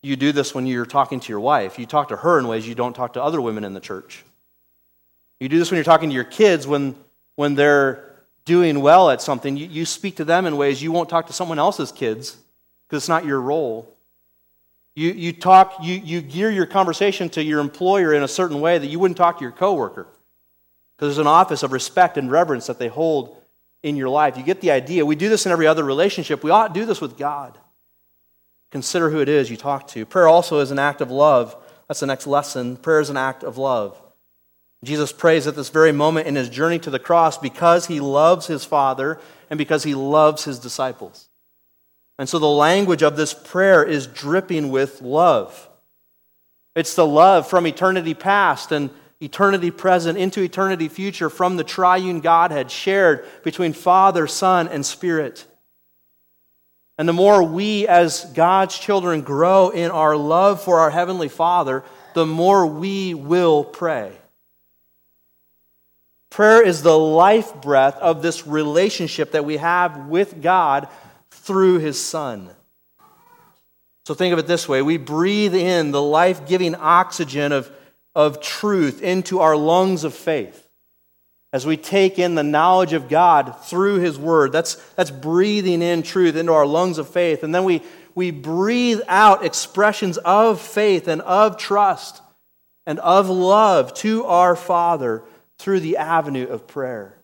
You 0.00 0.16
do 0.16 0.32
this 0.32 0.54
when 0.54 0.66
you're 0.66 0.86
talking 0.86 1.20
to 1.20 1.28
your 1.28 1.40
wife. 1.40 1.78
You 1.78 1.84
talk 1.84 2.08
to 2.08 2.16
her 2.16 2.38
in 2.38 2.48
ways 2.48 2.66
you 2.66 2.74
don't 2.74 2.96
talk 2.96 3.12
to 3.14 3.22
other 3.22 3.42
women 3.42 3.64
in 3.64 3.74
the 3.74 3.80
church. 3.80 4.24
You 5.40 5.50
do 5.50 5.58
this 5.58 5.70
when 5.70 5.76
you're 5.76 5.84
talking 5.84 6.08
to 6.08 6.14
your 6.14 6.24
kids 6.24 6.66
when, 6.66 6.94
when 7.34 7.54
they're 7.54 8.14
doing 8.46 8.80
well 8.80 9.10
at 9.10 9.20
something. 9.20 9.58
You, 9.58 9.66
you 9.66 9.84
speak 9.84 10.16
to 10.16 10.24
them 10.24 10.46
in 10.46 10.56
ways 10.56 10.82
you 10.82 10.90
won't 10.90 11.10
talk 11.10 11.26
to 11.26 11.34
someone 11.34 11.58
else's 11.58 11.92
kids 11.92 12.38
because 12.86 13.02
it's 13.02 13.08
not 13.08 13.24
your 13.24 13.40
role. 13.40 13.92
You, 14.94 15.10
you 15.10 15.32
talk, 15.32 15.76
you, 15.82 15.94
you 15.94 16.22
gear 16.22 16.50
your 16.50 16.66
conversation 16.66 17.28
to 17.30 17.42
your 17.42 17.60
employer 17.60 18.14
in 18.14 18.22
a 18.22 18.28
certain 18.28 18.60
way 18.60 18.78
that 18.78 18.86
you 18.86 18.98
wouldn't 18.98 19.18
talk 19.18 19.38
to 19.38 19.42
your 19.42 19.52
coworker. 19.52 20.06
Because 20.96 21.14
there's 21.14 21.18
an 21.18 21.26
office 21.26 21.62
of 21.62 21.72
respect 21.72 22.16
and 22.16 22.30
reverence 22.30 22.66
that 22.68 22.78
they 22.78 22.88
hold 22.88 23.36
in 23.82 23.96
your 23.96 24.08
life. 24.08 24.38
You 24.38 24.42
get 24.42 24.62
the 24.62 24.70
idea. 24.70 25.04
We 25.04 25.16
do 25.16 25.28
this 25.28 25.44
in 25.44 25.52
every 25.52 25.66
other 25.66 25.84
relationship. 25.84 26.42
We 26.42 26.50
ought 26.50 26.68
to 26.68 26.80
do 26.80 26.86
this 26.86 27.00
with 27.00 27.18
God. 27.18 27.58
Consider 28.70 29.10
who 29.10 29.20
it 29.20 29.28
is 29.28 29.50
you 29.50 29.56
talk 29.56 29.86
to. 29.88 30.06
Prayer 30.06 30.28
also 30.28 30.60
is 30.60 30.70
an 30.70 30.78
act 30.78 31.00
of 31.00 31.10
love. 31.10 31.54
That's 31.88 32.00
the 32.00 32.06
next 32.06 32.26
lesson. 32.26 32.76
Prayer 32.76 33.00
is 33.00 33.10
an 33.10 33.16
act 33.16 33.44
of 33.44 33.58
love. 33.58 34.00
Jesus 34.82 35.12
prays 35.12 35.46
at 35.46 35.56
this 35.56 35.68
very 35.68 35.92
moment 35.92 36.26
in 36.26 36.34
his 36.34 36.48
journey 36.48 36.78
to 36.80 36.90
the 36.90 36.98
cross 36.98 37.38
because 37.38 37.86
he 37.86 38.00
loves 38.00 38.46
his 38.46 38.64
Father 38.64 39.20
and 39.50 39.58
because 39.58 39.82
he 39.82 39.94
loves 39.94 40.44
his 40.44 40.58
disciples. 40.58 41.28
And 42.18 42.28
so 42.28 42.38
the 42.38 42.46
language 42.46 43.02
of 43.02 43.16
this 43.16 43.34
prayer 43.34 43.84
is 43.84 44.06
dripping 44.06 44.70
with 44.70 45.02
love. 45.02 45.68
It's 46.74 46.94
the 46.94 47.06
love 47.06 47.48
from 47.48 47.66
eternity 47.66 48.14
past 48.14 48.72
and 48.72 48.90
eternity 49.20 49.70
present 49.70 50.18
into 50.18 50.42
eternity 50.42 50.88
future 50.88 51.30
from 51.30 51.56
the 51.56 51.64
triune 51.64 52.20
Godhead 52.20 52.70
shared 52.70 53.24
between 53.42 53.72
Father, 53.72 54.26
Son, 54.26 54.68
and 54.68 54.84
Spirit. 54.84 55.46
And 56.98 57.08
the 57.08 57.12
more 57.12 57.42
we, 57.42 57.86
as 57.86 58.24
God's 58.34 58.78
children, 58.78 59.20
grow 59.20 59.68
in 59.68 59.90
our 59.90 60.16
love 60.16 60.62
for 60.62 60.80
our 60.80 60.90
Heavenly 60.90 61.28
Father, 61.28 61.84
the 62.14 62.26
more 62.26 62.66
we 62.66 63.12
will 63.12 63.64
pray. 63.64 64.12
Prayer 66.30 66.62
is 66.62 66.82
the 66.82 66.98
life 66.98 67.54
breath 67.62 67.96
of 67.96 68.22
this 68.22 68.46
relationship 68.46 69.32
that 69.32 69.44
we 69.44 69.58
have 69.58 70.08
with 70.08 70.42
God 70.42 70.88
through 71.46 71.78
his 71.78 72.02
Son. 72.02 72.50
So 74.04 74.14
think 74.14 74.32
of 74.32 74.38
it 74.38 74.46
this 74.46 74.68
way 74.68 74.82
we 74.82 74.98
breathe 74.98 75.54
in 75.54 75.90
the 75.90 76.02
life 76.02 76.46
giving 76.46 76.74
oxygen 76.74 77.52
of, 77.52 77.70
of 78.14 78.40
truth 78.40 79.02
into 79.02 79.40
our 79.40 79.56
lungs 79.56 80.04
of 80.04 80.14
faith. 80.14 80.62
As 81.52 81.64
we 81.64 81.76
take 81.76 82.18
in 82.18 82.34
the 82.34 82.42
knowledge 82.42 82.92
of 82.92 83.08
God 83.08 83.56
through 83.64 84.00
His 84.00 84.18
Word, 84.18 84.52
that's, 84.52 84.74
that's 84.94 85.10
breathing 85.10 85.80
in 85.80 86.02
truth 86.02 86.36
into 86.36 86.52
our 86.52 86.66
lungs 86.66 86.98
of 86.98 87.08
faith. 87.08 87.42
And 87.42 87.54
then 87.54 87.64
we, 87.64 87.82
we 88.14 88.30
breathe 88.30 89.00
out 89.08 89.44
expressions 89.44 90.18
of 90.18 90.60
faith 90.60 91.08
and 91.08 91.22
of 91.22 91.56
trust 91.56 92.20
and 92.84 92.98
of 93.00 93.28
love 93.28 93.94
to 93.94 94.24
our 94.26 94.54
Father 94.54 95.22
through 95.58 95.80
the 95.80 95.96
avenue 95.96 96.46
of 96.46 96.66
prayer. 96.66 97.15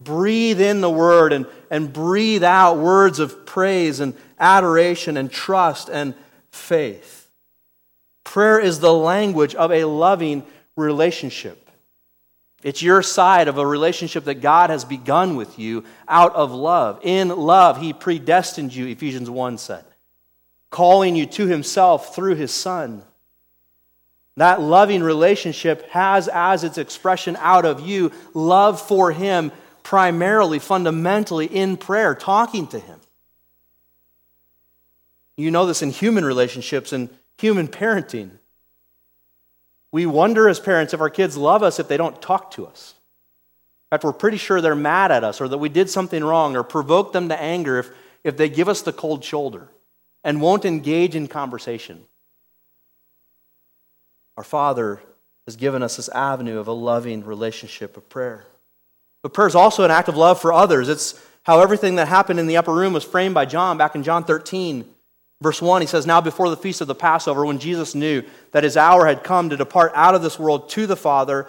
Breathe 0.00 0.60
in 0.60 0.80
the 0.80 0.90
word 0.90 1.32
and, 1.32 1.46
and 1.70 1.92
breathe 1.92 2.42
out 2.42 2.78
words 2.78 3.18
of 3.18 3.44
praise 3.44 4.00
and 4.00 4.14
adoration 4.38 5.16
and 5.16 5.30
trust 5.30 5.90
and 5.90 6.14
faith. 6.50 7.28
Prayer 8.24 8.58
is 8.58 8.80
the 8.80 8.92
language 8.92 9.54
of 9.54 9.72
a 9.72 9.84
loving 9.84 10.44
relationship. 10.76 11.70
It's 12.62 12.82
your 12.82 13.02
side 13.02 13.48
of 13.48 13.58
a 13.58 13.66
relationship 13.66 14.24
that 14.24 14.42
God 14.42 14.70
has 14.70 14.84
begun 14.84 15.36
with 15.36 15.58
you 15.58 15.84
out 16.06 16.34
of 16.34 16.52
love. 16.52 17.00
In 17.02 17.28
love, 17.28 17.80
He 17.80 17.92
predestined 17.92 18.74
you, 18.74 18.86
Ephesians 18.86 19.30
1 19.30 19.58
said, 19.58 19.84
calling 20.68 21.16
you 21.16 21.26
to 21.26 21.46
Himself 21.46 22.14
through 22.14 22.34
His 22.34 22.52
Son. 22.52 23.02
That 24.36 24.60
loving 24.60 25.02
relationship 25.02 25.88
has 25.90 26.28
as 26.28 26.62
its 26.62 26.78
expression 26.78 27.36
out 27.40 27.64
of 27.64 27.80
you 27.80 28.12
love 28.34 28.80
for 28.80 29.10
Him, 29.10 29.52
primarily, 29.82 30.58
fundamentally 30.58 31.46
in 31.46 31.76
prayer, 31.76 32.14
talking 32.14 32.66
to 32.68 32.78
Him. 32.78 33.00
You 35.36 35.50
know 35.50 35.66
this 35.66 35.82
in 35.82 35.90
human 35.90 36.24
relationships 36.24 36.92
and 36.92 37.08
human 37.38 37.68
parenting. 37.68 38.30
We 39.92 40.06
wonder 40.06 40.48
as 40.48 40.60
parents 40.60 40.94
if 40.94 41.00
our 41.00 41.10
kids 41.10 41.36
love 41.36 41.62
us 41.62 41.80
if 41.80 41.88
they 41.88 41.96
don't 41.96 42.20
talk 42.20 42.52
to 42.52 42.66
us. 42.66 42.94
In 43.86 43.96
fact, 43.96 44.04
we're 44.04 44.12
pretty 44.12 44.36
sure 44.36 44.60
they're 44.60 44.76
mad 44.76 45.10
at 45.10 45.24
us 45.24 45.40
or 45.40 45.48
that 45.48 45.58
we 45.58 45.68
did 45.68 45.90
something 45.90 46.22
wrong 46.22 46.56
or 46.56 46.62
provoke 46.62 47.12
them 47.12 47.28
to 47.28 47.40
anger 47.40 47.78
if, 47.78 47.90
if 48.22 48.36
they 48.36 48.48
give 48.48 48.68
us 48.68 48.82
the 48.82 48.92
cold 48.92 49.24
shoulder 49.24 49.68
and 50.22 50.40
won't 50.40 50.64
engage 50.64 51.16
in 51.16 51.26
conversation. 51.26 52.04
Our 54.36 54.44
Father 54.44 55.00
has 55.46 55.56
given 55.56 55.82
us 55.82 55.96
this 55.96 56.08
avenue 56.10 56.58
of 56.58 56.68
a 56.68 56.72
loving 56.72 57.24
relationship 57.24 57.96
of 57.96 58.08
prayer. 58.08 58.46
But 59.22 59.34
prayer 59.34 59.48
is 59.48 59.54
also 59.54 59.84
an 59.84 59.90
act 59.90 60.08
of 60.08 60.16
love 60.16 60.40
for 60.40 60.52
others. 60.52 60.88
It's 60.88 61.20
how 61.42 61.60
everything 61.60 61.96
that 61.96 62.08
happened 62.08 62.40
in 62.40 62.46
the 62.46 62.56
upper 62.56 62.74
room 62.74 62.92
was 62.92 63.04
framed 63.04 63.34
by 63.34 63.44
John 63.44 63.76
back 63.76 63.94
in 63.94 64.02
John 64.02 64.24
13. 64.24 64.84
Verse 65.42 65.62
1, 65.62 65.80
he 65.80 65.86
says, 65.86 66.06
Now 66.06 66.20
before 66.20 66.50
the 66.50 66.56
feast 66.56 66.80
of 66.80 66.86
the 66.86 66.94
Passover, 66.94 67.46
when 67.46 67.58
Jesus 67.58 67.94
knew 67.94 68.22
that 68.52 68.64
his 68.64 68.76
hour 68.76 69.06
had 69.06 69.24
come 69.24 69.48
to 69.48 69.56
depart 69.56 69.92
out 69.94 70.14
of 70.14 70.22
this 70.22 70.38
world 70.38 70.68
to 70.70 70.86
the 70.86 70.96
Father, 70.96 71.46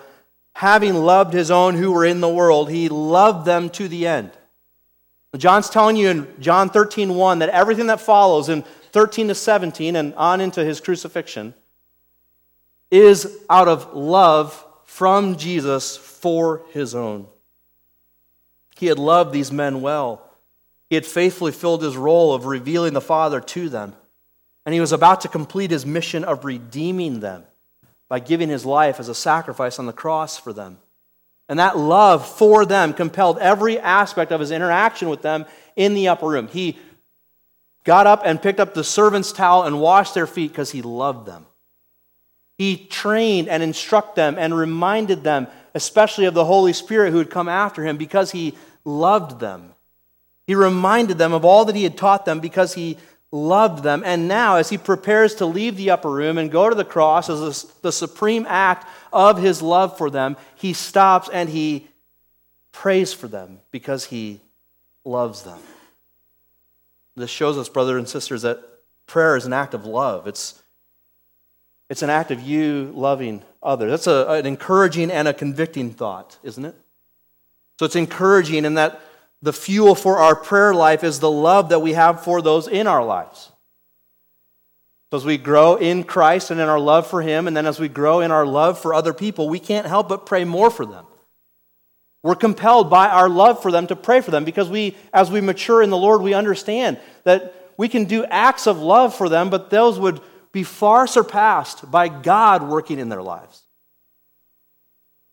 having 0.53 0.95
loved 0.95 1.33
his 1.33 1.51
own 1.51 1.75
who 1.75 1.91
were 1.91 2.05
in 2.05 2.21
the 2.21 2.29
world, 2.29 2.69
he 2.69 2.87
loved 2.87 3.45
them 3.45 3.69
to 3.71 3.87
the 3.87 4.07
end. 4.07 4.31
John's 5.37 5.69
telling 5.69 5.95
you 5.95 6.09
in 6.09 6.27
John 6.39 6.69
13, 6.69 7.15
1 7.15 7.39
that 7.39 7.49
everything 7.49 7.87
that 7.87 8.01
follows 8.01 8.49
in 8.49 8.63
13 8.91 9.29
to 9.29 9.35
17 9.35 9.95
and 9.95 10.13
on 10.15 10.41
into 10.41 10.63
his 10.63 10.81
crucifixion 10.81 11.53
is 12.89 13.39
out 13.49 13.69
of 13.69 13.93
love 13.93 14.65
from 14.83 15.37
Jesus 15.37 15.95
for 15.95 16.63
his 16.71 16.93
own. 16.93 17.27
He 18.81 18.87
had 18.87 18.97
loved 18.97 19.31
these 19.31 19.51
men 19.51 19.81
well. 19.81 20.27
He 20.89 20.95
had 20.95 21.05
faithfully 21.05 21.51
filled 21.51 21.83
his 21.83 21.95
role 21.95 22.33
of 22.33 22.47
revealing 22.47 22.93
the 22.93 22.99
Father 22.99 23.39
to 23.39 23.69
them. 23.69 23.93
And 24.65 24.73
he 24.73 24.81
was 24.81 24.91
about 24.91 25.21
to 25.21 25.27
complete 25.27 25.69
his 25.69 25.85
mission 25.85 26.23
of 26.23 26.45
redeeming 26.45 27.19
them 27.19 27.43
by 28.09 28.19
giving 28.19 28.49
his 28.49 28.65
life 28.65 28.99
as 28.99 29.07
a 29.07 29.13
sacrifice 29.13 29.77
on 29.77 29.85
the 29.85 29.93
cross 29.93 30.39
for 30.39 30.51
them. 30.51 30.79
And 31.47 31.59
that 31.59 31.77
love 31.77 32.27
for 32.27 32.65
them 32.65 32.93
compelled 32.93 33.37
every 33.37 33.77
aspect 33.77 34.31
of 34.31 34.39
his 34.39 34.49
interaction 34.49 35.09
with 35.09 35.21
them 35.21 35.45
in 35.75 35.93
the 35.93 36.07
upper 36.07 36.25
room. 36.25 36.47
He 36.47 36.79
got 37.83 38.07
up 38.07 38.23
and 38.25 38.41
picked 38.41 38.59
up 38.59 38.73
the 38.73 38.83
servant's 38.83 39.31
towel 39.31 39.61
and 39.61 39.79
washed 39.79 40.15
their 40.15 40.25
feet 40.25 40.51
because 40.51 40.71
he 40.71 40.81
loved 40.81 41.27
them. 41.27 41.45
He 42.57 42.77
trained 42.77 43.47
and 43.47 43.61
instructed 43.61 44.15
them 44.15 44.37
and 44.39 44.57
reminded 44.57 45.23
them, 45.23 45.45
especially 45.75 46.25
of 46.25 46.33
the 46.33 46.45
Holy 46.45 46.73
Spirit 46.73 47.11
who 47.11 47.19
had 47.19 47.29
come 47.29 47.47
after 47.47 47.83
him, 47.85 47.97
because 47.97 48.31
he 48.31 48.55
loved 48.83 49.39
them. 49.39 49.73
He 50.47 50.55
reminded 50.55 51.17
them 51.17 51.33
of 51.33 51.45
all 51.45 51.65
that 51.65 51.75
he 51.75 51.83
had 51.83 51.97
taught 51.97 52.25
them 52.25 52.39
because 52.39 52.73
he 52.73 52.97
loved 53.31 53.83
them. 53.83 54.03
And 54.05 54.27
now, 54.27 54.57
as 54.57 54.69
he 54.69 54.77
prepares 54.77 55.35
to 55.35 55.45
leave 55.45 55.77
the 55.77 55.91
upper 55.91 56.09
room 56.09 56.37
and 56.37 56.51
go 56.51 56.69
to 56.69 56.75
the 56.75 56.85
cross 56.85 57.29
as 57.29 57.63
the 57.81 57.91
supreme 57.91 58.45
act 58.47 58.87
of 59.13 59.37
his 59.37 59.61
love 59.61 59.97
for 59.97 60.09
them, 60.09 60.35
he 60.55 60.73
stops 60.73 61.29
and 61.31 61.49
he 61.49 61.87
prays 62.71 63.13
for 63.13 63.27
them 63.27 63.59
because 63.71 64.05
he 64.05 64.41
loves 65.05 65.43
them. 65.43 65.59
This 67.15 67.29
shows 67.29 67.57
us, 67.57 67.69
brothers 67.69 67.97
and 67.97 68.09
sisters, 68.09 68.41
that 68.43 68.61
prayer 69.05 69.35
is 69.35 69.45
an 69.45 69.53
act 69.53 69.73
of 69.73 69.85
love. 69.85 70.27
It's, 70.27 70.61
it's 71.89 72.01
an 72.01 72.09
act 72.09 72.31
of 72.31 72.41
you 72.41 72.91
loving 72.95 73.43
others. 73.61 73.91
That's 73.91 74.07
a, 74.07 74.39
an 74.39 74.45
encouraging 74.45 75.11
and 75.11 75.27
a 75.27 75.33
convicting 75.33 75.91
thought, 75.91 76.37
isn't 76.43 76.63
it? 76.63 76.75
So 77.81 77.85
it's 77.85 77.95
encouraging 77.95 78.63
in 78.63 78.75
that 78.75 79.01
the 79.41 79.51
fuel 79.51 79.95
for 79.95 80.19
our 80.19 80.35
prayer 80.35 80.71
life 80.71 81.03
is 81.03 81.19
the 81.19 81.31
love 81.31 81.69
that 81.69 81.79
we 81.79 81.93
have 81.93 82.23
for 82.23 82.39
those 82.39 82.67
in 82.67 82.85
our 82.85 83.03
lives. 83.03 83.51
So 85.09 85.17
as 85.17 85.25
we 85.25 85.39
grow 85.39 85.77
in 85.77 86.03
Christ 86.03 86.51
and 86.51 86.61
in 86.61 86.69
our 86.69 86.79
love 86.79 87.07
for 87.07 87.23
Him, 87.23 87.47
and 87.47 87.57
then 87.57 87.65
as 87.65 87.79
we 87.79 87.89
grow 87.89 88.19
in 88.19 88.29
our 88.29 88.45
love 88.45 88.77
for 88.77 88.93
other 88.93 89.13
people, 89.13 89.49
we 89.49 89.57
can't 89.57 89.87
help 89.87 90.09
but 90.09 90.27
pray 90.27 90.43
more 90.43 90.69
for 90.69 90.85
them. 90.85 91.07
We're 92.21 92.35
compelled 92.35 92.91
by 92.91 93.07
our 93.07 93.27
love 93.27 93.63
for 93.63 93.71
them 93.71 93.87
to 93.87 93.95
pray 93.95 94.21
for 94.21 94.29
them 94.29 94.45
because 94.45 94.69
we, 94.69 94.95
as 95.11 95.31
we 95.31 95.41
mature 95.41 95.81
in 95.81 95.89
the 95.89 95.97
Lord, 95.97 96.21
we 96.21 96.35
understand 96.35 96.99
that 97.23 97.73
we 97.77 97.89
can 97.89 98.05
do 98.05 98.25
acts 98.25 98.67
of 98.67 98.77
love 98.77 99.15
for 99.15 99.27
them, 99.27 99.49
but 99.49 99.71
those 99.71 99.99
would 99.99 100.21
be 100.51 100.61
far 100.61 101.07
surpassed 101.07 101.89
by 101.89 102.09
God 102.09 102.61
working 102.61 102.99
in 102.99 103.09
their 103.09 103.23
lives. 103.23 103.63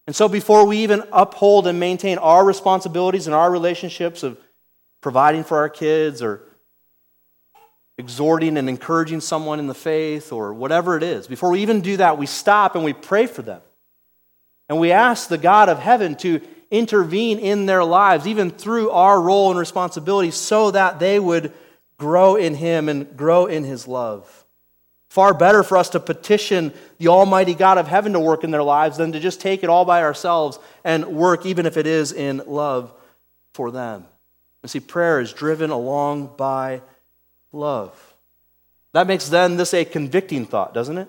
And 0.08 0.16
so, 0.16 0.26
before 0.26 0.64
we 0.64 0.78
even 0.78 1.02
uphold 1.12 1.66
and 1.66 1.78
maintain 1.78 2.16
our 2.16 2.42
responsibilities 2.42 3.26
and 3.26 3.36
our 3.36 3.50
relationships 3.50 4.22
of 4.22 4.40
providing 5.02 5.44
for 5.44 5.58
our 5.58 5.68
kids 5.68 6.22
or 6.22 6.40
exhorting 7.98 8.56
and 8.56 8.70
encouraging 8.70 9.20
someone 9.20 9.58
in 9.58 9.66
the 9.66 9.74
faith 9.74 10.32
or 10.32 10.54
whatever 10.54 10.96
it 10.96 11.02
is, 11.02 11.26
before 11.26 11.50
we 11.50 11.60
even 11.60 11.82
do 11.82 11.98
that, 11.98 12.16
we 12.16 12.24
stop 12.24 12.74
and 12.74 12.84
we 12.84 12.94
pray 12.94 13.26
for 13.26 13.42
them. 13.42 13.60
And 14.70 14.80
we 14.80 14.92
ask 14.92 15.28
the 15.28 15.36
God 15.36 15.68
of 15.68 15.78
heaven 15.78 16.14
to 16.16 16.40
intervene 16.70 17.38
in 17.38 17.66
their 17.66 17.84
lives, 17.84 18.26
even 18.26 18.50
through 18.50 18.88
our 18.88 19.20
role 19.20 19.50
and 19.50 19.60
responsibility, 19.60 20.30
so 20.30 20.70
that 20.70 21.00
they 21.00 21.20
would 21.20 21.52
grow 21.98 22.36
in 22.36 22.54
Him 22.54 22.88
and 22.88 23.14
grow 23.14 23.44
in 23.44 23.62
His 23.62 23.86
love. 23.86 24.37
Far 25.08 25.32
better 25.32 25.62
for 25.62 25.78
us 25.78 25.88
to 25.90 26.00
petition 26.00 26.72
the 26.98 27.08
Almighty 27.08 27.54
God 27.54 27.78
of 27.78 27.88
heaven 27.88 28.12
to 28.12 28.20
work 28.20 28.44
in 28.44 28.50
their 28.50 28.62
lives 28.62 28.98
than 28.98 29.12
to 29.12 29.20
just 29.20 29.40
take 29.40 29.62
it 29.62 29.70
all 29.70 29.84
by 29.84 30.02
ourselves 30.02 30.58
and 30.84 31.06
work, 31.06 31.46
even 31.46 31.64
if 31.64 31.76
it 31.76 31.86
is 31.86 32.12
in 32.12 32.42
love 32.46 32.92
for 33.54 33.70
them. 33.70 34.04
You 34.62 34.68
see, 34.68 34.80
prayer 34.80 35.20
is 35.20 35.32
driven 35.32 35.70
along 35.70 36.34
by 36.36 36.82
love. 37.52 38.14
That 38.92 39.06
makes 39.06 39.28
then 39.28 39.56
this 39.56 39.72
a 39.72 39.84
convicting 39.84 40.44
thought, 40.44 40.74
doesn't 40.74 40.98
it? 40.98 41.08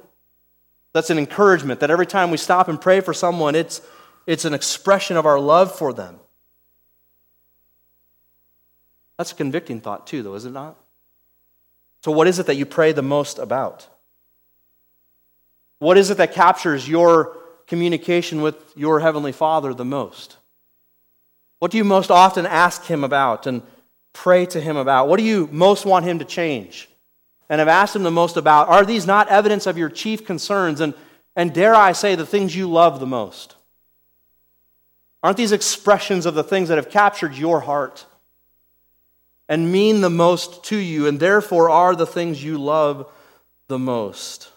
That's 0.94 1.10
an 1.10 1.18
encouragement 1.18 1.82
that 1.82 1.92
every 1.92 2.08
time 2.08 2.32
we 2.32 2.38
stop 2.38 2.68
and 2.68 2.80
pray 2.80 3.02
for 3.02 3.14
someone, 3.14 3.54
it's, 3.54 3.82
it's 4.26 4.46
an 4.46 4.54
expression 4.54 5.18
of 5.18 5.26
our 5.26 5.40
love 5.40 5.76
for 5.76 5.94
them. 5.94 6.20
That's 9.18 9.34
a 9.34 9.36
convicting 9.36 9.82
thought, 9.82 10.08
too, 10.08 10.24
though, 10.24 10.36
is 10.36 10.46
it 10.46 10.52
not? 10.52 10.78
So, 12.04 12.12
what 12.12 12.28
is 12.28 12.40
it 12.40 12.46
that 12.46 12.56
you 12.56 12.66
pray 12.66 12.92
the 12.92 13.02
most 13.02 13.40
about? 13.40 13.88
What 15.80 15.98
is 15.98 16.10
it 16.10 16.18
that 16.18 16.34
captures 16.34 16.88
your 16.88 17.38
communication 17.68 18.42
with 18.42 18.56
your 18.76 19.00
Heavenly 19.00 19.32
Father 19.32 19.74
the 19.74 19.86
most? 19.86 20.38
What 21.60 21.72
do 21.72 21.78
you 21.78 21.84
most 21.84 22.10
often 22.10 22.46
ask 22.46 22.86
Him 22.86 23.04
about 23.04 23.48
and 23.48 23.62
pray 24.14 24.46
to 24.48 24.60
Him 24.60 24.78
about? 24.78 25.08
What 25.08 25.20
do 25.20 25.26
you 25.26 25.48
most 25.52 25.86
want 25.86 26.06
Him 26.06 26.20
to 26.20 26.26
change 26.26 26.90
and 27.50 27.60
have 27.60 27.68
asked 27.68 27.96
Him 27.96 28.04
the 28.04 28.12
most 28.12 28.38
about? 28.38 28.70
Are 28.70 28.86
these 28.86 29.06
not 29.06 29.30
evidence 29.30 29.68
of 29.68 29.78
your 29.78 29.90
chief 29.90 30.26
concerns 30.26 30.82
and, 30.82 30.94
and 31.36 31.54
dare 31.54 31.76
I 31.76 31.92
say, 31.92 32.16
the 32.16 32.26
things 32.26 32.56
you 32.56 32.70
love 32.70 33.00
the 33.00 33.06
most? 33.06 33.56
Aren't 35.22 35.38
these 35.38 35.52
expressions 35.52 36.26
of 36.26 36.34
the 36.34 36.44
things 36.44 36.70
that 36.70 36.78
have 36.78 36.90
captured 36.90 37.36
your 37.36 37.60
heart? 37.60 38.06
And 39.50 39.72
mean 39.72 40.02
the 40.02 40.12
most 40.12 40.64
to 40.66 40.78
you, 40.78 41.08
and 41.08 41.20
therefore 41.20 41.72
are 41.72 41.96
the 41.96 42.06
things 42.06 42.42
you 42.44 42.60
love 42.60 43.12
the 43.68 43.80
most. 43.80 44.52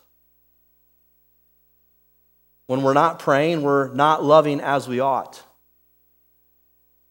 When 2.66 2.82
we're 2.82 2.92
not 2.92 3.18
praying, 3.18 3.62
we're 3.62 3.92
not 3.94 4.22
loving 4.22 4.60
as 4.60 4.86
we 4.86 5.00
ought. 5.00 5.42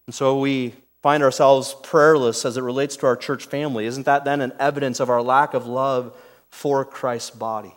And 0.06 0.14
so 0.14 0.38
we 0.38 0.74
find 1.02 1.24
ourselves 1.24 1.74
prayerless 1.82 2.44
as 2.44 2.56
it 2.56 2.62
relates 2.62 2.96
to 2.98 3.06
our 3.06 3.16
church 3.16 3.46
family. 3.46 3.86
Isn't 3.86 4.06
that 4.06 4.24
then 4.24 4.40
an 4.40 4.52
evidence 4.60 5.00
of 5.00 5.10
our 5.10 5.20
lack 5.20 5.52
of 5.52 5.66
love 5.66 6.16
for 6.50 6.84
Christ's 6.84 7.30
body? 7.30 7.74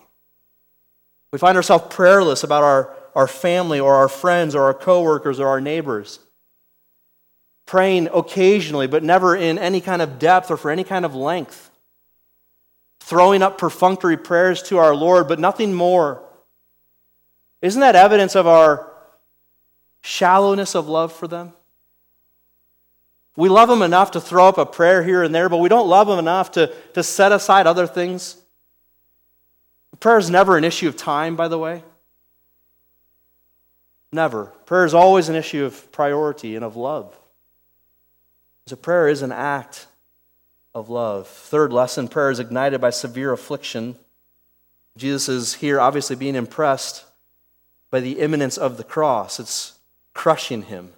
We 1.32 1.39
find 1.39 1.58
ourselves 1.58 1.86
prayerless 1.89 2.44
about 2.44 2.63
our, 2.63 2.96
our 3.15 3.28
family 3.28 3.80
or 3.80 3.96
our 3.96 4.08
friends 4.08 4.54
or 4.54 4.63
our 4.63 4.74
coworkers 4.74 5.39
or 5.39 5.48
our 5.48 5.60
neighbors 5.60 6.20
praying 7.65 8.10
occasionally, 8.13 8.88
but 8.88 9.04
never 9.04 9.36
in 9.36 9.58
any 9.58 9.82
kind 9.82 10.01
of 10.01 10.19
depth 10.19 10.51
or 10.51 10.58
for 10.58 10.71
any 10.71 10.84
kind 10.84 11.06
of 11.06 11.15
length. 11.15 11.71
Throwing 12.99 13.41
up 13.41 13.58
perfunctory 13.58 14.17
prayers 14.17 14.62
to 14.63 14.78
our 14.78 14.95
Lord, 14.95 15.28
but 15.28 15.39
nothing 15.39 15.73
more. 15.73 16.23
Isn't 17.62 17.82
that 17.82 17.95
evidence 17.95 18.36
of 18.36 18.47
our 18.47 18.91
shallowness 20.01 20.75
of 20.75 20.88
love 20.88 21.12
for 21.12 21.28
them? 21.28 21.54
We 23.36 23.49
love 23.49 23.67
them 23.67 23.82
enough 23.82 24.12
to 24.12 24.21
throw 24.21 24.47
up 24.47 24.58
a 24.58 24.65
prayer 24.65 25.04
here 25.04 25.23
and 25.23 25.36
there, 25.36 25.49
but 25.49 25.58
we 25.58 25.69
don't 25.69 25.89
love 25.89 26.08
them 26.08 26.19
enough 26.19 26.51
to, 26.51 26.73
to 26.93 27.04
set 27.04 27.32
aside 27.32 27.67
other 27.67 27.86
things. 27.86 28.38
Prayer 29.99 30.17
is 30.17 30.30
never 30.30 30.58
an 30.58 30.63
issue 30.63 30.88
of 30.88 30.95
time, 30.95 31.36
by 31.36 31.47
the 31.47 31.58
way. 31.58 31.84
Never. 34.12 34.45
Prayer 34.65 34.86
is 34.86 34.93
always 34.93 35.28
an 35.28 35.36
issue 35.36 35.65
of 35.65 35.91
priority 35.91 36.56
and 36.56 36.63
of 36.63 36.78
love. 36.78 37.13
So 38.67 38.75
prayer 38.75 39.08
is 39.08 39.21
an 39.21 39.32
act 39.32 39.88
of 40.73 40.89
love. 40.89 41.28
Third 41.28 41.71
lesson 41.71 42.08
prayer 42.08 42.32
is 42.32 42.39
ignited 42.39 42.82
by 42.82 42.89
severe 42.89 43.32
affliction. 43.32 43.95
Jesus 44.97 45.30
is 45.30 45.54
here 45.56 45.80
obviously 45.80 46.15
being 46.15 46.36
impressed 46.36 47.06
by 47.91 47.99
the 47.99 48.19
imminence 48.19 48.58
of 48.58 48.78
the 48.78 48.84
cross, 48.84 49.39
it's 49.39 49.78
crushing 50.13 50.63
him. 50.63 50.91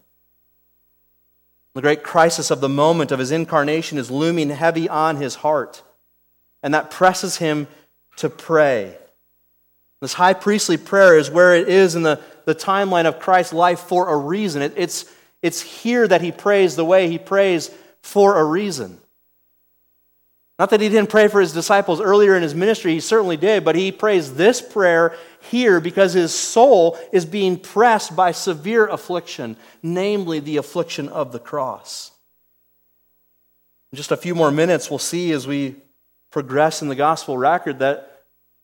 The 1.74 1.82
great 1.82 2.02
crisis 2.02 2.50
of 2.50 2.62
the 2.62 2.70
moment 2.70 3.12
of 3.12 3.20
his 3.20 3.32
incarnation 3.32 4.00
is 4.00 4.10
looming 4.10 4.50
heavy 4.50 4.90
on 4.90 5.18
his 5.18 5.36
heart, 5.36 5.84
and 6.64 6.74
that 6.74 6.90
presses 6.90 7.38
him 7.38 7.68
to 8.16 8.30
pray. 8.30 8.98
This 10.02 10.14
high 10.14 10.34
priestly 10.34 10.78
prayer 10.78 11.18
is 11.18 11.30
where 11.30 11.54
it 11.54 11.68
is 11.68 11.94
in 11.94 12.02
the, 12.02 12.20
the 12.46 12.56
timeline 12.56 13.06
of 13.06 13.20
Christ's 13.20 13.54
life 13.54 13.82
for 13.82 14.10
a 14.10 14.18
reason. 14.18 14.62
It, 14.62 14.74
it's, 14.76 15.06
it's 15.42 15.62
here 15.62 16.08
that 16.08 16.22
he 16.22 16.32
prays 16.32 16.76
the 16.76 16.86
way 16.86 17.10
he 17.10 17.18
prays 17.18 17.70
for 18.02 18.38
a 18.38 18.44
reason. 18.44 19.00
Not 20.60 20.72
that 20.72 20.82
he 20.82 20.90
didn't 20.90 21.12
pray 21.12 21.28
for 21.28 21.40
his 21.40 21.54
disciples 21.54 22.02
earlier 22.02 22.36
in 22.36 22.42
his 22.42 22.56
ministry, 22.56 22.94
he 22.94 23.00
certainly 23.00 23.38
did, 23.38 23.64
but 23.64 23.76
he 23.76 23.92
prays 23.92 24.34
this 24.34 24.60
prayer 24.60 25.16
here 25.40 25.80
because 25.80 26.14
his 26.14 26.34
soul 26.34 26.98
is 27.12 27.26
being 27.26 27.60
pressed 27.60 28.16
by 28.16 28.32
severe 28.32 28.88
affliction, 28.88 29.56
namely 29.84 30.40
the 30.40 30.58
affliction 30.58 31.10
of 31.10 31.32
the 31.32 31.40
cross. 31.40 32.12
In 33.92 33.98
just 33.98 34.12
a 34.12 34.18
few 34.18 34.34
more 34.34 34.52
minutes, 34.52 34.90
we'll 34.90 35.00
see 35.00 35.32
as 35.32 35.46
we 35.46 35.76
progress 36.32 36.82
in 36.82 36.88
the 36.88 36.96
gospel 36.96 37.38
record 37.38 37.80
that 37.80 38.24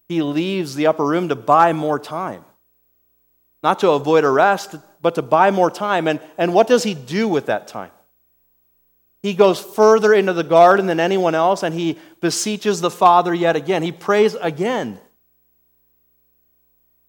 he 0.09 0.21
leaves 0.21 0.75
the 0.75 0.88
upper 0.88 1.05
room 1.05 1.29
to 1.29 1.36
buy 1.36 1.73
more 1.73 1.99
time. 1.99 2.43
Not 3.62 3.79
to 3.79 3.91
avoid 3.91 4.25
arrest, 4.25 4.75
but 5.03 5.15
to 5.15 5.21
buy 5.21 5.51
more 5.51 5.69
time. 5.69 6.07
And, 6.07 6.19
and 6.37 6.53
what 6.53 6.65
does 6.65 6.81
he 6.81 6.95
do 6.95 7.27
with 7.27 7.45
that 7.47 7.67
time? 7.67 7.91
He 9.21 9.33
goes 9.33 9.59
further 9.59 10.13
into 10.13 10.33
the 10.33 10.43
garden 10.43 10.87
than 10.87 10.99
anyone 10.99 11.35
else 11.35 11.61
and 11.61 11.75
he 11.75 11.99
beseeches 12.21 12.81
the 12.81 12.89
Father 12.89 13.33
yet 13.33 13.55
again. 13.55 13.83
He 13.83 13.91
prays 13.91 14.33
again. 14.35 14.99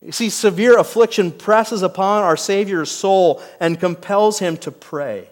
You 0.03 0.13
see, 0.13 0.29
severe 0.29 0.77
affliction 0.77 1.31
presses 1.31 1.83
upon 1.83 2.25
our 2.25 2.37
Savior's 2.37 2.91
soul 2.91 3.43
and 3.59 3.81
compels 3.81 4.39
him 4.39 4.59
to 4.59 4.71
pray. 4.71 5.29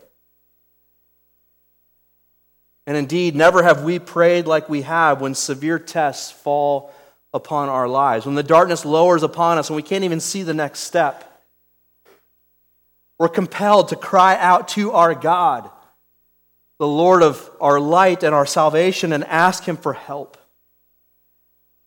And 2.87 2.97
indeed, 2.97 3.37
never 3.37 3.63
have 3.63 3.85
we 3.85 3.99
prayed 3.99 4.47
like 4.47 4.69
we 4.69 4.83
have 4.83 5.21
when 5.21 5.35
severe 5.35 5.79
tests 5.79 6.31
fall 6.31 6.93
upon 7.35 7.69
our 7.69 7.89
lives, 7.89 8.27
when 8.27 8.35
the 8.35 8.43
darkness 8.43 8.85
lowers 8.85 9.23
upon 9.23 9.59
us 9.59 9.69
and 9.69 9.77
we 9.77 9.83
can't 9.83 10.05
even 10.05 10.21
see 10.21 10.43
the 10.43 10.55
next 10.55 10.81
step. 10.81 11.32
We're 13.19 13.29
compelled 13.29 13.89
to 13.89 13.97
cry 13.97 14.37
out 14.37 14.69
to 14.69 14.93
our 14.93 15.15
God 15.15 15.71
the 16.83 16.89
Lord 16.89 17.23
of 17.23 17.49
our 17.61 17.79
light 17.79 18.25
and 18.25 18.35
our 18.35 18.45
salvation 18.45 19.13
and 19.13 19.23
ask 19.25 19.63
Him 19.63 19.77
for 19.77 19.93
help. 19.93 20.37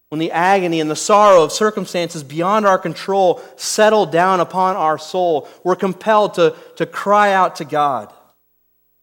When 0.07 0.19
the 0.19 0.31
agony 0.31 0.79
and 0.79 0.89
the 0.89 0.95
sorrow 0.95 1.43
of 1.43 1.51
circumstances 1.51 2.23
beyond 2.23 2.65
our 2.65 2.77
control 2.77 3.41
settle 3.57 4.05
down 4.05 4.39
upon 4.39 4.77
our 4.77 4.97
soul, 4.97 5.49
we're 5.65 5.75
compelled 5.75 6.35
to, 6.35 6.55
to 6.77 6.85
cry 6.85 7.33
out 7.33 7.57
to 7.57 7.65
God 7.65 8.13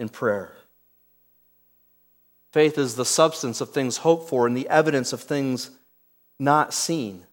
in 0.00 0.08
prayer. 0.08 0.54
Faith 2.52 2.78
is 2.78 2.94
the 2.94 3.04
substance 3.04 3.60
of 3.60 3.68
things 3.68 3.98
hoped 3.98 4.30
for 4.30 4.46
and 4.46 4.56
the 4.56 4.70
evidence 4.70 5.12
of 5.12 5.20
things 5.20 5.70
not 6.38 6.72
seen. 6.72 7.26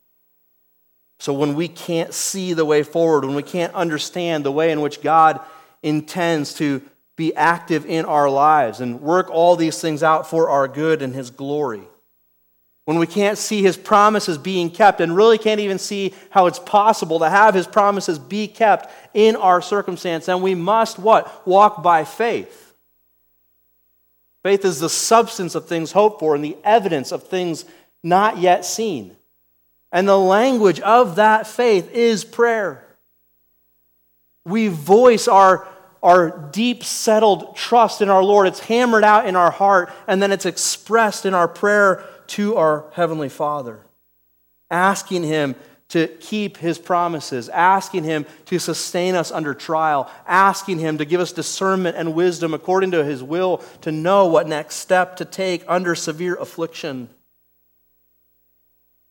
So 1.20 1.34
when 1.34 1.54
we 1.54 1.68
can't 1.68 2.14
see 2.14 2.54
the 2.54 2.66
way 2.66 2.82
forward, 2.82 3.26
when 3.26 3.36
we 3.36 3.44
can't 3.44 3.74
understand 3.74 4.44
the 4.46 4.52
way 4.52 4.72
in 4.72 4.82
which 4.82 5.02
God 5.02 5.42
intends 5.84 6.54
to 6.56 6.82
be 7.18 7.36
active 7.36 7.86
in 7.86 8.06
our 8.06 8.30
lives 8.30 8.80
and 8.80 9.02
work 9.02 9.30
all 9.30 9.58
these 9.58 9.82
things 9.82 10.02
out 10.02 10.30
for 10.30 10.50
our 10.50 10.70
good 10.70 11.02
and 11.02 11.14
His 11.14 11.30
glory. 11.30 11.84
When 12.86 12.98
we 12.98 13.08
can't 13.08 13.38
see 13.38 13.62
His 13.62 13.76
promises 13.76 14.38
being 14.38 14.72
kept 14.72 15.02
and 15.02 15.14
really 15.14 15.38
can't 15.38 15.60
even 15.60 15.78
see 15.78 16.14
how 16.30 16.48
it's 16.48 16.60
possible 16.60 17.20
to 17.20 17.30
have 17.30 17.54
His 17.54 17.68
promises 17.68 18.18
be 18.18 18.48
kept 18.48 18.90
in 19.14 19.36
our 19.36 19.62
circumstance, 19.62 20.28
then 20.28 20.42
we 20.42 20.56
must 20.56 20.98
what? 20.98 21.46
Walk 21.46 21.84
by 21.84 22.06
faith. 22.06 22.74
Faith 24.42 24.64
is 24.64 24.80
the 24.80 24.90
substance 24.90 25.54
of 25.56 25.68
things 25.68 25.92
hoped 25.92 26.22
for 26.22 26.34
and 26.34 26.44
the 26.44 26.56
evidence 26.64 27.12
of 27.12 27.24
things 27.24 27.66
not 28.02 28.38
yet 28.38 28.64
seen. 28.64 29.18
And 29.92 30.08
the 30.08 30.20
language 30.20 30.80
of 30.82 31.16
that 31.16 31.48
faith 31.48 31.92
is 31.92 32.24
prayer. 32.24 32.86
We 34.46 34.68
voice 34.68 35.28
our 35.28 35.68
our 36.02 36.50
deep 36.52 36.84
settled 36.84 37.56
trust 37.56 38.02
in 38.02 38.10
our 38.10 38.24
Lord. 38.24 38.48
It's 38.48 38.62
hammered 38.62 39.04
out 39.04 39.28
in 39.28 39.36
our 39.36 39.52
heart, 39.52 39.92
and 40.08 40.22
then 40.22 40.32
it's 40.32 40.46
expressed 40.46 41.26
in 41.26 41.34
our 41.34 41.48
prayer 41.48 42.04
to 42.28 42.56
our 42.56 42.86
Heavenly 42.94 43.30
Father, 43.30 43.80
asking 44.72 45.24
Him 45.24 45.56
to 45.90 46.08
keep 46.08 46.58
His 46.58 46.78
promises, 46.78 47.50
asking 47.50 48.04
Him 48.04 48.26
to 48.46 48.60
sustain 48.60 49.16
us 49.16 49.32
under 49.32 49.54
trial, 49.54 50.10
asking 50.28 50.80
Him 50.80 51.00
to 51.00 51.06
give 51.06 51.20
us 51.20 51.32
discernment 51.32 51.98
and 51.98 52.14
wisdom 52.14 52.54
according 52.54 52.92
to 52.92 53.04
His 53.04 53.24
will 53.24 53.58
to 53.82 53.92
know 53.92 54.28
what 54.28 54.48
next 54.48 54.76
step 54.76 55.18
to 55.18 55.26
take 55.26 55.64
under 55.68 55.96
severe 55.96 56.36
affliction. 56.36 57.10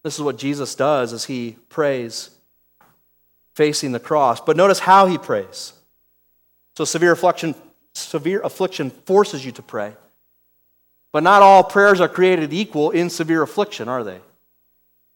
This 0.03 0.17
is 0.17 0.23
what 0.23 0.39
Jesus 0.39 0.75
does 0.75 1.13
as 1.13 1.25
He 1.25 1.57
prays 1.69 2.31
facing 3.55 3.93
the 3.93 4.01
cross. 4.01 4.41
But 4.41 4.57
notice 4.57 4.79
how 4.79 5.07
He 5.07 5.19
prays. 5.19 5.73
So 6.77 6.85
severe 6.85 7.13
affliction, 7.13 7.55
severe 7.95 8.41
affliction 8.41 8.91
forces 8.91 9.45
you 9.45 9.53
to 9.53 9.63
pray. 9.63 9.95
But 11.13 11.23
not 11.23 11.43
all 11.43 11.65
prayers 11.65 12.01
are 12.01 12.09
created 12.09 12.53
equal 12.53 12.91
in 12.91 13.11
severe 13.11 13.43
affliction, 13.43 13.89
are 13.89 14.05
they? 14.05 14.21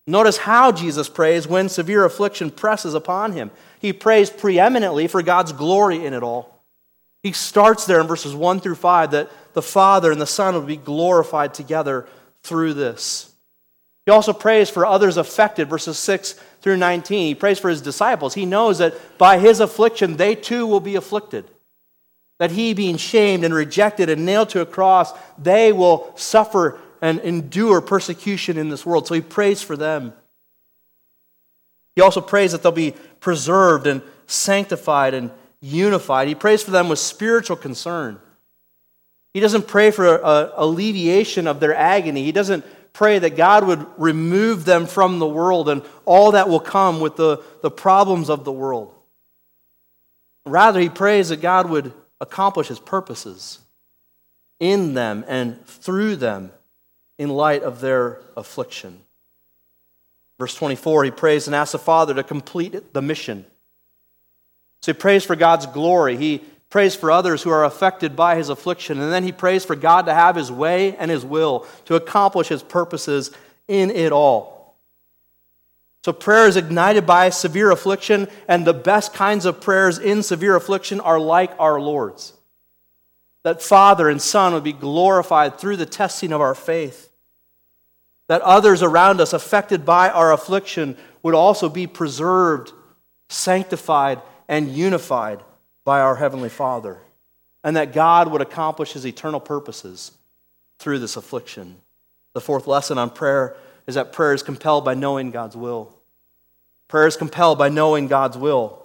Notice 0.06 0.38
how 0.38 0.72
Jesus 0.72 1.08
prays 1.08 1.46
when 1.46 1.68
severe 1.68 2.04
affliction 2.04 2.50
presses 2.50 2.94
upon 2.94 3.32
him. 3.32 3.50
He 3.78 3.92
prays 3.92 4.30
preeminently 4.30 5.06
for 5.06 5.22
God's 5.22 5.52
glory 5.52 6.04
in 6.04 6.12
it 6.12 6.22
all. 6.22 6.60
He 7.22 7.32
starts 7.32 7.86
there 7.86 8.00
in 8.00 8.08
verses 8.08 8.34
1 8.34 8.60
through 8.60 8.74
5 8.74 9.12
that 9.12 9.30
the 9.52 9.62
Father 9.62 10.10
and 10.10 10.20
the 10.20 10.26
Son 10.26 10.54
will 10.54 10.62
be 10.62 10.76
glorified 10.76 11.54
together 11.54 12.08
through 12.42 12.74
this. 12.74 13.31
He 14.04 14.12
also 14.12 14.32
prays 14.32 14.68
for 14.68 14.84
others 14.84 15.16
affected, 15.16 15.68
verses 15.68 15.98
6 15.98 16.32
through 16.60 16.76
19. 16.76 17.26
He 17.28 17.34
prays 17.34 17.58
for 17.58 17.68
his 17.68 17.80
disciples. 17.80 18.34
He 18.34 18.46
knows 18.46 18.78
that 18.78 18.94
by 19.16 19.38
his 19.38 19.60
affliction, 19.60 20.16
they 20.16 20.34
too 20.34 20.66
will 20.66 20.80
be 20.80 20.96
afflicted. 20.96 21.44
That 22.38 22.50
he, 22.50 22.74
being 22.74 22.96
shamed 22.96 23.44
and 23.44 23.54
rejected 23.54 24.10
and 24.10 24.26
nailed 24.26 24.48
to 24.50 24.60
a 24.60 24.66
cross, 24.66 25.12
they 25.38 25.72
will 25.72 26.12
suffer 26.16 26.80
and 27.00 27.20
endure 27.20 27.80
persecution 27.80 28.58
in 28.58 28.68
this 28.68 28.84
world. 28.84 29.06
So 29.06 29.14
he 29.14 29.20
prays 29.20 29.62
for 29.62 29.76
them. 29.76 30.12
He 31.94 32.02
also 32.02 32.20
prays 32.20 32.52
that 32.52 32.62
they'll 32.62 32.72
be 32.72 32.94
preserved 33.20 33.86
and 33.86 34.02
sanctified 34.26 35.14
and 35.14 35.30
unified. 35.60 36.26
He 36.26 36.34
prays 36.34 36.62
for 36.62 36.72
them 36.72 36.88
with 36.88 36.98
spiritual 36.98 37.56
concern. 37.56 38.18
He 39.34 39.40
doesn't 39.40 39.68
pray 39.68 39.92
for 39.92 40.16
alleviation 40.56 41.46
of 41.46 41.60
their 41.60 41.74
agony. 41.74 42.24
He 42.24 42.32
doesn't 42.32 42.64
pray 42.92 43.18
that 43.18 43.36
God 43.36 43.66
would 43.66 43.86
remove 43.96 44.64
them 44.64 44.86
from 44.86 45.18
the 45.18 45.26
world 45.26 45.68
and 45.68 45.82
all 46.04 46.32
that 46.32 46.48
will 46.48 46.60
come 46.60 47.00
with 47.00 47.16
the, 47.16 47.42
the 47.62 47.70
problems 47.70 48.28
of 48.28 48.44
the 48.44 48.52
world. 48.52 48.94
Rather, 50.44 50.80
he 50.80 50.88
prays 50.88 51.28
that 51.28 51.40
God 51.40 51.70
would 51.70 51.92
accomplish 52.20 52.68
his 52.68 52.78
purposes 52.78 53.60
in 54.60 54.94
them 54.94 55.24
and 55.26 55.64
through 55.66 56.16
them 56.16 56.52
in 57.18 57.28
light 57.28 57.62
of 57.62 57.80
their 57.80 58.20
affliction. 58.36 59.00
Verse 60.38 60.54
24, 60.54 61.04
he 61.04 61.10
prays 61.10 61.46
and 61.46 61.54
asks 61.54 61.72
the 61.72 61.78
Father 61.78 62.14
to 62.14 62.22
complete 62.22 62.92
the 62.92 63.02
mission. 63.02 63.44
So 64.80 64.92
he 64.92 64.98
prays 64.98 65.24
for 65.24 65.36
God's 65.36 65.66
glory. 65.66 66.16
He 66.16 66.42
prays 66.72 66.96
for 66.96 67.10
others 67.10 67.42
who 67.42 67.50
are 67.50 67.66
affected 67.66 68.16
by 68.16 68.34
his 68.34 68.48
affliction. 68.48 68.98
And 68.98 69.12
then 69.12 69.24
he 69.24 69.30
prays 69.30 69.62
for 69.62 69.76
God 69.76 70.06
to 70.06 70.14
have 70.14 70.36
his 70.36 70.50
way 70.50 70.96
and 70.96 71.10
his 71.10 71.22
will 71.22 71.66
to 71.84 71.96
accomplish 71.96 72.48
his 72.48 72.62
purposes 72.62 73.30
in 73.68 73.90
it 73.90 74.10
all. 74.10 74.74
So 76.02 76.14
prayer 76.14 76.48
is 76.48 76.56
ignited 76.56 77.06
by 77.06 77.28
severe 77.28 77.70
affliction, 77.70 78.26
and 78.48 78.66
the 78.66 78.72
best 78.72 79.12
kinds 79.12 79.44
of 79.44 79.60
prayers 79.60 79.98
in 79.98 80.22
severe 80.22 80.56
affliction 80.56 80.98
are 80.98 81.20
like 81.20 81.52
our 81.60 81.78
Lord's. 81.78 82.32
That 83.44 83.62
Father 83.62 84.08
and 84.08 84.20
Son 84.20 84.54
would 84.54 84.64
be 84.64 84.72
glorified 84.72 85.58
through 85.58 85.76
the 85.76 85.86
testing 85.86 86.32
of 86.32 86.40
our 86.40 86.54
faith. 86.54 87.12
That 88.28 88.40
others 88.40 88.82
around 88.82 89.20
us 89.20 89.34
affected 89.34 89.84
by 89.84 90.08
our 90.08 90.32
affliction 90.32 90.96
would 91.22 91.34
also 91.34 91.68
be 91.68 91.86
preserved, 91.86 92.72
sanctified, 93.28 94.22
and 94.48 94.70
unified 94.70 95.42
by 95.84 96.00
our 96.00 96.16
Heavenly 96.16 96.48
Father, 96.48 96.98
and 97.64 97.76
that 97.76 97.92
God 97.92 98.30
would 98.30 98.40
accomplish 98.40 98.92
His 98.92 99.06
eternal 99.06 99.40
purposes 99.40 100.12
through 100.78 100.98
this 100.98 101.16
affliction. 101.16 101.76
The 102.34 102.40
fourth 102.40 102.66
lesson 102.66 102.98
on 102.98 103.10
prayer 103.10 103.56
is 103.86 103.94
that 103.94 104.12
prayer 104.12 104.34
is 104.34 104.42
compelled 104.42 104.84
by 104.84 104.94
knowing 104.94 105.30
God's 105.30 105.56
will. 105.56 105.92
Prayer 106.88 107.06
is 107.06 107.16
compelled 107.16 107.58
by 107.58 107.68
knowing 107.68 108.06
God's 108.06 108.36
will. 108.36 108.82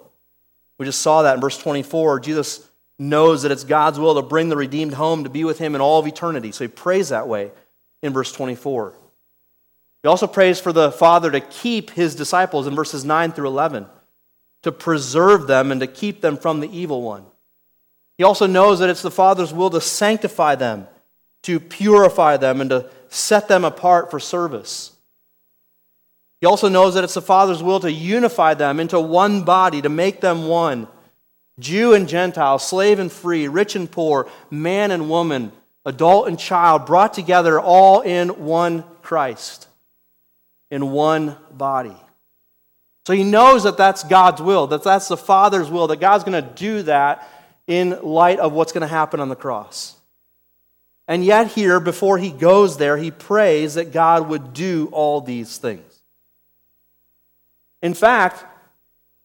We 0.78 0.86
just 0.86 1.02
saw 1.02 1.22
that 1.22 1.34
in 1.34 1.40
verse 1.40 1.58
24. 1.58 2.20
Jesus 2.20 2.66
knows 2.98 3.42
that 3.42 3.52
it's 3.52 3.64
God's 3.64 3.98
will 3.98 4.14
to 4.14 4.22
bring 4.22 4.48
the 4.48 4.56
redeemed 4.56 4.94
home 4.94 5.24
to 5.24 5.30
be 5.30 5.44
with 5.44 5.58
him 5.58 5.74
in 5.74 5.80
all 5.80 6.00
of 6.00 6.06
eternity. 6.06 6.52
So 6.52 6.64
he 6.64 6.68
prays 6.68 7.10
that 7.10 7.28
way 7.28 7.50
in 8.02 8.12
verse 8.12 8.32
24. 8.32 8.94
He 10.02 10.08
also 10.08 10.26
prays 10.26 10.60
for 10.60 10.72
the 10.72 10.92
Father 10.92 11.30
to 11.30 11.40
keep 11.40 11.90
his 11.90 12.14
disciples 12.14 12.66
in 12.66 12.74
verses 12.74 13.04
9 13.04 13.32
through 13.32 13.48
11, 13.48 13.86
to 14.62 14.72
preserve 14.72 15.46
them 15.46 15.70
and 15.70 15.80
to 15.80 15.86
keep 15.86 16.20
them 16.20 16.36
from 16.36 16.60
the 16.60 16.76
evil 16.76 17.02
one. 17.02 17.24
He 18.16 18.24
also 18.24 18.46
knows 18.46 18.80
that 18.80 18.90
it's 18.90 19.02
the 19.02 19.10
Father's 19.10 19.52
will 19.52 19.70
to 19.70 19.80
sanctify 19.80 20.56
them, 20.56 20.88
to 21.44 21.60
purify 21.60 22.36
them, 22.36 22.60
and 22.60 22.70
to 22.70 22.90
set 23.08 23.48
them 23.48 23.64
apart 23.64 24.10
for 24.10 24.18
service. 24.18 24.92
He 26.40 26.46
also 26.46 26.68
knows 26.68 26.94
that 26.94 27.04
it's 27.04 27.14
the 27.14 27.22
Father's 27.22 27.62
will 27.62 27.80
to 27.80 27.90
unify 27.90 28.54
them 28.54 28.80
into 28.80 29.00
one 29.00 29.42
body, 29.42 29.82
to 29.82 29.88
make 29.88 30.20
them 30.20 30.46
one 30.46 30.88
Jew 31.58 31.92
and 31.92 32.08
Gentile, 32.08 32.58
slave 32.58 32.98
and 32.98 33.10
free, 33.10 33.48
rich 33.48 33.74
and 33.74 33.90
poor, 33.90 34.28
man 34.50 34.90
and 34.90 35.10
woman, 35.10 35.52
adult 35.84 36.28
and 36.28 36.38
child, 36.38 36.86
brought 36.86 37.14
together 37.14 37.58
all 37.58 38.00
in 38.00 38.44
one 38.44 38.84
Christ, 39.02 39.66
in 40.70 40.92
one 40.92 41.36
body. 41.50 41.96
So 43.08 43.14
he 43.14 43.24
knows 43.24 43.62
that 43.62 43.78
that's 43.78 44.04
God's 44.04 44.42
will, 44.42 44.66
that 44.66 44.82
that's 44.82 45.08
the 45.08 45.16
Father's 45.16 45.70
will, 45.70 45.86
that 45.86 45.98
God's 45.98 46.24
going 46.24 46.44
to 46.44 46.50
do 46.50 46.82
that 46.82 47.26
in 47.66 47.98
light 48.02 48.38
of 48.38 48.52
what's 48.52 48.72
going 48.72 48.82
to 48.82 48.86
happen 48.86 49.18
on 49.18 49.30
the 49.30 49.34
cross. 49.34 49.96
And 51.06 51.24
yet, 51.24 51.46
here, 51.46 51.80
before 51.80 52.18
he 52.18 52.30
goes 52.30 52.76
there, 52.76 52.98
he 52.98 53.10
prays 53.10 53.76
that 53.76 53.92
God 53.92 54.28
would 54.28 54.52
do 54.52 54.90
all 54.92 55.22
these 55.22 55.56
things. 55.56 56.02
In 57.80 57.94
fact, 57.94 58.44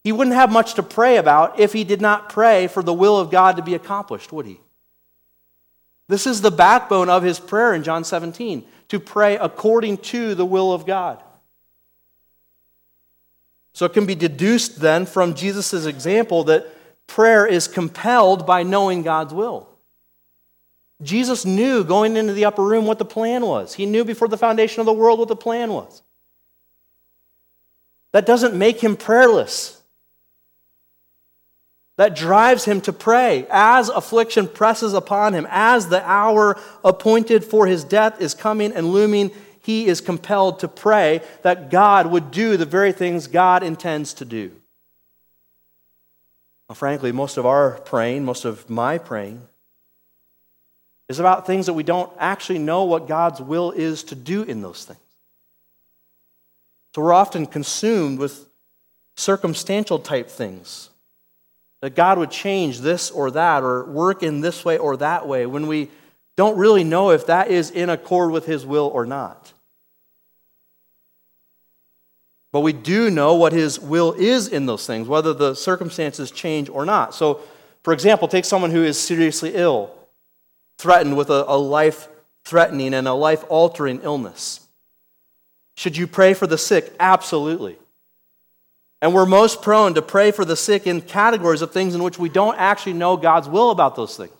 he 0.01 0.13
wouldn't 0.13 0.37
have 0.37 0.49
much 0.49 0.75
to 0.75 0.83
pray 0.83 1.17
about 1.17 1.59
if 1.59 1.73
he 1.73 1.83
did 1.83 1.99
not 1.99 2.29
pray 2.29 2.67
for 2.67 2.83
the 2.83 2.93
will 2.93 3.19
of 3.19 3.31
God 3.31 3.57
to 3.57 3.63
be 3.63 3.75
accomplished, 3.75 4.31
would 4.31 4.45
he? 4.45 4.61
This 6.07 6.25
is 6.25 6.39
the 6.39 6.51
backbone 6.51 7.09
of 7.09 7.21
his 7.21 7.37
prayer 7.37 7.73
in 7.73 7.83
John 7.83 8.05
17 8.05 8.63
to 8.87 8.99
pray 9.01 9.35
according 9.35 9.97
to 9.97 10.35
the 10.35 10.45
will 10.45 10.71
of 10.71 10.85
God. 10.85 11.21
So 13.73 13.85
it 13.85 13.93
can 13.93 14.05
be 14.05 14.15
deduced 14.15 14.79
then 14.79 15.05
from 15.05 15.33
Jesus' 15.33 15.85
example 15.85 16.43
that 16.45 16.67
prayer 17.07 17.45
is 17.45 17.67
compelled 17.67 18.45
by 18.45 18.63
knowing 18.63 19.01
God's 19.01 19.33
will. 19.33 19.67
Jesus 21.01 21.45
knew 21.45 21.83
going 21.83 22.15
into 22.15 22.33
the 22.33 22.45
upper 22.45 22.63
room 22.63 22.85
what 22.85 22.99
the 22.99 23.05
plan 23.05 23.45
was. 23.45 23.73
He 23.73 23.85
knew 23.85 24.05
before 24.05 24.27
the 24.27 24.37
foundation 24.37 24.79
of 24.79 24.85
the 24.85 24.93
world 24.93 25.19
what 25.19 25.27
the 25.27 25.35
plan 25.35 25.73
was. 25.73 26.01
That 28.11 28.25
doesn't 28.25 28.55
make 28.55 28.79
him 28.79 28.95
prayerless. 28.95 29.81
That 31.97 32.15
drives 32.15 32.65
him 32.65 32.81
to 32.81 32.93
pray 32.93 33.45
as 33.51 33.89
affliction 33.89 34.47
presses 34.47 34.93
upon 34.93 35.33
him, 35.33 35.45
as 35.49 35.89
the 35.89 36.03
hour 36.03 36.59
appointed 36.83 37.43
for 37.43 37.67
his 37.67 37.83
death 37.83 38.21
is 38.21 38.33
coming 38.33 38.71
and 38.71 38.91
looming. 38.91 39.31
He 39.63 39.87
is 39.87 40.01
compelled 40.01 40.59
to 40.59 40.67
pray 40.67 41.21
that 41.41 41.71
God 41.71 42.07
would 42.07 42.31
do 42.31 42.57
the 42.57 42.65
very 42.65 42.91
things 42.91 43.27
God 43.27 43.63
intends 43.63 44.13
to 44.15 44.25
do. 44.25 44.51
Well, 46.67 46.75
frankly, 46.75 47.13
most 47.13 47.37
of 47.37 47.45
our 47.45 47.79
praying, 47.79 48.25
most 48.25 48.43
of 48.43 48.69
my 48.69 48.97
praying, 48.97 49.41
is 51.07 51.19
about 51.19 51.47
things 51.47 51.65
that 51.67 51.73
we 51.73 51.83
don't 51.83 52.11
actually 52.19 52.59
know 52.59 52.83
what 52.83 53.07
God's 53.07 53.41
will 53.41 53.71
is 53.71 54.03
to 54.05 54.15
do 54.15 54.43
in 54.43 54.61
those 54.61 54.83
things. 54.83 54.99
So 56.93 57.01
we're 57.01 57.13
often 57.13 57.45
consumed 57.45 58.19
with 58.19 58.45
circumstantial 59.15 59.99
type 59.99 60.29
things. 60.29 60.89
That 61.81 61.95
God 61.95 62.17
would 62.17 62.31
change 62.31 62.79
this 62.79 63.11
or 63.11 63.31
that, 63.31 63.63
or 63.63 63.85
work 63.85 64.23
in 64.23 64.41
this 64.41 64.65
way 64.65 64.77
or 64.77 64.97
that 64.97 65.27
way, 65.27 65.45
when 65.45 65.67
we 65.67 65.89
don't 66.35 66.57
really 66.57 66.83
know 66.83 67.11
if 67.11 67.27
that 67.27 67.49
is 67.49 67.71
in 67.71 67.89
accord 67.89 68.31
with 68.31 68.45
His 68.45 68.65
will 68.65 68.87
or 68.93 69.05
not. 69.05 69.52
But 72.53 72.61
we 72.61 72.71
do 72.71 73.09
know 73.09 73.33
what 73.33 73.51
His 73.51 73.79
will 73.79 74.13
is 74.13 74.47
in 74.47 74.67
those 74.67 74.85
things, 74.85 75.07
whether 75.07 75.33
the 75.33 75.55
circumstances 75.55 76.29
change 76.29 76.69
or 76.69 76.85
not. 76.85 77.15
So, 77.15 77.41
for 77.81 77.91
example, 77.93 78.27
take 78.27 78.45
someone 78.45 78.69
who 78.69 78.83
is 78.83 78.97
seriously 78.97 79.53
ill, 79.55 79.91
threatened 80.77 81.17
with 81.17 81.31
a, 81.31 81.45
a 81.47 81.57
life 81.57 82.07
threatening 82.45 82.93
and 82.93 83.07
a 83.07 83.13
life 83.13 83.43
altering 83.49 84.01
illness. 84.03 84.67
Should 85.75 85.97
you 85.97 86.05
pray 86.05 86.35
for 86.35 86.45
the 86.45 86.57
sick? 86.57 86.93
Absolutely. 86.99 87.77
And 89.01 89.15
we're 89.15 89.25
most 89.25 89.63
prone 89.63 89.95
to 89.95 90.03
pray 90.03 90.29
for 90.29 90.45
the 90.45 90.55
sick 90.55 90.85
in 90.85 91.01
categories 91.01 91.63
of 91.63 91.71
things 91.71 91.95
in 91.95 92.03
which 92.03 92.19
we 92.19 92.29
don't 92.29 92.57
actually 92.57 92.93
know 92.93 93.17
God's 93.17 93.49
will 93.49 93.71
about 93.71 93.95
those 93.95 94.15
things. 94.15 94.31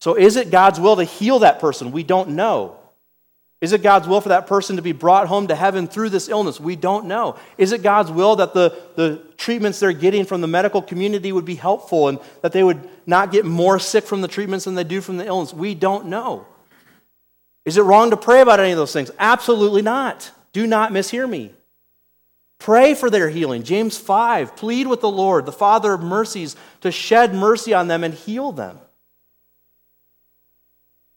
So, 0.00 0.16
is 0.16 0.36
it 0.36 0.50
God's 0.50 0.80
will 0.80 0.96
to 0.96 1.04
heal 1.04 1.40
that 1.40 1.60
person? 1.60 1.92
We 1.92 2.02
don't 2.02 2.30
know. 2.30 2.78
Is 3.62 3.72
it 3.72 3.80
God's 3.80 4.08
will 4.08 4.20
for 4.20 4.30
that 4.30 4.48
person 4.48 4.74
to 4.74 4.82
be 4.82 4.90
brought 4.90 5.28
home 5.28 5.46
to 5.46 5.54
heaven 5.54 5.86
through 5.86 6.08
this 6.08 6.28
illness? 6.28 6.58
We 6.58 6.74
don't 6.74 7.06
know. 7.06 7.36
Is 7.56 7.70
it 7.70 7.84
God's 7.84 8.10
will 8.10 8.34
that 8.36 8.54
the, 8.54 8.76
the 8.96 9.22
treatments 9.36 9.78
they're 9.78 9.92
getting 9.92 10.24
from 10.24 10.40
the 10.40 10.48
medical 10.48 10.82
community 10.82 11.30
would 11.30 11.44
be 11.44 11.54
helpful 11.54 12.08
and 12.08 12.18
that 12.40 12.50
they 12.50 12.64
would 12.64 12.90
not 13.06 13.30
get 13.30 13.44
more 13.44 13.78
sick 13.78 14.02
from 14.02 14.20
the 14.20 14.26
treatments 14.26 14.64
than 14.64 14.74
they 14.74 14.82
do 14.82 15.00
from 15.00 15.16
the 15.16 15.24
illness? 15.24 15.54
We 15.54 15.76
don't 15.76 16.06
know. 16.06 16.44
Is 17.64 17.76
it 17.76 17.82
wrong 17.82 18.10
to 18.10 18.16
pray 18.16 18.40
about 18.40 18.58
any 18.58 18.72
of 18.72 18.78
those 18.78 18.92
things? 18.92 19.12
Absolutely 19.16 19.82
not. 19.82 20.32
Do 20.52 20.66
not 20.66 20.90
mishear 20.90 21.30
me. 21.30 21.54
Pray 22.58 22.94
for 22.94 23.10
their 23.10 23.28
healing. 23.28 23.62
James 23.62 23.96
5 23.96 24.56
plead 24.56 24.88
with 24.88 25.00
the 25.00 25.08
Lord, 25.08 25.46
the 25.46 25.52
Father 25.52 25.92
of 25.92 26.02
mercies, 26.02 26.56
to 26.80 26.90
shed 26.90 27.32
mercy 27.32 27.72
on 27.72 27.86
them 27.86 28.02
and 28.02 28.12
heal 28.12 28.50
them. 28.50 28.80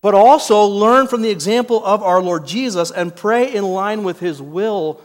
But 0.05 0.13
also 0.13 0.65
learn 0.65 1.07
from 1.07 1.23
the 1.23 1.31
example 1.31 1.83
of 1.83 2.03
our 2.03 2.21
Lord 2.21 2.45
Jesus 2.45 2.91
and 2.91 3.15
pray 3.15 3.51
in 3.51 3.63
line 3.63 4.03
with 4.03 4.19
his 4.19 4.39
will 4.39 5.01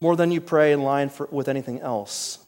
more 0.00 0.16
than 0.16 0.30
you 0.30 0.40
pray 0.40 0.72
in 0.72 0.80
line 0.80 1.10
for, 1.10 1.28
with 1.30 1.46
anything 1.46 1.80
else. 1.80 2.38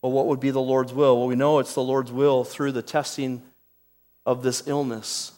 Well, 0.00 0.10
what 0.10 0.26
would 0.28 0.40
be 0.40 0.52
the 0.52 0.58
Lord's 0.58 0.94
will? 0.94 1.18
Well, 1.18 1.28
we 1.28 1.34
know 1.34 1.58
it's 1.58 1.74
the 1.74 1.82
Lord's 1.82 2.10
will 2.10 2.44
through 2.44 2.72
the 2.72 2.80
testing 2.80 3.42
of 4.24 4.42
this 4.42 4.66
illness 4.66 5.32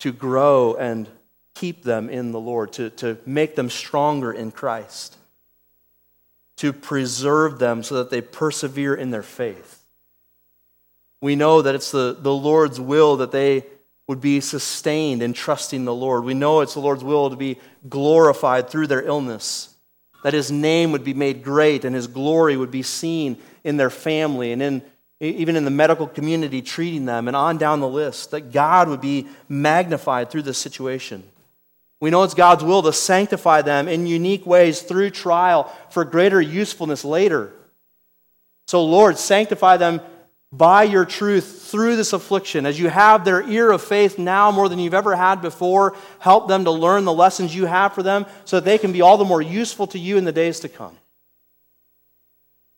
to 0.00 0.12
grow 0.12 0.74
and 0.74 1.08
keep 1.54 1.84
them 1.84 2.10
in 2.10 2.32
the 2.32 2.40
Lord, 2.40 2.74
to, 2.74 2.90
to 2.90 3.16
make 3.24 3.56
them 3.56 3.70
stronger 3.70 4.30
in 4.30 4.50
Christ, 4.50 5.16
to 6.56 6.74
preserve 6.74 7.58
them 7.58 7.82
so 7.82 7.94
that 7.94 8.10
they 8.10 8.20
persevere 8.20 8.94
in 8.94 9.12
their 9.12 9.22
faith. 9.22 9.77
We 11.20 11.36
know 11.36 11.62
that 11.62 11.74
it's 11.74 11.90
the, 11.90 12.16
the 12.18 12.32
Lord's 12.32 12.80
will 12.80 13.16
that 13.18 13.32
they 13.32 13.64
would 14.06 14.20
be 14.20 14.40
sustained 14.40 15.22
in 15.22 15.32
trusting 15.32 15.84
the 15.84 15.94
Lord. 15.94 16.24
We 16.24 16.34
know 16.34 16.60
it's 16.60 16.74
the 16.74 16.80
Lord's 16.80 17.04
will 17.04 17.30
to 17.30 17.36
be 17.36 17.58
glorified 17.88 18.70
through 18.70 18.86
their 18.86 19.02
illness, 19.02 19.74
that 20.24 20.32
His 20.32 20.50
name 20.50 20.92
would 20.92 21.04
be 21.04 21.14
made 21.14 21.42
great 21.42 21.84
and 21.84 21.94
His 21.94 22.06
glory 22.06 22.56
would 22.56 22.70
be 22.70 22.82
seen 22.82 23.36
in 23.64 23.76
their 23.76 23.90
family 23.90 24.52
and 24.52 24.62
in 24.62 24.82
even 25.20 25.56
in 25.56 25.64
the 25.64 25.70
medical 25.70 26.06
community, 26.06 26.62
treating 26.62 27.04
them, 27.04 27.26
and 27.26 27.36
on 27.36 27.58
down 27.58 27.80
the 27.80 27.88
list, 27.88 28.30
that 28.30 28.52
God 28.52 28.88
would 28.88 29.00
be 29.00 29.26
magnified 29.48 30.30
through 30.30 30.42
this 30.42 30.58
situation. 30.58 31.24
We 32.00 32.10
know 32.10 32.22
it's 32.22 32.34
God's 32.34 32.62
will 32.62 32.82
to 32.82 32.92
sanctify 32.92 33.62
them 33.62 33.88
in 33.88 34.06
unique 34.06 34.46
ways 34.46 34.82
through 34.82 35.10
trial 35.10 35.74
for 35.90 36.04
greater 36.04 36.40
usefulness 36.40 37.04
later. 37.04 37.52
So, 38.68 38.84
Lord, 38.84 39.18
sanctify 39.18 39.78
them 39.78 40.00
by 40.50 40.82
your 40.84 41.04
truth 41.04 41.68
through 41.70 41.96
this 41.96 42.12
affliction. 42.12 42.64
As 42.64 42.78
you 42.78 42.88
have 42.88 43.24
their 43.24 43.46
ear 43.48 43.70
of 43.70 43.82
faith 43.82 44.18
now 44.18 44.50
more 44.50 44.68
than 44.68 44.78
you've 44.78 44.94
ever 44.94 45.14
had 45.14 45.42
before, 45.42 45.94
help 46.18 46.48
them 46.48 46.64
to 46.64 46.70
learn 46.70 47.04
the 47.04 47.12
lessons 47.12 47.54
you 47.54 47.66
have 47.66 47.94
for 47.94 48.02
them 48.02 48.24
so 48.44 48.56
that 48.56 48.64
they 48.64 48.78
can 48.78 48.92
be 48.92 49.02
all 49.02 49.18
the 49.18 49.24
more 49.24 49.42
useful 49.42 49.86
to 49.88 49.98
you 49.98 50.16
in 50.16 50.24
the 50.24 50.32
days 50.32 50.60
to 50.60 50.68
come. 50.68 50.96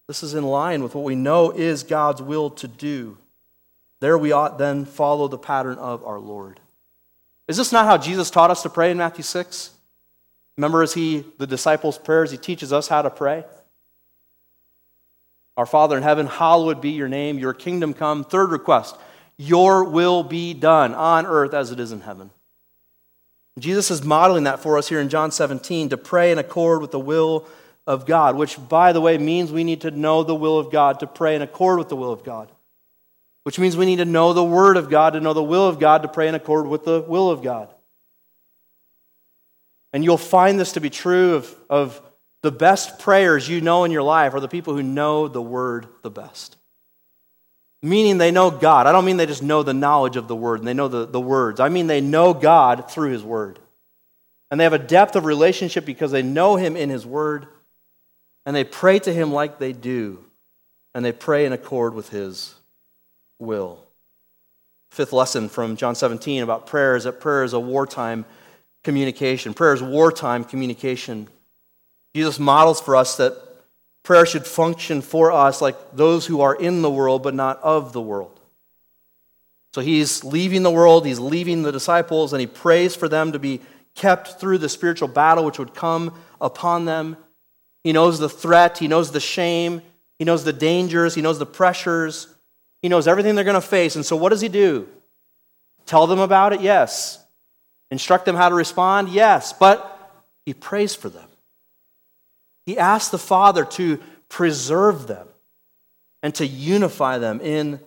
This 0.09 0.25
is 0.25 0.35
in 0.35 0.45
line 0.45 0.83
with 0.83 0.97
what 0.97 1.05
we 1.05 1.15
know 1.15 1.53
is 1.53 1.85
God's 1.85 2.21
will 2.21 2.51
to 2.51 2.67
do. 2.67 3.17
There 4.01 4.19
we 4.19 4.33
ought 4.33 4.59
then 4.59 4.85
follow 4.85 5.29
the 5.29 5.39
pattern 5.39 5.79
of 5.79 6.05
our 6.05 6.19
Lord. 6.19 6.59
Is 7.47 7.57
this 7.57 7.71
not 7.71 7.87
how 7.87 7.99
Jesus 7.99 8.31
taught 8.31 8.51
us 8.51 8.63
to 8.63 8.69
pray 8.69 8.91
in 8.91 8.97
Matthew 8.97 9.23
6? 9.23 9.71
Remember, 10.57 10.83
as 10.83 10.95
he, 10.95 11.25
the 11.39 11.47
disciples' 11.47 11.99
prayers, 11.99 12.31
he 12.31 12.37
teaches 12.37 12.73
us 12.73 12.89
how 12.89 13.03
to 13.03 13.11
pray? 13.11 13.45
Our 15.61 15.67
Father 15.67 15.95
in 15.99 16.03
heaven, 16.03 16.27
hallowed 16.27 16.81
be 16.81 16.93
your 16.93 17.07
name, 17.07 17.39
your 17.39 17.53
kingdom 17.53 17.93
come. 17.93 18.25
Third 18.25 18.51
request, 18.51 18.97
your 19.37 19.85
will 19.85 20.23
be 20.23 20.55
done 20.55 20.95
on 20.95 21.27
earth 21.27 21.53
as 21.53 21.71
it 21.71 21.79
is 21.79 21.93
in 21.93 22.01
heaven. 22.01 22.31
Jesus 23.59 23.91
is 23.91 24.03
modeling 24.03 24.45
that 24.45 24.61
for 24.61 24.79
us 24.79 24.89
here 24.89 25.01
in 25.01 25.11
John 25.11 25.31
17 25.31 25.91
to 25.91 25.99
pray 25.99 26.33
in 26.33 26.39
accord 26.39 26.81
with 26.81 26.93
the 26.93 26.99
will 26.99 27.47
of 27.87 28.07
God, 28.07 28.37
which, 28.37 28.57
by 28.71 28.95
the 28.95 29.03
way, 29.03 29.19
means 29.19 29.53
we 29.53 29.63
need 29.63 29.83
to 29.83 29.91
know 29.91 30.23
the 30.23 30.35
will 30.35 30.59
of 30.59 30.73
God 30.73 31.01
to 31.01 31.07
pray 31.07 31.37
in 31.37 31.43
accord 31.43 31.79
with 31.79 31.91
the 31.91 31.97
will 31.97 32.11
of 32.11 32.25
God, 32.25 32.51
which 33.43 33.59
means 33.59 33.77
we 33.77 33.85
need 33.85 33.97
to 33.97 34.07
know 34.07 34.33
the 34.33 34.43
Word 34.43 34.79
of 34.79 34.89
God 34.89 35.13
to 35.13 35.21
know 35.21 35.35
the 35.35 35.43
will 35.43 35.69
of 35.69 35.79
God 35.79 36.01
to 36.01 36.09
pray 36.09 36.27
in 36.27 36.35
accord 36.35 36.69
with 36.69 36.87
the 36.87 37.03
will 37.03 37.31
of 37.31 37.43
God. 37.43 37.69
And 39.93 40.05
you'll 40.05 40.17
find 40.17 40.59
this 40.59 40.73
to 40.73 40.81
be 40.81 40.89
true 40.89 41.35
of, 41.35 41.55
of 41.69 42.01
the 42.43 42.51
best 42.51 42.99
prayers 42.99 43.49
you 43.49 43.61
know 43.61 43.85
in 43.85 43.91
your 43.91 44.03
life 44.03 44.35
are 44.35 44.41
the 44.41 44.49
people 44.49 44.75
who 44.75 44.83
know 44.83 45.29
the 45.29 45.43
word 45.43 45.87
the 46.03 46.11
best. 46.11 46.57
Meaning 47.83 48.19
they 48.19 48.31
know 48.31 48.51
God. 48.51 48.87
I 48.87 48.93
don't 48.93 49.05
mean 49.05 49.17
they 49.17 49.27
just 49.27 49.43
know 49.43 49.63
the 49.63 49.75
knowledge 49.75 50.17
of 50.17 50.29
the 50.29 50.37
word 50.37 50.61
and 50.61 50.69
they 50.69 50.75
know 50.75 50.89
the, 50.89 51.07
the 51.07 51.21
words. 51.21 51.61
I 51.61 51.69
mean 51.69 51.87
they 51.87 52.01
know 52.01 52.35
God 52.35 52.91
through 52.91 53.11
his 53.11 53.23
word. 53.23 53.59
And 54.51 54.59
they 54.59 54.65
have 54.65 54.73
a 54.73 54.79
depth 54.79 55.17
of 55.17 55.25
relationship 55.25 55.85
because 55.85 56.11
they 56.11 56.23
know 56.23 56.57
him 56.57 56.77
in 56.77 56.91
his 56.91 57.07
word 57.07 57.47
and 58.45 58.57
they 58.57 58.65
pray 58.65 58.99
to 58.99 59.13
him 59.13 59.33
like 59.33 59.59
they 59.59 59.73
do. 59.73 60.25
And 60.95 61.05
they 61.05 61.13
pray 61.13 61.47
in 61.47 61.53
accord 61.53 61.95
with 61.95 62.09
his 62.09 62.55
will. 63.39 63.85
Fifth 64.91 65.13
lesson 65.13 65.49
from 65.49 65.77
John 65.77 65.95
17 65.95 66.43
about 66.43 66.67
prayer 66.67 66.97
is 66.97 67.05
that 67.05 67.21
prayer 67.21 67.45
is 67.45 67.53
a 67.53 67.61
wartime 67.61 68.25
communication. 68.83 69.55
Prayer 69.55 69.73
is 69.73 69.83
wartime 69.83 70.43
communication. 70.43 71.29
Jesus 72.15 72.39
models 72.39 72.81
for 72.81 72.97
us 72.97 73.17
that 73.17 73.37
prayer 74.03 74.27
should 74.27 74.47
function 74.47 75.03
for 75.03 75.31
us 75.31 75.61
like 75.61 75.77
those 75.93 76.27
who 76.27 76.41
are 76.41 76.55
in 76.55 76.83
the 76.83 76.91
world 76.91 77.23
but 77.23 77.35
not 77.35 77.61
of 77.63 77.93
the 77.93 78.01
world. 78.01 78.41
So 79.73 79.81
he's 79.81 80.25
leaving 80.25 80.63
the 80.63 80.71
world, 80.71 81.07
he's 81.07 81.21
leaving 81.21 81.63
the 81.63 81.71
disciples, 81.71 82.33
and 82.33 82.41
he 82.41 82.47
prays 82.47 82.97
for 82.97 83.09
them 83.09 83.33
to 83.33 83.39
be 83.39 83.61
kept 83.95 84.41
through 84.41 84.59
the 84.59 84.69
spiritual 84.69 85.09
battle 85.09 85.45
which 85.45 85.59
would 85.59 85.75
come 85.75 86.15
upon 86.41 86.87
them. 86.87 87.17
He 87.85 87.93
knows 87.93 88.19
the 88.19 88.29
threat, 88.29 88.79
he 88.79 88.89
knows 88.89 89.13
the 89.13 89.21
shame, 89.21 89.81
he 90.19 90.25
knows 90.25 90.45
the 90.45 90.53
dangers, 90.53 91.15
he 91.15 91.23
knows 91.23 91.39
the 91.39 91.47
pressures, 91.47 92.27
he 92.83 92.89
knows 92.89 93.07
everything 93.07 93.35
they're 93.35 93.45
going 93.45 93.55
to 93.55 93.61
face. 93.61 93.95
And 93.95 94.05
so, 94.05 94.17
what 94.17 94.31
does 94.31 94.41
he 94.41 94.49
do? 94.49 94.89
Tell 95.87 96.07
them 96.07 96.19
about 96.19 96.53
it? 96.53 96.61
Yes. 96.61 97.23
Instruct 97.91 98.25
them 98.25 98.37
how 98.37 98.49
to 98.49 98.55
respond? 98.55 99.09
Yes. 99.09 99.53
But 99.53 100.23
he 100.45 100.55
prays 100.55 100.95
for 100.95 101.09
them. 101.09 101.30
He 102.71 102.79
asks 102.79 103.11
the 103.11 103.19
Father 103.19 103.65
to 103.65 103.99
preserve 104.29 105.09
them 105.09 105.27
and 106.23 106.33
to 106.37 106.47
unify 106.47 107.19
them 107.19 107.41
in 107.41 107.81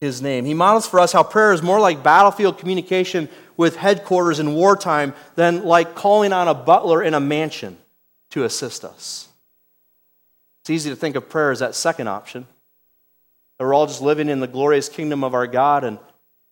his 0.00 0.22
name. 0.22 0.44
He 0.44 0.54
models 0.54 0.86
for 0.86 1.00
us 1.00 1.12
how 1.12 1.24
prayer 1.24 1.52
is 1.52 1.60
more 1.60 1.80
like 1.80 2.04
battlefield 2.04 2.58
communication 2.58 3.28
with 3.56 3.74
headquarters 3.74 4.38
in 4.38 4.54
wartime 4.54 5.12
than 5.34 5.64
like 5.64 5.96
calling 5.96 6.32
on 6.32 6.46
a 6.46 6.54
butler 6.54 7.02
in 7.02 7.14
a 7.14 7.18
mansion 7.18 7.76
to 8.30 8.44
assist 8.44 8.84
us. 8.84 9.26
It's 10.60 10.70
easy 10.70 10.90
to 10.90 10.94
think 10.94 11.16
of 11.16 11.28
prayer 11.28 11.50
as 11.50 11.58
that 11.58 11.74
second 11.74 12.06
option. 12.06 12.46
That 13.58 13.64
we're 13.64 13.74
all 13.74 13.88
just 13.88 14.02
living 14.02 14.28
in 14.28 14.38
the 14.38 14.46
glorious 14.46 14.88
kingdom 14.88 15.24
of 15.24 15.34
our 15.34 15.48
God, 15.48 15.82
and 15.82 15.98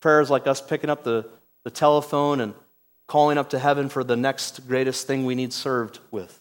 prayer 0.01 0.19
is 0.19 0.29
like 0.29 0.45
us 0.45 0.59
picking 0.59 0.89
up 0.89 1.05
the, 1.05 1.25
the 1.63 1.71
telephone 1.71 2.41
and 2.41 2.53
calling 3.07 3.37
up 3.37 3.51
to 3.51 3.59
heaven 3.59 3.87
for 3.87 4.03
the 4.03 4.17
next 4.17 4.67
greatest 4.67 5.07
thing 5.07 5.25
we 5.25 5.35
need 5.35 5.53
served 5.53 5.99
with. 6.11 6.40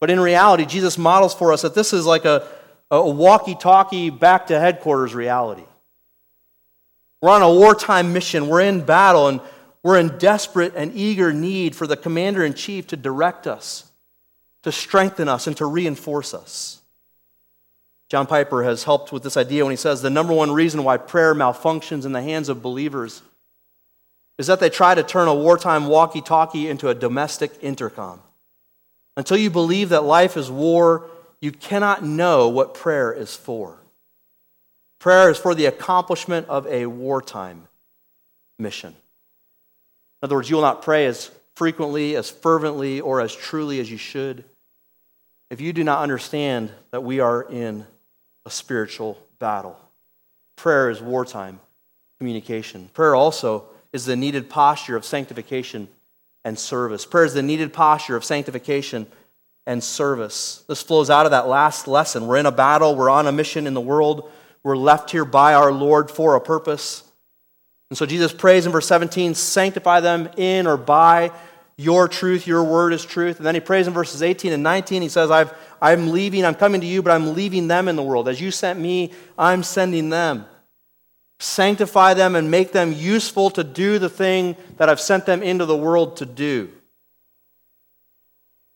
But 0.00 0.10
in 0.10 0.20
reality, 0.20 0.66
Jesus 0.66 0.98
models 0.98 1.34
for 1.34 1.52
us 1.52 1.62
that 1.62 1.74
this 1.74 1.92
is 1.92 2.06
like 2.06 2.24
a, 2.24 2.46
a 2.90 3.08
walkie 3.08 3.54
talkie 3.54 4.10
back 4.10 4.48
to 4.48 4.58
headquarters 4.58 5.14
reality. 5.14 5.64
We're 7.22 7.30
on 7.30 7.42
a 7.42 7.52
wartime 7.52 8.12
mission, 8.12 8.48
we're 8.48 8.60
in 8.60 8.82
battle, 8.82 9.28
and 9.28 9.40
we're 9.82 9.98
in 9.98 10.18
desperate 10.18 10.74
and 10.76 10.94
eager 10.94 11.32
need 11.32 11.74
for 11.74 11.86
the 11.86 11.96
commander 11.96 12.44
in 12.44 12.54
chief 12.54 12.88
to 12.88 12.96
direct 12.96 13.46
us, 13.46 13.90
to 14.64 14.72
strengthen 14.72 15.28
us, 15.28 15.46
and 15.46 15.56
to 15.56 15.66
reinforce 15.66 16.34
us. 16.34 16.82
John 18.08 18.26
Piper 18.26 18.62
has 18.62 18.84
helped 18.84 19.12
with 19.12 19.22
this 19.22 19.36
idea 19.36 19.64
when 19.64 19.72
he 19.72 19.76
says 19.76 20.02
the 20.02 20.10
number 20.10 20.32
one 20.32 20.52
reason 20.52 20.84
why 20.84 20.96
prayer 20.96 21.34
malfunctions 21.34 22.04
in 22.04 22.12
the 22.12 22.22
hands 22.22 22.48
of 22.48 22.62
believers 22.62 23.22
is 24.38 24.46
that 24.46 24.60
they 24.60 24.70
try 24.70 24.94
to 24.94 25.02
turn 25.02 25.28
a 25.28 25.34
wartime 25.34 25.86
walkie 25.86 26.20
talkie 26.20 26.68
into 26.68 26.88
a 26.88 26.94
domestic 26.94 27.52
intercom. 27.62 28.20
Until 29.16 29.36
you 29.36 29.50
believe 29.50 29.90
that 29.90 30.04
life 30.04 30.36
is 30.36 30.50
war, 30.50 31.08
you 31.40 31.52
cannot 31.52 32.04
know 32.04 32.48
what 32.48 32.74
prayer 32.74 33.12
is 33.12 33.34
for. 33.34 33.78
Prayer 34.98 35.30
is 35.30 35.38
for 35.38 35.54
the 35.54 35.66
accomplishment 35.66 36.48
of 36.48 36.66
a 36.66 36.86
wartime 36.86 37.68
mission. 38.58 38.90
In 38.90 40.26
other 40.26 40.36
words, 40.36 40.50
you 40.50 40.56
will 40.56 40.62
not 40.62 40.82
pray 40.82 41.06
as 41.06 41.30
frequently, 41.54 42.16
as 42.16 42.30
fervently, 42.30 43.00
or 43.00 43.20
as 43.20 43.34
truly 43.34 43.80
as 43.80 43.90
you 43.90 43.98
should 43.98 44.44
if 45.50 45.60
you 45.60 45.72
do 45.72 45.84
not 45.84 46.02
understand 46.02 46.70
that 46.90 47.02
we 47.02 47.20
are 47.20 47.42
in 47.42 47.86
a 48.44 48.50
spiritual 48.50 49.18
battle. 49.38 49.78
Prayer 50.56 50.90
is 50.90 51.00
wartime 51.00 51.60
communication. 52.18 52.90
Prayer 52.94 53.14
also 53.14 53.64
is 53.92 54.06
the 54.06 54.16
needed 54.16 54.48
posture 54.48 54.96
of 54.96 55.04
sanctification 55.04 55.88
and 56.46 56.56
service. 56.56 57.04
Prayer 57.04 57.24
is 57.24 57.34
the 57.34 57.42
needed 57.42 57.72
posture 57.72 58.14
of 58.14 58.24
sanctification 58.24 59.08
and 59.66 59.82
service. 59.82 60.64
This 60.68 60.80
flows 60.80 61.10
out 61.10 61.26
of 61.26 61.32
that 61.32 61.48
last 61.48 61.88
lesson. 61.88 62.28
We're 62.28 62.36
in 62.36 62.46
a 62.46 62.52
battle, 62.52 62.94
we're 62.94 63.10
on 63.10 63.26
a 63.26 63.32
mission 63.32 63.66
in 63.66 63.74
the 63.74 63.80
world, 63.80 64.30
we're 64.62 64.76
left 64.76 65.10
here 65.10 65.24
by 65.24 65.54
our 65.54 65.72
Lord 65.72 66.08
for 66.08 66.36
a 66.36 66.40
purpose. 66.40 67.02
And 67.90 67.98
so 67.98 68.06
Jesus 68.06 68.32
prays 68.32 68.64
in 68.64 68.70
verse 68.70 68.86
17, 68.86 69.34
sanctify 69.34 69.98
them 69.98 70.28
in 70.36 70.68
or 70.68 70.76
by 70.76 71.32
your 71.76 72.06
truth, 72.06 72.46
your 72.46 72.62
word 72.62 72.92
is 72.92 73.04
truth. 73.04 73.38
And 73.38 73.46
then 73.46 73.56
he 73.56 73.60
prays 73.60 73.88
in 73.88 73.92
verses 73.92 74.22
18 74.22 74.52
and 74.52 74.62
19. 74.62 75.02
He 75.02 75.08
says, 75.08 75.32
I've, 75.32 75.52
I'm 75.82 76.12
leaving, 76.12 76.44
I'm 76.44 76.54
coming 76.54 76.80
to 76.80 76.86
you, 76.86 77.02
but 77.02 77.10
I'm 77.10 77.34
leaving 77.34 77.66
them 77.66 77.88
in 77.88 77.96
the 77.96 78.04
world. 78.04 78.28
As 78.28 78.40
you 78.40 78.52
sent 78.52 78.78
me, 78.78 79.12
I'm 79.36 79.64
sending 79.64 80.10
them. 80.10 80.46
Sanctify 81.38 82.14
them 82.14 82.34
and 82.34 82.50
make 82.50 82.72
them 82.72 82.92
useful 82.92 83.50
to 83.50 83.64
do 83.64 83.98
the 83.98 84.08
thing 84.08 84.56
that 84.78 84.88
I've 84.88 85.00
sent 85.00 85.26
them 85.26 85.42
into 85.42 85.66
the 85.66 85.76
world 85.76 86.16
to 86.18 86.26
do. 86.26 86.70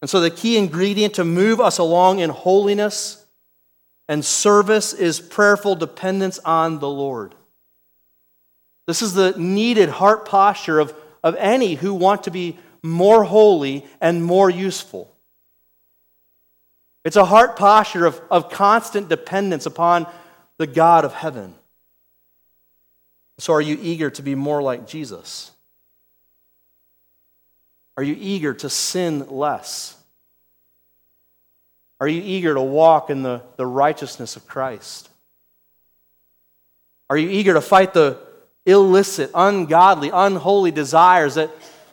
And 0.02 0.08
so, 0.08 0.20
the 0.20 0.30
key 0.30 0.56
ingredient 0.56 1.14
to 1.14 1.24
move 1.24 1.60
us 1.60 1.78
along 1.78 2.20
in 2.20 2.30
holiness 2.30 3.24
and 4.08 4.24
service 4.24 4.92
is 4.92 5.20
prayerful 5.20 5.76
dependence 5.76 6.38
on 6.40 6.78
the 6.80 6.88
Lord. 6.88 7.34
This 8.86 9.02
is 9.02 9.14
the 9.14 9.34
needed 9.38 9.88
heart 9.88 10.26
posture 10.26 10.80
of, 10.80 10.94
of 11.22 11.36
any 11.36 11.74
who 11.74 11.94
want 11.94 12.24
to 12.24 12.30
be 12.30 12.58
more 12.82 13.24
holy 13.24 13.86
and 14.00 14.24
more 14.24 14.50
useful. 14.50 15.14
It's 17.04 17.16
a 17.16 17.24
heart 17.24 17.56
posture 17.56 18.04
of, 18.04 18.20
of 18.30 18.50
constant 18.50 19.08
dependence 19.08 19.64
upon 19.64 20.06
the 20.58 20.66
God 20.66 21.04
of 21.04 21.14
heaven. 21.14 21.54
So, 23.40 23.54
are 23.54 23.60
you 23.60 23.78
eager 23.80 24.10
to 24.10 24.22
be 24.22 24.34
more 24.34 24.62
like 24.62 24.86
Jesus? 24.86 25.50
Are 27.96 28.02
you 28.02 28.14
eager 28.18 28.52
to 28.52 28.68
sin 28.68 29.28
less? 29.30 29.96
Are 32.00 32.08
you 32.08 32.20
eager 32.22 32.52
to 32.52 32.60
walk 32.60 33.08
in 33.08 33.22
the, 33.22 33.40
the 33.56 33.66
righteousness 33.66 34.36
of 34.36 34.46
Christ? 34.46 35.08
Are 37.08 37.16
you 37.16 37.30
eager 37.30 37.54
to 37.54 37.62
fight 37.62 37.94
the 37.94 38.18
illicit, 38.66 39.30
ungodly, 39.34 40.10
unholy 40.12 40.70
desires 40.70 41.36
that, 41.36 41.50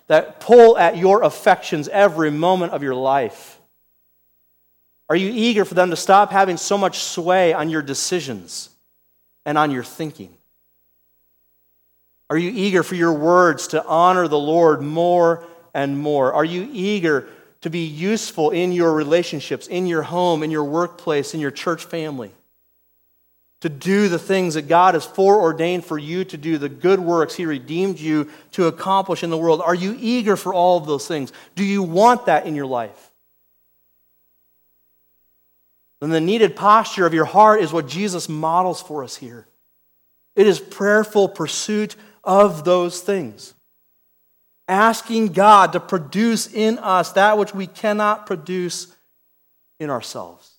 that 0.07 0.41
pull 0.41 0.77
at 0.77 0.97
your 0.97 1.23
affections 1.23 1.87
every 1.87 2.29
moment 2.29 2.73
of 2.73 2.83
your 2.83 2.95
life? 2.95 3.57
Are 5.09 5.15
you 5.15 5.31
eager 5.33 5.63
for 5.63 5.75
them 5.75 5.91
to 5.91 5.95
stop 5.95 6.31
having 6.31 6.57
so 6.57 6.77
much 6.77 6.99
sway 6.99 7.53
on 7.53 7.69
your 7.69 7.81
decisions 7.81 8.69
and 9.45 9.57
on 9.57 9.71
your 9.71 9.83
thinking? 9.83 10.36
Are 12.29 12.37
you 12.37 12.51
eager 12.53 12.83
for 12.83 12.95
your 12.95 13.13
words 13.13 13.67
to 13.69 13.85
honor 13.85 14.27
the 14.27 14.39
Lord 14.39 14.81
more 14.81 15.45
and 15.73 15.97
more? 15.97 16.33
Are 16.33 16.45
you 16.45 16.67
eager 16.71 17.27
to 17.61 17.69
be 17.69 17.85
useful 17.85 18.51
in 18.51 18.71
your 18.71 18.93
relationships, 18.93 19.67
in 19.67 19.87
your 19.87 20.03
home, 20.03 20.43
in 20.43 20.51
your 20.51 20.65
workplace, 20.65 21.33
in 21.33 21.39
your 21.39 21.51
church 21.51 21.85
family? 21.85 22.31
To 23.61 23.69
do 23.69 24.07
the 24.07 24.19
things 24.19 24.53
that 24.53 24.67
God 24.67 24.93
has 24.93 25.05
foreordained 25.05 25.83
for 25.83 25.97
you 25.97 26.23
to 26.25 26.37
do, 26.37 26.57
the 26.57 26.69
good 26.69 26.99
works 26.99 27.33
He 27.33 27.45
redeemed 27.45 27.99
you 27.99 28.29
to 28.51 28.67
accomplish 28.67 29.23
in 29.23 29.29
the 29.29 29.37
world. 29.37 29.61
Are 29.61 29.73
you 29.73 29.97
eager 29.99 30.35
for 30.35 30.53
all 30.53 30.77
of 30.77 30.85
those 30.85 31.07
things? 31.07 31.31
Do 31.55 31.63
you 31.63 31.81
want 31.81 32.27
that 32.27 32.45
in 32.45 32.55
your 32.55 32.67
life? 32.67 33.11
Then 35.99 36.11
the 36.11 36.21
needed 36.21 36.55
posture 36.55 37.07
of 37.07 37.13
your 37.13 37.25
heart 37.25 37.61
is 37.61 37.73
what 37.73 37.87
Jesus 37.87 38.29
models 38.29 38.81
for 38.81 39.03
us 39.03 39.15
here. 39.15 39.47
It 40.35 40.45
is 40.45 40.59
prayerful 40.59 41.29
pursuit 41.29 41.95
of 42.27 42.65
those 42.65 42.99
things. 42.99 43.53
Asking 44.67 45.29
God 45.29 45.71
to 45.71 45.79
produce 45.79 46.53
in 46.53 46.77
us 46.79 47.13
that 47.13 47.37
which 47.37 47.55
we 47.55 47.65
cannot 47.65 48.27
produce 48.27 48.93
in 49.79 49.89
ourselves. 49.89 50.51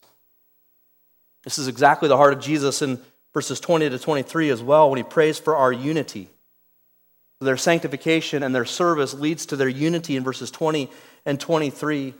This 1.44 1.58
is 1.58 1.68
exactly 1.68 2.08
the 2.08 2.16
heart 2.16 2.32
of 2.32 2.40
Jesus 2.40 2.80
in 2.80 2.98
verses 3.34 3.60
20 3.60 3.90
to 3.90 3.98
23 3.98 4.48
as 4.48 4.62
well 4.62 4.88
when 4.88 4.96
he 4.96 5.02
prays 5.02 5.38
for 5.38 5.54
our 5.56 5.72
unity. 5.72 6.30
Their 7.40 7.58
sanctification 7.58 8.42
and 8.42 8.54
their 8.54 8.64
service 8.64 9.14
leads 9.14 9.46
to 9.46 9.56
their 9.56 9.68
unity 9.68 10.16
in 10.16 10.24
verses 10.24 10.50
20 10.50 10.90
and 11.24 11.38
23. 11.38 12.14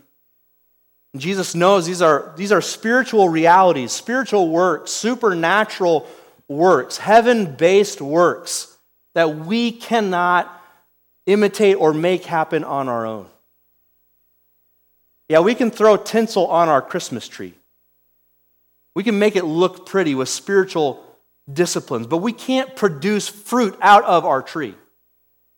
And 1.13 1.21
Jesus 1.21 1.55
knows 1.55 1.87
these 1.87 2.03
are, 2.03 2.33
these 2.37 2.51
are 2.51 2.61
spiritual 2.61 3.27
realities, 3.27 3.91
spiritual 3.91 4.49
works, 4.49 4.91
supernatural 4.91 6.07
works, 6.47 6.97
heaven 6.97 7.55
based 7.55 7.99
works 7.99 8.68
that 9.13 9.37
we 9.37 9.71
cannot 9.71 10.51
imitate 11.25 11.77
or 11.77 11.93
make 11.93 12.25
happen 12.25 12.63
on 12.63 12.87
our 12.87 13.05
own. 13.05 13.27
Yeah, 15.27 15.39
we 15.39 15.53
can 15.55 15.69
throw 15.69 15.95
tinsel 15.95 16.47
on 16.47 16.69
our 16.69 16.81
Christmas 16.81 17.27
tree. 17.27 17.53
We 18.95 19.03
can 19.03 19.19
make 19.19 19.35
it 19.35 19.45
look 19.45 19.85
pretty 19.85 20.15
with 20.15 20.27
spiritual 20.27 21.05
disciplines, 21.51 22.07
but 22.07 22.17
we 22.17 22.33
can't 22.33 22.75
produce 22.75 23.27
fruit 23.27 23.77
out 23.81 24.03
of 24.03 24.25
our 24.25 24.41
tree 24.41 24.75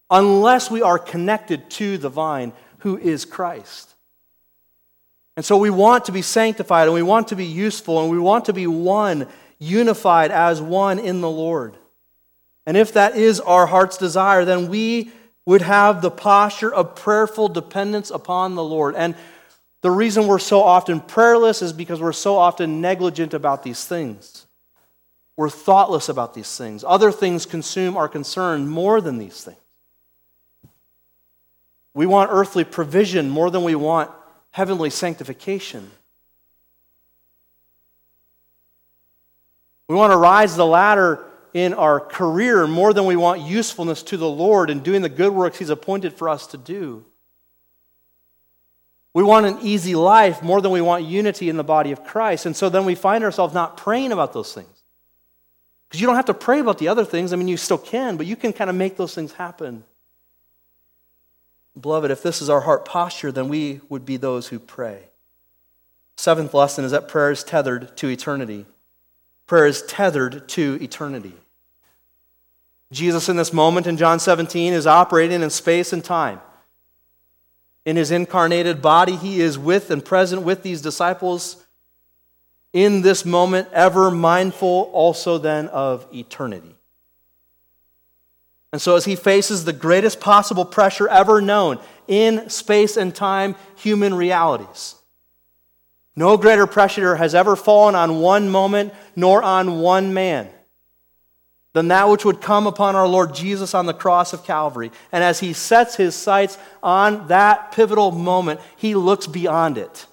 unless 0.09 0.69
we 0.69 0.81
are 0.81 0.99
connected 0.99 1.69
to 1.71 1.97
the 1.97 2.09
vine 2.09 2.51
who 2.79 2.97
is 2.97 3.23
Christ. 3.23 3.95
And 5.37 5.45
so 5.45 5.57
we 5.57 5.69
want 5.69 6.05
to 6.05 6.11
be 6.11 6.21
sanctified 6.21 6.87
and 6.87 6.93
we 6.93 7.01
want 7.01 7.29
to 7.29 7.35
be 7.37 7.45
useful 7.45 8.01
and 8.01 8.11
we 8.11 8.19
want 8.19 8.45
to 8.45 8.53
be 8.53 8.67
one, 8.67 9.27
unified 9.57 10.31
as 10.31 10.61
one 10.61 10.99
in 10.99 11.21
the 11.21 11.29
Lord. 11.29 11.77
And 12.65 12.77
if 12.77 12.93
that 12.93 13.15
is 13.15 13.39
our 13.39 13.65
heart's 13.65 13.97
desire, 13.97 14.45
then 14.45 14.69
we 14.69 15.11
would 15.45 15.61
have 15.61 16.01
the 16.01 16.11
posture 16.11 16.73
of 16.73 16.95
prayerful 16.95 17.49
dependence 17.49 18.11
upon 18.11 18.55
the 18.55 18.63
Lord. 18.63 18.95
And 18.95 19.15
the 19.81 19.91
reason 19.91 20.27
we're 20.27 20.39
so 20.39 20.61
often 20.61 20.99
prayerless 20.99 21.61
is 21.61 21.73
because 21.73 21.99
we're 21.99 22.13
so 22.13 22.37
often 22.37 22.81
negligent 22.81 23.33
about 23.33 23.63
these 23.63 23.83
things. 23.85 24.45
We're 25.35 25.49
thoughtless 25.49 26.07
about 26.07 26.35
these 26.35 26.55
things. 26.55 26.83
Other 26.87 27.11
things 27.11 27.47
consume 27.47 27.97
our 27.97 28.07
concern 28.07 28.67
more 28.67 29.01
than 29.01 29.17
these 29.17 29.43
things. 29.43 29.57
We 31.93 32.05
want 32.05 32.29
earthly 32.31 32.63
provision 32.63 33.29
more 33.29 33.49
than 33.49 33.63
we 33.63 33.75
want 33.75 34.11
heavenly 34.51 34.89
sanctification. 34.91 35.89
We 39.87 39.95
want 39.95 40.13
to 40.13 40.17
rise 40.17 40.55
the 40.55 40.65
ladder 40.65 41.25
in 41.53 41.73
our 41.73 41.99
career 41.99 42.65
more 42.67 42.93
than 42.93 43.05
we 43.05 43.15
want 43.15 43.41
usefulness 43.41 44.03
to 44.03 44.17
the 44.17 44.29
Lord 44.29 44.69
and 44.69 44.83
doing 44.83 45.01
the 45.01 45.09
good 45.09 45.33
works 45.33 45.57
He's 45.57 45.69
appointed 45.69 46.13
for 46.13 46.29
us 46.29 46.47
to 46.47 46.57
do. 46.57 47.05
We 49.13 49.23
want 49.23 49.45
an 49.45 49.57
easy 49.61 49.95
life 49.95 50.41
more 50.41 50.61
than 50.61 50.71
we 50.71 50.81
want 50.81 51.03
unity 51.03 51.49
in 51.49 51.57
the 51.57 51.63
body 51.63 51.91
of 51.91 52.03
Christ. 52.03 52.45
And 52.45 52.55
so 52.55 52.69
then 52.69 52.85
we 52.85 52.95
find 52.95 53.23
ourselves 53.23 53.53
not 53.53 53.75
praying 53.75 54.11
about 54.11 54.33
those 54.33 54.53
things. 54.53 54.83
Because 55.87 55.99
you 55.99 56.07
don't 56.07 56.15
have 56.15 56.25
to 56.25 56.33
pray 56.33 56.59
about 56.59 56.77
the 56.77 56.87
other 56.87 57.03
things. 57.03 57.33
I 57.33 57.35
mean, 57.35 57.49
you 57.49 57.57
still 57.57 57.77
can, 57.77 58.15
but 58.15 58.25
you 58.25 58.37
can 58.37 58.53
kind 58.53 58.69
of 58.69 58.75
make 58.77 58.95
those 58.95 59.13
things 59.13 59.33
happen. 59.33 59.83
Beloved, 61.79 62.11
if 62.11 62.23
this 62.23 62.41
is 62.41 62.49
our 62.49 62.61
heart 62.61 62.85
posture, 62.85 63.31
then 63.31 63.49
we 63.49 63.81
would 63.89 64.05
be 64.05 64.15
those 64.15 64.47
who 64.47 64.59
pray. 64.59 65.09
Seventh 66.15 66.53
lesson 66.53 66.85
is 66.85 66.91
that 66.91 67.07
prayer 67.07 67.31
is 67.31 67.43
tethered 67.43 67.95
to 67.97 68.07
eternity. 68.07 68.65
Prayer 69.51 69.65
is 69.65 69.81
tethered 69.81 70.47
to 70.47 70.77
eternity. 70.81 71.33
Jesus, 72.89 73.27
in 73.27 73.35
this 73.35 73.51
moment 73.51 73.85
in 73.85 73.97
John 73.97 74.17
17, 74.17 74.71
is 74.71 74.87
operating 74.87 75.41
in 75.41 75.49
space 75.49 75.91
and 75.91 76.01
time. 76.01 76.39
In 77.83 77.97
his 77.97 78.11
incarnated 78.11 78.81
body, 78.81 79.17
he 79.17 79.41
is 79.41 79.59
with 79.59 79.91
and 79.91 80.05
present 80.05 80.43
with 80.43 80.63
these 80.63 80.81
disciples 80.81 81.65
in 82.71 83.01
this 83.01 83.25
moment, 83.25 83.67
ever 83.73 84.09
mindful 84.09 84.89
also 84.93 85.37
then 85.37 85.67
of 85.67 86.07
eternity. 86.13 86.73
And 88.71 88.81
so, 88.81 88.95
as 88.95 89.03
he 89.03 89.17
faces 89.17 89.65
the 89.65 89.73
greatest 89.73 90.21
possible 90.21 90.63
pressure 90.63 91.09
ever 91.09 91.41
known 91.41 91.77
in 92.07 92.49
space 92.49 92.95
and 92.95 93.13
time, 93.13 93.57
human 93.75 94.13
realities, 94.13 94.95
no 96.15 96.37
greater 96.37 96.67
pressure 96.67 97.15
has 97.15 97.33
ever 97.33 97.55
fallen 97.55 97.95
on 97.95 98.19
one 98.19 98.49
moment 98.49 98.93
nor 99.15 99.41
on 99.41 99.79
one 99.79 100.13
man 100.13 100.49
than 101.73 101.87
that 101.87 102.09
which 102.09 102.25
would 102.25 102.41
come 102.41 102.67
upon 102.67 102.95
our 102.95 103.07
Lord 103.07 103.33
Jesus 103.33 103.73
on 103.73 103.85
the 103.85 103.93
cross 103.93 104.33
of 104.33 104.43
Calvary. 104.43 104.91
And 105.11 105.23
as 105.23 105.39
he 105.39 105.53
sets 105.53 105.95
his 105.95 106.15
sights 106.15 106.57
on 106.83 107.27
that 107.27 107.71
pivotal 107.71 108.11
moment, 108.11 108.59
he 108.75 108.93
looks 108.93 109.25
beyond 109.25 109.77
it. 109.77 110.05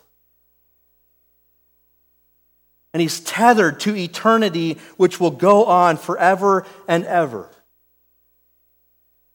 And 2.93 3.01
he's 3.01 3.21
tethered 3.21 3.81
to 3.81 3.97
eternity, 3.97 4.79
which 4.97 5.21
will 5.21 5.31
go 5.33 5.67
on 5.67 5.97
forever 5.97 6.65
and 6.87 7.05
ever. 7.05 7.51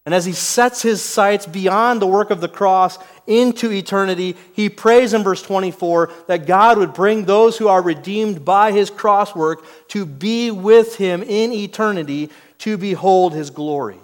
And 0.05 0.13
as 0.13 0.25
he 0.25 0.33
sets 0.33 0.81
his 0.81 1.01
sights 1.01 1.45
beyond 1.45 2.01
the 2.01 2.07
work 2.07 2.29
of 2.29 2.41
the 2.41 2.49
cross 2.49 2.99
into 3.25 3.71
eternity, 3.71 4.35
he 4.53 4.69
prays 4.69 5.13
in 5.13 5.23
verse 5.23 5.41
24 5.41 6.11
that 6.27 6.45
God 6.45 6.77
would 6.77 6.93
bring 6.93 7.23
those 7.23 7.57
who 7.57 7.69
are 7.69 7.81
redeemed 7.81 8.43
by 8.43 8.73
his 8.73 8.89
cross 8.89 9.33
work 9.33 9.65
to 9.89 10.05
be 10.05 10.51
with 10.51 10.97
him 10.97 11.23
in 11.23 11.53
eternity 11.53 12.29
to 12.59 12.77
behold 12.77 13.33
his 13.33 13.49
glory. 13.49 13.99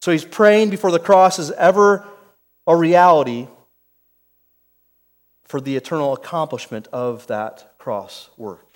So 0.00 0.10
he's 0.10 0.24
praying 0.24 0.70
before 0.70 0.90
the 0.90 0.98
cross 0.98 1.38
is 1.38 1.52
ever 1.52 2.04
a 2.66 2.74
reality 2.74 3.46
for 5.44 5.60
the 5.60 5.76
eternal 5.76 6.12
accomplishment 6.12 6.88
of 6.88 7.28
that 7.28 7.78
cross 7.78 8.30
work. 8.36 8.71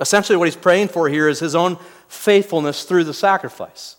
Essentially, 0.00 0.36
what 0.36 0.46
he's 0.46 0.56
praying 0.56 0.88
for 0.88 1.08
here 1.08 1.28
is 1.28 1.40
his 1.40 1.54
own 1.54 1.78
faithfulness 2.08 2.84
through 2.84 3.04
the 3.04 3.14
sacrifice. 3.14 3.96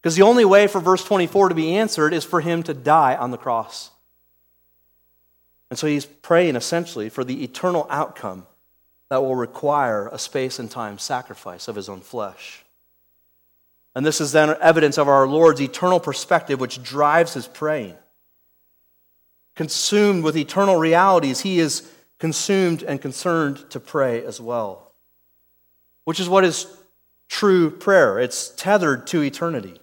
Because 0.00 0.16
the 0.16 0.22
only 0.22 0.44
way 0.44 0.66
for 0.68 0.80
verse 0.80 1.04
24 1.04 1.48
to 1.48 1.54
be 1.54 1.76
answered 1.76 2.12
is 2.12 2.24
for 2.24 2.40
him 2.40 2.62
to 2.64 2.74
die 2.74 3.16
on 3.16 3.32
the 3.32 3.36
cross. 3.36 3.90
And 5.68 5.78
so 5.78 5.86
he's 5.86 6.06
praying 6.06 6.54
essentially 6.54 7.08
for 7.08 7.24
the 7.24 7.42
eternal 7.42 7.86
outcome 7.90 8.46
that 9.08 9.22
will 9.22 9.34
require 9.34 10.08
a 10.08 10.18
space 10.18 10.58
and 10.58 10.70
time 10.70 10.98
sacrifice 10.98 11.68
of 11.68 11.76
his 11.76 11.88
own 11.88 12.00
flesh. 12.00 12.64
And 13.94 14.04
this 14.04 14.20
is 14.20 14.32
then 14.32 14.54
evidence 14.60 14.98
of 14.98 15.08
our 15.08 15.26
Lord's 15.26 15.60
eternal 15.60 15.98
perspective, 15.98 16.60
which 16.60 16.82
drives 16.82 17.34
his 17.34 17.48
praying. 17.48 17.96
Consumed 19.54 20.22
with 20.22 20.36
eternal 20.36 20.76
realities, 20.76 21.40
he 21.40 21.58
is 21.58 21.90
consumed 22.18 22.82
and 22.82 23.00
concerned 23.00 23.68
to 23.70 23.80
pray 23.80 24.24
as 24.24 24.40
well, 24.40 24.92
which 26.04 26.20
is 26.20 26.28
what 26.28 26.44
is 26.44 26.66
true 27.28 27.70
prayer. 27.70 28.18
It's 28.18 28.50
tethered 28.50 29.06
to 29.08 29.22
eternity, 29.22 29.80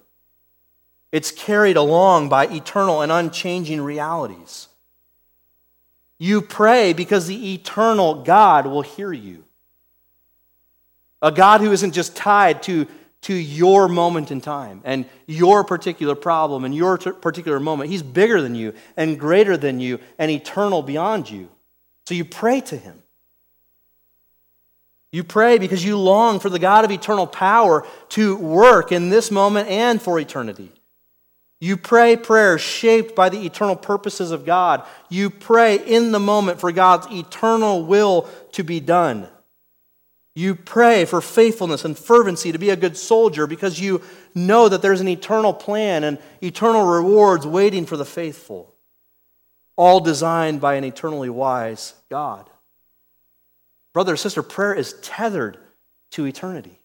it's 1.12 1.30
carried 1.30 1.76
along 1.76 2.28
by 2.28 2.46
eternal 2.46 3.02
and 3.02 3.12
unchanging 3.12 3.80
realities. 3.80 4.68
You 6.18 6.42
pray 6.42 6.92
because 6.92 7.26
the 7.26 7.54
eternal 7.54 8.22
God 8.22 8.66
will 8.66 8.82
hear 8.82 9.12
you. 9.12 9.44
A 11.20 11.32
God 11.32 11.60
who 11.60 11.72
isn't 11.72 11.92
just 11.92 12.14
tied 12.14 12.62
to, 12.64 12.86
to 13.22 13.34
your 13.34 13.88
moment 13.88 14.30
in 14.30 14.40
time 14.40 14.80
and 14.84 15.06
your 15.26 15.64
particular 15.64 16.14
problem 16.14 16.64
and 16.64 16.74
your 16.74 16.98
particular 16.98 17.58
moment. 17.58 17.90
He's 17.90 18.02
bigger 18.02 18.40
than 18.40 18.54
you 18.54 18.74
and 18.96 19.18
greater 19.18 19.56
than 19.56 19.80
you 19.80 19.98
and 20.18 20.30
eternal 20.30 20.82
beyond 20.82 21.28
you. 21.28 21.48
So 22.06 22.14
you 22.14 22.24
pray 22.24 22.60
to 22.62 22.76
him. 22.76 23.02
You 25.12 25.22
pray 25.22 25.58
because 25.58 25.84
you 25.84 25.96
long 25.96 26.40
for 26.40 26.50
the 26.50 26.58
God 26.58 26.84
of 26.84 26.90
eternal 26.90 27.26
power 27.26 27.86
to 28.10 28.36
work 28.36 28.90
in 28.90 29.10
this 29.10 29.30
moment 29.30 29.68
and 29.68 30.02
for 30.02 30.18
eternity. 30.18 30.72
You 31.60 31.76
pray 31.76 32.16
prayers 32.16 32.60
shaped 32.60 33.14
by 33.14 33.28
the 33.28 33.46
eternal 33.46 33.76
purposes 33.76 34.32
of 34.32 34.44
God. 34.44 34.84
You 35.08 35.30
pray 35.30 35.76
in 35.76 36.10
the 36.12 36.18
moment 36.18 36.60
for 36.60 36.72
God's 36.72 37.06
eternal 37.12 37.84
will 37.84 38.28
to 38.52 38.64
be 38.64 38.80
done. 38.80 39.28
You 40.34 40.56
pray 40.56 41.04
for 41.04 41.20
faithfulness 41.20 41.84
and 41.84 41.96
fervency 41.96 42.50
to 42.50 42.58
be 42.58 42.70
a 42.70 42.76
good 42.76 42.96
soldier 42.96 43.46
because 43.46 43.78
you 43.78 44.02
know 44.34 44.68
that 44.68 44.82
there's 44.82 45.00
an 45.00 45.08
eternal 45.08 45.54
plan 45.54 46.02
and 46.02 46.18
eternal 46.42 46.84
rewards 46.84 47.46
waiting 47.46 47.86
for 47.86 47.96
the 47.96 48.04
faithful 48.04 48.73
all 49.76 50.00
designed 50.00 50.60
by 50.60 50.74
an 50.74 50.84
eternally 50.84 51.30
wise 51.30 51.94
God. 52.10 52.48
Brother 53.92 54.14
or 54.14 54.16
sister, 54.16 54.42
prayer 54.42 54.74
is 54.74 54.94
tethered 55.02 55.58
to 56.12 56.26
eternity. 56.26 56.78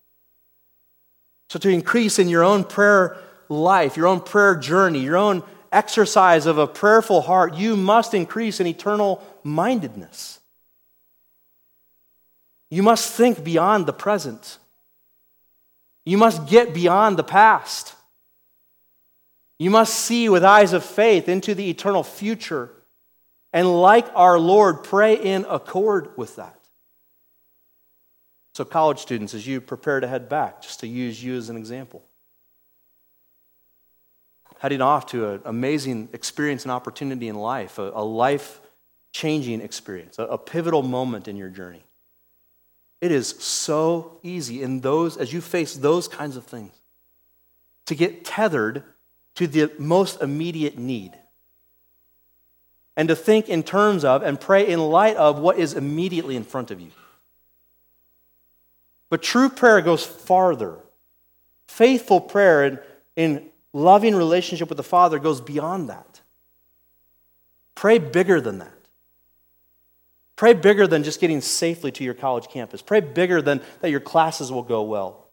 So, 1.50 1.60
to 1.60 1.70
increase 1.70 2.20
in 2.20 2.30
your 2.30 2.44
own 2.44 2.64
prayer 2.64 3.18
life, 3.50 3.98
your 3.98 4.08
own 4.08 4.22
prayer 4.22 4.56
journey, 4.56 5.00
your 5.00 5.18
own 5.18 5.44
exercise 5.72 6.46
of 6.46 6.58
a 6.58 6.68
prayerful 6.68 7.22
heart, 7.22 7.56
you 7.56 7.76
must 7.76 8.14
increase 8.14 8.60
in 8.60 8.68
eternal 8.68 9.24
mindedness. 9.44 10.40
You 12.70 12.84
must 12.84 13.12
think 13.12 13.44
beyond 13.44 13.88
the 13.88 13.94
present. 13.94 14.60
You 16.06 16.18
must 16.18 16.48
get 16.48 16.74
beyond 16.74 17.18
the 17.18 17.24
past. 17.24 17.96
You 19.58 19.72
must 19.72 19.96
see 19.96 20.30
with 20.30 20.44
eyes 20.44 20.74
of 20.74 20.86
faith 20.86 21.28
into 21.28 21.56
the 21.56 21.70
eternal 21.70 22.04
future 22.04 22.72
and, 23.52 23.82
like 23.82 24.08
our 24.14 24.38
Lord, 24.40 24.84
pray 24.84 25.16
in 25.16 25.46
accord 25.50 26.16
with 26.18 26.36
that. 26.36 26.60
So, 28.54 28.66
college 28.66 29.00
students, 29.00 29.34
as 29.34 29.48
you 29.48 29.62
prepare 29.62 30.00
to 30.00 30.08
head 30.08 30.30
back, 30.30 30.62
just 30.62 30.82
to 30.82 30.88
use 30.88 31.24
you 31.24 31.38
as 31.38 31.50
an 31.50 31.58
example, 31.58 32.04
heading 34.60 34.82
off 34.82 35.08
to 35.08 35.30
an 35.30 35.42
amazing 35.46 36.10
experience 36.14 36.64
and 36.64 36.72
opportunity 36.72 37.28
in 37.28 37.36
life, 37.36 37.78
a, 37.78 37.82
life 37.82 38.60
changing 39.12 39.62
experience, 39.62 40.20
a, 40.20 40.24
a 40.24 40.38
pivotal 40.38 40.84
moment 40.84 41.28
in 41.28 41.38
your 41.38 41.50
journey. 41.50 41.84
It 43.02 43.12
is 43.12 43.30
so 43.30 44.20
easy 44.24 44.62
in 44.62 44.82
those, 44.82 45.16
as 45.16 45.32
you 45.32 45.42
face 45.42 45.76
those 45.76 46.08
kinds 46.08 46.36
of 46.36 46.44
things, 46.44 46.74
to 47.86 47.96
get 47.96 48.26
tethered 48.26 48.84
to 49.36 49.48
the 49.48 49.72
most 49.80 50.22
immediate 50.22 50.78
need 50.78 51.14
and 53.00 53.08
to 53.08 53.16
think 53.16 53.48
in 53.48 53.64
terms 53.64 54.04
of 54.04 54.24
and 54.24 54.38
pray 54.42 54.68
in 54.68 54.78
light 54.78 55.16
of 55.16 55.40
what 55.40 55.58
is 55.58 55.74
immediately 55.74 56.36
in 56.36 56.44
front 56.44 56.70
of 56.70 56.82
you. 56.82 56.92
But 59.10 59.24
true 59.24 59.48
prayer 59.48 59.80
goes 59.80 60.06
farther. 60.06 60.76
Faithful 61.70 62.20
prayer 62.20 62.66
in, 62.66 62.80
in 63.16 63.46
loving 63.72 64.18
relationship 64.18 64.68
with 64.68 64.76
the 64.76 64.84
Father 64.84 65.18
goes 65.18 65.40
beyond 65.40 65.88
that. 65.88 66.20
Pray 67.74 68.00
bigger 68.00 68.42
than 68.42 68.58
that. 68.58 68.74
Pray 70.36 70.54
bigger 70.54 70.86
than 70.86 71.06
just 71.06 71.22
getting 71.22 71.40
safely 71.40 71.94
to 71.94 72.04
your 72.04 72.14
college 72.14 72.50
campus. 72.50 72.82
Pray 72.82 73.00
bigger 73.00 73.42
than 73.42 73.62
that 73.80 73.92
your 73.92 74.02
classes 74.02 74.52
will 74.52 74.62
go 74.62 74.82
well. 74.82 75.30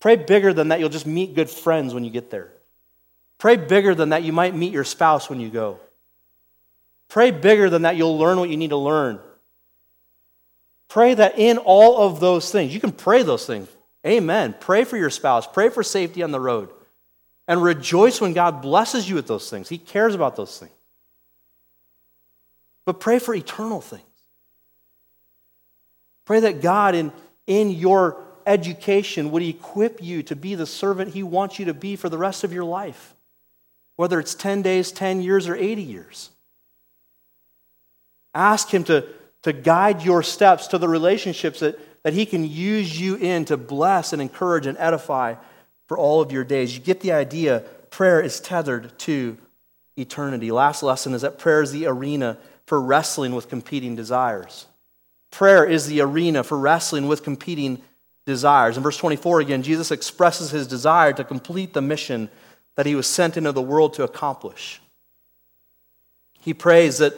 Pray 0.00 0.16
bigger 0.16 0.52
than 0.52 0.66
that 0.68 0.80
you'll 0.80 0.88
just 0.88 1.06
meet 1.06 1.36
good 1.36 1.48
friends 1.48 1.94
when 1.94 2.02
you 2.02 2.10
get 2.10 2.32
there. 2.32 2.50
Pray 3.38 3.54
bigger 3.54 3.94
than 3.94 4.08
that 4.08 4.24
you 4.24 4.32
might 4.32 4.52
meet 4.52 4.72
your 4.72 4.82
spouse 4.82 5.30
when 5.30 5.38
you 5.38 5.48
go. 5.48 5.78
Pray 7.08 7.30
bigger 7.30 7.70
than 7.70 7.82
that 7.82 7.96
you'll 7.96 8.18
learn 8.18 8.38
what 8.38 8.50
you 8.50 8.56
need 8.56 8.70
to 8.70 8.76
learn. 8.76 9.18
Pray 10.88 11.14
that 11.14 11.38
in 11.38 11.58
all 11.58 12.06
of 12.06 12.20
those 12.20 12.50
things, 12.50 12.72
you 12.72 12.80
can 12.80 12.92
pray 12.92 13.22
those 13.22 13.46
things. 13.46 13.68
Amen. 14.06 14.54
Pray 14.58 14.84
for 14.84 14.96
your 14.96 15.10
spouse. 15.10 15.46
Pray 15.46 15.68
for 15.68 15.82
safety 15.82 16.22
on 16.22 16.30
the 16.30 16.40
road. 16.40 16.70
And 17.46 17.62
rejoice 17.62 18.20
when 18.20 18.34
God 18.34 18.62
blesses 18.62 19.08
you 19.08 19.14
with 19.14 19.26
those 19.26 19.48
things. 19.48 19.68
He 19.68 19.78
cares 19.78 20.14
about 20.14 20.36
those 20.36 20.58
things. 20.58 20.72
But 22.84 23.00
pray 23.00 23.18
for 23.18 23.34
eternal 23.34 23.80
things. 23.80 24.02
Pray 26.24 26.40
that 26.40 26.60
God, 26.60 26.94
in, 26.94 27.12
in 27.46 27.70
your 27.70 28.22
education, 28.46 29.30
would 29.30 29.42
equip 29.42 30.02
you 30.02 30.22
to 30.24 30.36
be 30.36 30.54
the 30.54 30.66
servant 30.66 31.14
He 31.14 31.22
wants 31.22 31.58
you 31.58 31.66
to 31.66 31.74
be 31.74 31.96
for 31.96 32.08
the 32.08 32.18
rest 32.18 32.44
of 32.44 32.52
your 32.52 32.64
life, 32.64 33.14
whether 33.96 34.20
it's 34.20 34.34
10 34.34 34.62
days, 34.62 34.92
10 34.92 35.22
years, 35.22 35.48
or 35.48 35.54
80 35.56 35.82
years. 35.82 36.30
Ask 38.38 38.70
Him 38.70 38.84
to, 38.84 39.04
to 39.42 39.52
guide 39.52 40.02
your 40.02 40.22
steps 40.22 40.68
to 40.68 40.78
the 40.78 40.88
relationships 40.88 41.58
that, 41.58 41.78
that 42.04 42.14
He 42.14 42.24
can 42.24 42.48
use 42.48 42.98
you 42.98 43.16
in 43.16 43.44
to 43.46 43.56
bless 43.56 44.12
and 44.12 44.22
encourage 44.22 44.66
and 44.66 44.78
edify 44.78 45.34
for 45.88 45.98
all 45.98 46.20
of 46.20 46.30
your 46.30 46.44
days. 46.44 46.76
You 46.76 46.80
get 46.80 47.00
the 47.00 47.12
idea. 47.12 47.64
Prayer 47.90 48.20
is 48.20 48.38
tethered 48.38 48.96
to 49.00 49.36
eternity. 49.96 50.52
Last 50.52 50.84
lesson 50.84 51.14
is 51.14 51.22
that 51.22 51.38
prayer 51.38 51.62
is 51.62 51.72
the 51.72 51.86
arena 51.86 52.38
for 52.66 52.80
wrestling 52.80 53.34
with 53.34 53.48
competing 53.48 53.96
desires. 53.96 54.66
Prayer 55.32 55.64
is 55.64 55.88
the 55.88 56.00
arena 56.00 56.44
for 56.44 56.56
wrestling 56.56 57.08
with 57.08 57.24
competing 57.24 57.82
desires. 58.24 58.76
In 58.76 58.84
verse 58.84 58.98
24 58.98 59.40
again, 59.40 59.62
Jesus 59.64 59.90
expresses 59.90 60.50
his 60.50 60.68
desire 60.68 61.12
to 61.14 61.24
complete 61.24 61.72
the 61.72 61.82
mission 61.82 62.30
that 62.76 62.86
he 62.86 62.94
was 62.94 63.08
sent 63.08 63.36
into 63.36 63.50
the 63.50 63.62
world 63.62 63.94
to 63.94 64.04
accomplish. 64.04 64.80
He 66.40 66.54
prays 66.54 66.98
that 66.98 67.14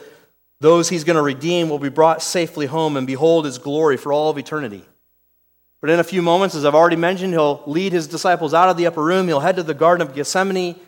those 0.61 0.89
he's 0.89 1.03
going 1.03 1.15
to 1.15 1.23
redeem 1.23 1.69
will 1.69 1.79
be 1.79 1.89
brought 1.89 2.21
safely 2.21 2.67
home 2.67 2.95
and 2.95 3.07
behold 3.07 3.45
his 3.45 3.57
glory 3.57 3.97
for 3.97 4.13
all 4.13 4.29
of 4.29 4.37
eternity. 4.37 4.85
But 5.81 5.89
in 5.89 5.99
a 5.99 6.03
few 6.03 6.21
moments, 6.21 6.53
as 6.53 6.65
I've 6.65 6.75
already 6.75 6.95
mentioned, 6.95 7.33
he'll 7.33 7.63
lead 7.65 7.91
his 7.91 8.05
disciples 8.05 8.53
out 8.53 8.69
of 8.69 8.77
the 8.77 8.85
upper 8.85 9.03
room. 9.03 9.27
He'll 9.27 9.39
head 9.39 9.55
to 9.55 9.63
the 9.63 9.73
Garden 9.73 10.07
of 10.07 10.13
Gethsemane. 10.13 10.79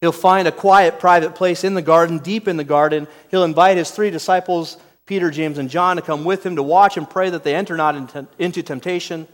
He'll 0.00 0.10
find 0.10 0.48
a 0.48 0.52
quiet, 0.52 0.98
private 0.98 1.36
place 1.36 1.62
in 1.62 1.74
the 1.74 1.82
garden, 1.82 2.18
deep 2.18 2.48
in 2.48 2.56
the 2.56 2.64
garden. 2.64 3.06
He'll 3.30 3.44
invite 3.44 3.76
his 3.76 3.92
three 3.92 4.10
disciples, 4.10 4.76
Peter, 5.06 5.30
James, 5.30 5.58
and 5.58 5.70
John, 5.70 5.94
to 5.94 6.02
come 6.02 6.24
with 6.24 6.44
him 6.44 6.56
to 6.56 6.62
watch 6.64 6.96
and 6.96 7.08
pray 7.08 7.30
that 7.30 7.44
they 7.44 7.54
enter 7.54 7.76
not 7.76 7.94
into 8.40 8.62
temptation. 8.64 9.28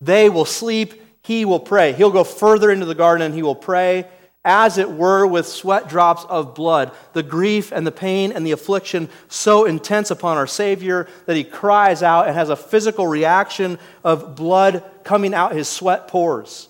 They 0.00 0.28
will 0.28 0.44
sleep. 0.44 1.00
He 1.22 1.44
will 1.44 1.60
pray. 1.60 1.92
He'll 1.92 2.10
go 2.10 2.24
further 2.24 2.68
into 2.68 2.84
the 2.84 2.96
garden 2.96 3.24
and 3.24 3.34
he 3.34 3.44
will 3.44 3.54
pray 3.54 4.08
as 4.44 4.76
it 4.76 4.90
were, 4.90 5.26
with 5.26 5.46
sweat 5.46 5.88
drops 5.88 6.24
of 6.28 6.54
blood. 6.54 6.92
The 7.14 7.22
grief 7.22 7.72
and 7.72 7.86
the 7.86 7.92
pain 7.92 8.30
and 8.30 8.46
the 8.46 8.52
affliction 8.52 9.08
so 9.28 9.64
intense 9.64 10.10
upon 10.10 10.36
our 10.36 10.46
Savior 10.46 11.08
that 11.26 11.36
he 11.36 11.44
cries 11.44 12.02
out 12.02 12.26
and 12.26 12.36
has 12.36 12.50
a 12.50 12.56
physical 12.56 13.06
reaction 13.06 13.78
of 14.02 14.36
blood 14.36 14.84
coming 15.02 15.32
out 15.32 15.52
his 15.52 15.68
sweat 15.68 16.08
pores. 16.08 16.68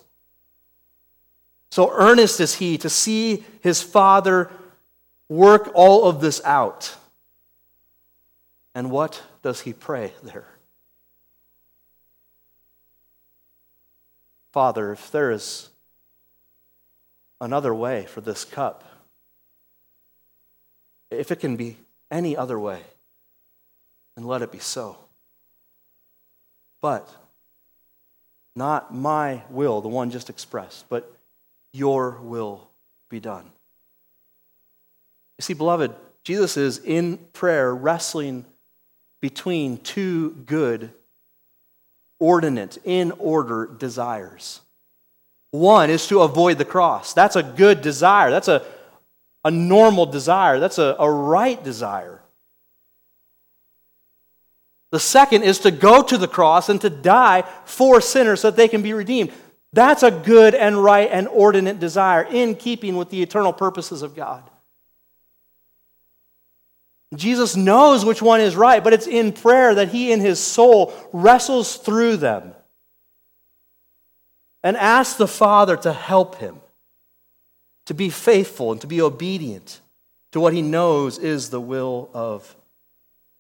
So 1.70 1.91
earnest 1.93 2.39
is 2.39 2.55
he 2.55 2.79
to 2.79 2.89
see 2.89 3.45
his 3.61 3.83
Father 3.83 4.51
work 5.29 5.72
all 5.75 6.09
of 6.09 6.20
this 6.20 6.41
out. 6.45 6.95
And 8.77 8.91
what 8.91 9.20
does 9.43 9.62
he 9.62 9.72
pray 9.72 10.12
there? 10.22 10.47
Father, 14.53 14.93
if 14.93 15.11
there 15.11 15.33
is 15.33 15.70
another 17.41 17.74
way 17.74 18.07
for 18.07 18.20
this 18.20 18.45
cup. 18.45 18.85
If 21.11 21.30
it 21.30 21.41
can 21.41 21.57
be 21.57 21.76
any 22.11 22.37
other 22.37 22.59
way, 22.59 22.80
then 24.16 24.26
let 24.26 24.43
it 24.43 24.53
be 24.53 24.59
so. 24.59 24.97
But 26.80 27.09
not 28.57 28.95
my 28.95 29.43
will, 29.51 29.80
the 29.80 29.89
one 29.89 30.11
just 30.11 30.30
expressed, 30.30 30.89
but 30.89 31.11
your 31.72 32.12
will 32.22 32.68
be 33.09 33.20
done. 33.20 33.51
You 35.39 35.43
see, 35.43 35.55
beloved, 35.55 35.93
Jesus 36.22 36.57
is 36.57 36.78
in 36.78 37.18
prayer 37.32 37.74
wrestling 37.74 38.45
between 39.20 39.78
two 39.78 40.30
good, 40.47 40.93
ordinate, 42.18 42.78
in 42.85 43.11
order 43.12 43.66
desires. 43.66 44.61
One 45.55 45.88
is 45.88 46.09
to 46.09 46.22
avoid 46.22 46.59
the 46.59 46.64
cross. 46.64 47.12
That's 47.12 47.36
a 47.36 47.42
good 47.44 47.80
desire. 47.80 48.32
That's 48.32 48.48
a, 48.48 48.64
a 49.44 49.52
normal 49.52 50.05
desire. 50.05 50.59
That's 50.59 50.78
a, 50.78 50.96
a 50.98 51.09
right 51.09 51.62
desire. 51.62 52.22
The 54.90 54.98
second 54.98 55.44
is 55.44 55.61
to 55.61 55.70
go 55.70 56.02
to 56.02 56.18
the 56.18 56.26
cross 56.26 56.68
and 56.68 56.80
to 56.80 56.90
die 56.90 57.44
for 57.66 58.00
sinners 58.00 58.40
so 58.40 58.50
that 58.50 58.57
they 58.57 58.66
can 58.66 58.82
be 58.82 58.94
redeemed. 58.94 59.30
That's 59.72 60.02
a 60.02 60.11
good 60.11 60.57
and 60.57 60.82
right 60.82 61.09
and 61.09 61.28
ordinate 61.28 61.78
desire 61.78 62.24
in 62.24 62.57
keeping 62.57 62.96
with 62.96 63.11
the 63.11 63.22
eternal 63.22 63.52
purposes 63.52 64.02
of 64.02 64.16
God. 64.16 64.42
Jesus 67.14 67.55
knows 67.55 68.05
which 68.05 68.20
one 68.20 68.40
is 68.40 68.57
right, 68.57 68.82
but 68.82 68.92
it's 68.92 69.07
in 69.07 69.30
prayer 69.30 69.72
that 69.76 69.90
he 69.90 70.11
in 70.11 70.18
his 70.18 70.40
soul 70.40 70.92
wrestles 71.12 71.76
through 71.76 72.16
them 72.16 72.57
and 74.64 74.76
ask 74.78 75.18
the 75.18 75.28
Father 75.28 75.76
to 75.76 75.92
help 75.92 76.36
him 76.36 76.56
to 77.84 77.94
be 77.94 78.08
faithful 78.08 78.72
and 78.72 78.80
to 78.80 78.86
be 78.86 79.00
obedient 79.00 79.80
to 80.32 80.40
what 80.40 80.54
he 80.54 80.62
knows 80.62 81.18
is 81.18 81.50
the 81.50 81.60
will 81.60 82.10
of 82.12 82.56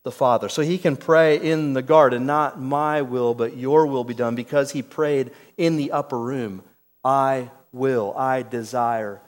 the 0.04 0.12
Father. 0.12 0.50
So 0.50 0.62
he 0.62 0.76
can 0.76 0.96
pray 0.96 1.40
in 1.40 1.72
the 1.72 1.82
garden, 1.82 2.26
not 2.26 2.60
my 2.60 3.02
will, 3.02 3.34
but 3.34 3.56
your 3.56 3.86
will 3.86 4.04
be 4.04 4.14
done, 4.14 4.34
because 4.34 4.70
he 4.70 4.82
prayed 4.82 5.32
in 5.56 5.76
the 5.76 5.92
upper 5.92 6.18
room, 6.18 6.62
I 7.02 7.50
will, 7.72 8.14
I 8.16 8.42
desire 8.42 9.20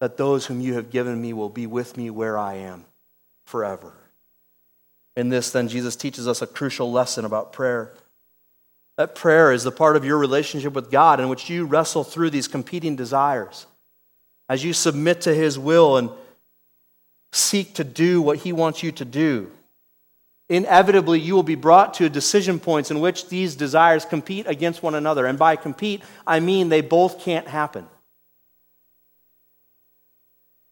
that 0.00 0.18
those 0.18 0.44
whom 0.44 0.60
you 0.60 0.74
have 0.74 0.90
given 0.90 1.20
me 1.20 1.32
will 1.32 1.48
be 1.48 1.66
with 1.66 1.96
me 1.96 2.10
where 2.10 2.36
I 2.36 2.56
am 2.56 2.84
forever. 3.46 3.94
In 5.16 5.30
this, 5.30 5.50
then, 5.50 5.68
Jesus 5.68 5.96
teaches 5.96 6.28
us 6.28 6.42
a 6.42 6.46
crucial 6.46 6.92
lesson 6.92 7.24
about 7.24 7.54
prayer. 7.54 7.94
That 8.96 9.14
prayer 9.14 9.52
is 9.52 9.62
the 9.62 9.72
part 9.72 9.96
of 9.96 10.04
your 10.04 10.16
relationship 10.16 10.72
with 10.72 10.90
God 10.90 11.20
in 11.20 11.28
which 11.28 11.50
you 11.50 11.66
wrestle 11.66 12.02
through 12.02 12.30
these 12.30 12.48
competing 12.48 12.96
desires. 12.96 13.66
As 14.48 14.64
you 14.64 14.72
submit 14.72 15.22
to 15.22 15.34
His 15.34 15.58
will 15.58 15.98
and 15.98 16.10
seek 17.32 17.74
to 17.74 17.84
do 17.84 18.22
what 18.22 18.38
He 18.38 18.52
wants 18.52 18.82
you 18.82 18.92
to 18.92 19.04
do, 19.04 19.50
inevitably 20.48 21.20
you 21.20 21.34
will 21.34 21.42
be 21.42 21.56
brought 21.56 21.94
to 21.94 22.08
decision 22.08 22.58
points 22.58 22.90
in 22.90 23.00
which 23.00 23.28
these 23.28 23.54
desires 23.54 24.06
compete 24.06 24.46
against 24.46 24.82
one 24.82 24.94
another. 24.94 25.26
And 25.26 25.38
by 25.38 25.56
compete, 25.56 26.02
I 26.26 26.40
mean 26.40 26.70
they 26.70 26.80
both 26.80 27.20
can't 27.20 27.48
happen. 27.48 27.86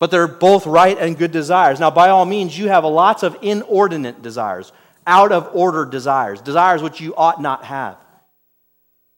But 0.01 0.11
they're 0.11 0.29
both 0.29 0.67
right 0.67 0.97
and 0.97 1.19
good 1.19 1.31
desires. 1.31 1.79
Now, 1.79 1.91
by 1.91 2.09
all 2.09 2.25
means, 2.25 2.59
you 2.59 2.69
have 2.69 2.85
lots 2.85 3.23
of 3.23 3.37
inordinate 3.43 4.23
desires, 4.23 4.73
out 5.07 5.31
of 5.31 5.51
order 5.55 5.85
desires, 5.85 6.41
desires 6.41 6.83
which 6.83 7.01
you 7.01 7.15
ought 7.17 7.41
not 7.41 7.65
have 7.65 7.99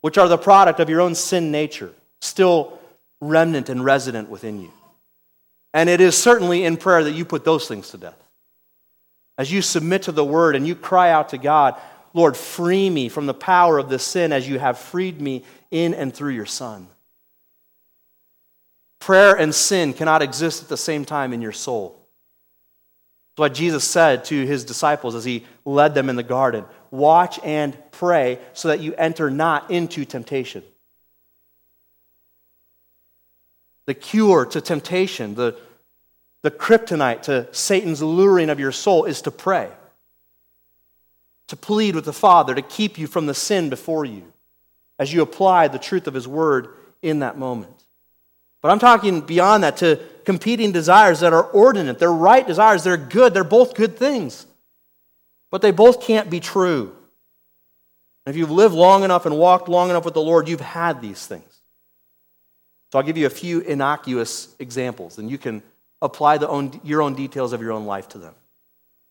which 0.00 0.18
are 0.18 0.28
the 0.28 0.38
product 0.38 0.80
of 0.80 0.88
your 0.88 1.00
own 1.00 1.14
sin 1.14 1.50
nature, 1.50 1.92
still 2.20 2.78
remnant 3.20 3.68
and 3.68 3.84
resident 3.84 4.28
within 4.28 4.60
you. 4.60 4.72
And 5.74 5.88
it 5.88 6.00
is 6.00 6.16
certainly 6.16 6.64
in 6.64 6.76
prayer 6.76 7.04
that 7.04 7.12
you 7.12 7.24
put 7.24 7.44
those 7.44 7.68
things 7.68 7.90
to 7.90 7.98
death. 7.98 8.22
As 9.38 9.52
you 9.52 9.60
submit 9.62 10.02
to 10.02 10.12
the 10.12 10.24
word 10.24 10.56
and 10.56 10.66
you 10.66 10.74
cry 10.74 11.10
out 11.10 11.30
to 11.30 11.38
God, 11.38 11.74
Lord, 12.14 12.36
free 12.36 12.88
me 12.88 13.10
from 13.10 13.26
the 13.26 13.34
power 13.34 13.78
of 13.78 13.90
this 13.90 14.02
sin 14.02 14.32
as 14.32 14.48
you 14.48 14.58
have 14.58 14.78
freed 14.78 15.20
me 15.20 15.44
in 15.70 15.92
and 15.92 16.14
through 16.14 16.32
your 16.32 16.46
Son. 16.46 16.88
Prayer 18.98 19.36
and 19.36 19.54
sin 19.54 19.92
cannot 19.92 20.22
exist 20.22 20.62
at 20.62 20.68
the 20.68 20.76
same 20.76 21.04
time 21.04 21.32
in 21.34 21.42
your 21.42 21.52
soul. 21.52 21.94
That's 23.32 23.40
what 23.40 23.54
Jesus 23.54 23.84
said 23.84 24.24
to 24.26 24.46
his 24.46 24.64
disciples 24.64 25.14
as 25.14 25.26
he 25.26 25.44
led 25.66 25.94
them 25.94 26.08
in 26.08 26.16
the 26.16 26.22
garden 26.22 26.64
watch 26.96 27.38
and 27.44 27.76
pray 27.92 28.38
so 28.52 28.68
that 28.68 28.80
you 28.80 28.94
enter 28.94 29.30
not 29.30 29.70
into 29.70 30.04
temptation. 30.04 30.62
The 33.86 33.94
cure 33.94 34.46
to 34.46 34.60
temptation, 34.60 35.34
the, 35.34 35.56
the 36.42 36.50
kryptonite 36.50 37.22
to 37.22 37.48
Satan's 37.52 38.02
luring 38.02 38.50
of 38.50 38.58
your 38.58 38.72
soul 38.72 39.04
is 39.04 39.22
to 39.22 39.30
pray, 39.30 39.70
to 41.48 41.56
plead 41.56 41.94
with 41.94 42.04
the 42.04 42.12
Father 42.12 42.54
to 42.54 42.62
keep 42.62 42.98
you 42.98 43.06
from 43.06 43.26
the 43.26 43.34
sin 43.34 43.70
before 43.70 44.04
you 44.04 44.32
as 44.98 45.12
you 45.12 45.22
apply 45.22 45.68
the 45.68 45.78
truth 45.78 46.06
of 46.06 46.14
His 46.14 46.26
Word 46.26 46.68
in 47.02 47.20
that 47.20 47.38
moment. 47.38 47.84
But 48.62 48.70
I'm 48.72 48.78
talking 48.78 49.20
beyond 49.20 49.62
that 49.62 49.76
to 49.78 50.00
competing 50.24 50.72
desires 50.72 51.20
that 51.20 51.32
are 51.32 51.44
ordinate. 51.44 51.98
They're 51.98 52.10
right 52.12 52.44
desires, 52.44 52.82
they're 52.82 52.96
good, 52.96 53.32
they're 53.32 53.44
both 53.44 53.74
good 53.74 53.96
things. 53.96 54.46
But 55.50 55.62
they 55.62 55.70
both 55.70 56.02
can't 56.02 56.28
be 56.28 56.40
true. 56.40 56.94
If 58.26 58.36
you've 58.36 58.50
lived 58.50 58.74
long 58.74 59.04
enough 59.04 59.26
and 59.26 59.38
walked 59.38 59.68
long 59.68 59.90
enough 59.90 60.04
with 60.04 60.14
the 60.14 60.22
Lord, 60.22 60.48
you've 60.48 60.60
had 60.60 61.00
these 61.00 61.24
things. 61.26 61.60
So 62.90 62.98
I'll 62.98 63.04
give 63.04 63.16
you 63.16 63.26
a 63.26 63.30
few 63.30 63.60
innocuous 63.60 64.54
examples, 64.58 65.18
and 65.18 65.30
you 65.30 65.38
can 65.38 65.62
apply 66.02 66.38
own, 66.38 66.80
your 66.84 67.02
own 67.02 67.14
details 67.14 67.52
of 67.52 67.60
your 67.60 67.72
own 67.72 67.86
life 67.86 68.08
to 68.10 68.18
them. 68.18 68.34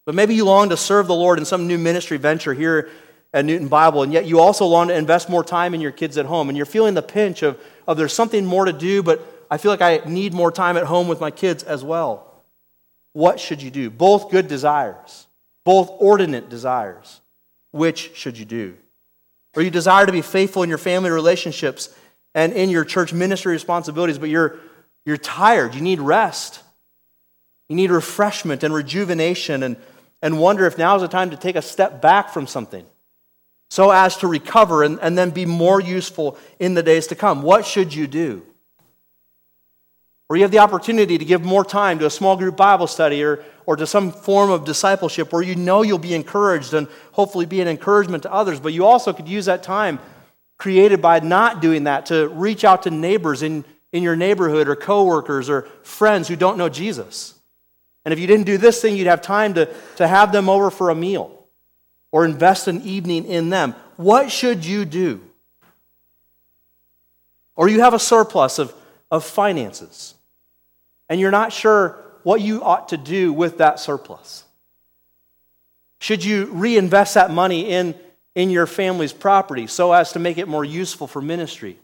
But 0.05 0.15
maybe 0.15 0.35
you 0.35 0.45
long 0.45 0.69
to 0.69 0.77
serve 0.77 1.07
the 1.07 1.15
Lord 1.15 1.39
in 1.39 1.45
some 1.45 1.67
new 1.67 1.77
ministry 1.77 2.17
venture 2.17 2.53
here 2.53 2.89
at 3.33 3.43
Newton 3.43 3.67
Bible, 3.67 4.03
and 4.03 4.13
yet 4.13 4.25
you 4.25 4.39
also 4.39 4.65
long 4.65 4.87
to 4.89 4.95
invest 4.95 5.29
more 5.29 5.43
time 5.43 5.73
in 5.73 5.81
your 5.81 5.91
kids 5.91 6.17
at 6.17 6.25
home, 6.25 6.47
and 6.49 6.55
you're 6.55 6.65
feeling 6.65 6.93
the 6.93 7.01
pinch 7.01 7.41
of, 7.41 7.59
of 7.87 7.97
there's 7.97 8.13
something 8.13 8.45
more 8.45 8.65
to 8.65 8.73
do, 8.73 9.03
but 9.03 9.21
I 9.49 9.57
feel 9.57 9.71
like 9.71 9.81
I 9.81 10.01
need 10.07 10.33
more 10.33 10.51
time 10.51 10.77
at 10.77 10.83
home 10.85 11.07
with 11.07 11.19
my 11.19 11.31
kids 11.31 11.63
as 11.63 11.83
well. 11.83 12.43
What 13.13 13.39
should 13.39 13.61
you 13.61 13.71
do? 13.71 13.89
Both 13.89 14.29
good 14.31 14.47
desires, 14.47 15.24
both 15.65 15.91
ordinate 15.99 16.47
desires. 16.47 17.19
Which 17.71 18.15
should 18.15 18.37
you 18.37 18.45
do? 18.45 18.77
Or 19.55 19.61
you 19.61 19.69
desire 19.69 20.05
to 20.05 20.11
be 20.11 20.21
faithful 20.21 20.63
in 20.63 20.69
your 20.69 20.77
family 20.77 21.09
relationships 21.09 21.93
and 22.33 22.53
in 22.53 22.69
your 22.69 22.85
church 22.85 23.11
ministry 23.11 23.51
responsibilities, 23.51 24.17
but 24.17 24.29
you're, 24.29 24.59
you're 25.05 25.17
tired. 25.17 25.75
You 25.75 25.81
need 25.81 25.99
rest. 25.99 26.61
You 27.67 27.75
need 27.75 27.91
refreshment 27.91 28.63
and 28.63 28.73
rejuvenation 28.73 29.63
and, 29.63 29.75
and 30.21 30.39
wonder 30.39 30.65
if 30.65 30.77
now 30.77 30.95
is 30.95 31.01
the 31.01 31.07
time 31.09 31.31
to 31.31 31.37
take 31.37 31.55
a 31.55 31.61
step 31.61 32.01
back 32.01 32.29
from 32.29 32.47
something 32.47 32.85
so 33.69 33.91
as 33.91 34.17
to 34.17 34.27
recover 34.27 34.83
and, 34.83 34.99
and 35.01 35.17
then 35.17 35.31
be 35.31 35.45
more 35.45 35.81
useful 35.81 36.37
in 36.59 36.75
the 36.75 36.83
days 36.83 37.07
to 37.07 37.15
come. 37.15 37.41
What 37.41 37.65
should 37.65 37.93
you 37.93 38.07
do? 38.07 38.45
Or 40.29 40.35
you 40.35 40.43
have 40.43 40.51
the 40.51 40.59
opportunity 40.59 41.17
to 41.17 41.25
give 41.25 41.43
more 41.43 41.65
time 41.65 41.99
to 41.99 42.05
a 42.05 42.09
small 42.09 42.35
group 42.37 42.55
Bible 42.55 42.87
study 42.87 43.23
or, 43.23 43.43
or 43.65 43.75
to 43.75 43.87
some 43.87 44.11
form 44.11 44.49
of 44.49 44.65
discipleship 44.65 45.31
where 45.33 45.41
you 45.41 45.55
know 45.55 45.81
you'll 45.81 45.97
be 45.97 46.13
encouraged 46.13 46.73
and 46.73 46.87
hopefully 47.13 47.45
be 47.45 47.61
an 47.61 47.67
encouragement 47.67 48.23
to 48.23 48.31
others. 48.31 48.59
But 48.59 48.73
you 48.73 48.85
also 48.85 49.13
could 49.13 49.27
use 49.27 49.45
that 49.45 49.63
time 49.63 49.99
created 50.57 51.01
by 51.01 51.19
not 51.19 51.61
doing 51.61 51.85
that 51.85 52.07
to 52.07 52.29
reach 52.29 52.63
out 52.63 52.83
to 52.83 52.91
neighbors 52.91 53.41
in, 53.43 53.65
in 53.91 54.03
your 54.03 54.15
neighborhood 54.15 54.67
or 54.67 54.75
coworkers 54.75 55.49
or 55.49 55.63
friends 55.83 56.27
who 56.27 56.35
don't 56.35 56.57
know 56.57 56.69
Jesus. 56.69 57.33
And 58.05 58.13
if 58.13 58.19
you 58.19 58.27
didn't 58.27 58.45
do 58.45 58.57
this 58.57 58.81
thing, 58.81 58.95
you'd 58.95 59.07
have 59.07 59.21
time 59.21 59.55
to, 59.55 59.73
to 59.97 60.07
have 60.07 60.31
them 60.31 60.47
over 60.47 60.69
for 60.69 60.89
a 60.89 60.95
meal 60.95 61.45
or 62.11 62.23
invest 62.23 62.67
an 62.67 62.81
evening 62.83 63.25
in 63.25 63.49
them. 63.49 63.75
What 63.97 64.31
should 64.31 64.63
you 64.63 64.85
do? 64.85 65.21
Or 67.55 67.67
you 67.67 67.81
have 67.81 67.93
a 67.93 67.99
surplus 67.99 68.59
of, 68.59 68.73
of 69.09 69.23
finances 69.23 70.13
and 71.09 71.19
you're 71.19 71.31
not 71.31 71.51
sure 71.51 72.04
what 72.25 72.41
you 72.41 72.63
ought 72.63 72.89
to 72.89 72.97
do 72.97 73.31
with 73.31 73.59
that 73.59 73.79
surplus. 73.79 74.45
Should 75.99 76.25
you 76.25 76.45
reinvest 76.47 77.13
that 77.13 77.29
money 77.29 77.69
in, 77.69 77.93
in 78.33 78.49
your 78.49 78.65
family's 78.65 79.13
property 79.13 79.67
so 79.67 79.93
as 79.93 80.11
to 80.13 80.19
make 80.19 80.39
it 80.39 80.47
more 80.47 80.65
useful 80.65 81.05
for 81.05 81.21
ministry? 81.21 81.77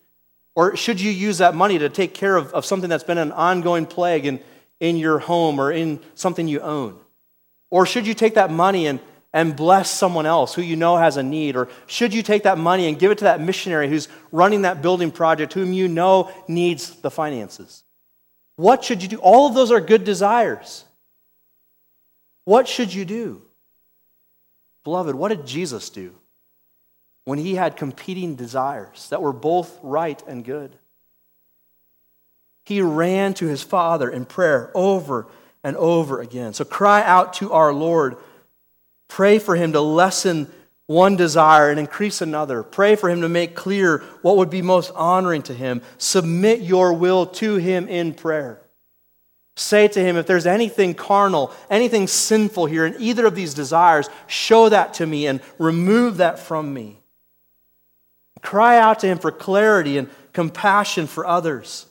Or 0.56 0.76
should 0.76 1.00
you 1.00 1.12
use 1.12 1.38
that 1.38 1.54
money 1.54 1.78
to 1.78 1.89
take 1.89 2.16
care 2.16 2.36
of, 2.36 2.52
of 2.54 2.66
something 2.66 2.89
that's 2.89 3.04
been 3.04 3.20
an 3.20 3.32
ongoing 3.32 3.86
plague 3.86 4.26
in, 4.26 4.39
in 4.80 4.98
your 4.98 5.20
home 5.20 5.62
or 5.62 5.72
in 5.72 6.00
something 6.16 6.48
you 6.48 6.60
own? 6.62 6.98
Or 7.70 7.86
should 7.86 8.08
you 8.08 8.16
take 8.16 8.34
that 8.34 8.50
money 8.50 8.88
and, 8.88 9.00
and 9.32 9.56
bless 9.56 9.92
someone 9.92 10.26
else 10.26 10.56
who 10.56 10.64
you 10.64 10.76
know 10.76 10.98
has 10.98 11.18
a 11.18 11.24
need? 11.24 11.56
Or 11.56 11.70
should 11.86 12.16
you 12.16 12.24
take 12.24 12.44
that 12.44 12.58
money 12.58 12.88
and 12.88 12.98
give 12.98 13.12
it 13.12 13.20
to 13.20 13.26
that 13.26 13.42
missionary 13.42 13.89
who's 13.89 14.08
running 14.32 14.64
that 14.64 14.82
building 14.82 15.12
project 15.12 15.54
whom 15.54 15.72
you 15.72 15.88
know 15.88 16.32
needs 16.48 16.96
the 17.02 17.12
finances? 17.12 17.84
What 18.56 18.84
should 18.84 19.02
you 19.02 19.10
do? 19.10 19.18
All 19.18 19.47
of 19.47 19.54
those 19.54 19.72
are 19.72 19.82
good 19.82 20.04
desires. 20.04 20.86
What 22.45 22.68
should 22.68 22.93
you 22.93 23.06
do? 23.06 23.41
Beloved, 24.84 25.16
what 25.16 25.30
did 25.30 25.45
Jesus 25.45 25.89
do 25.89 26.14
when 27.26 27.39
he 27.39 27.56
had 27.56 27.78
competing 27.78 28.36
desires 28.36 29.10
that 29.10 29.22
were 29.22 29.34
both 29.34 29.80
right 29.84 30.22
and 30.28 30.43
good? 30.43 30.76
He 32.66 32.82
ran 32.82 33.34
to 33.36 33.47
his 33.47 33.64
Father 33.64 34.10
in 34.10 34.26
prayer 34.26 34.72
over 34.76 35.28
and 35.64 35.76
over 35.78 36.22
again. 36.22 36.54
So 36.54 36.64
cry 36.66 37.04
out 37.04 37.34
to 37.36 37.54
our 37.54 37.74
Lord. 37.74 38.18
Pray 39.08 39.39
for 39.39 39.56
him 39.56 39.74
to 39.74 39.82
lessen 39.82 40.52
one 40.92 41.16
desire 41.16 41.70
and 41.70 41.80
increase 41.80 42.22
another. 42.22 42.64
Pray 42.64 42.96
for 42.96 43.10
him 43.10 43.22
to 43.22 43.30
make 43.30 43.56
clear 43.56 44.00
what 44.22 44.38
would 44.38 44.50
be 44.50 44.62
most 44.62 44.92
honoring 44.94 45.42
to 45.44 45.54
him. 45.54 45.82
Submit 45.98 46.62
your 46.62 46.94
will 46.94 47.26
to 47.26 47.56
him 47.56 47.88
in 47.88 48.14
prayer. 48.14 48.62
Say 49.56 49.88
to 49.88 50.00
him, 50.00 50.18
if 50.18 50.28
there's 50.28 50.46
anything 50.46 50.94
carnal, 50.94 51.54
anything 51.70 52.08
sinful 52.08 52.66
here 52.66 52.86
in 52.86 52.96
either 53.00 53.26
of 53.26 53.36
these 53.36 53.54
desires, 53.54 54.10
show 54.28 54.70
that 54.70 54.94
to 54.96 55.06
me 55.06 55.28
and 55.28 55.42
remove 55.58 56.18
that 56.18 56.39
from 56.39 56.74
me. 56.74 57.00
Cry 58.42 58.78
out 58.78 59.00
to 59.00 59.08
him 59.08 59.20
for 59.20 59.32
clarity 59.32 59.98
and 59.98 60.10
compassion 60.34 61.08
for 61.08 61.26
others. 61.26 61.86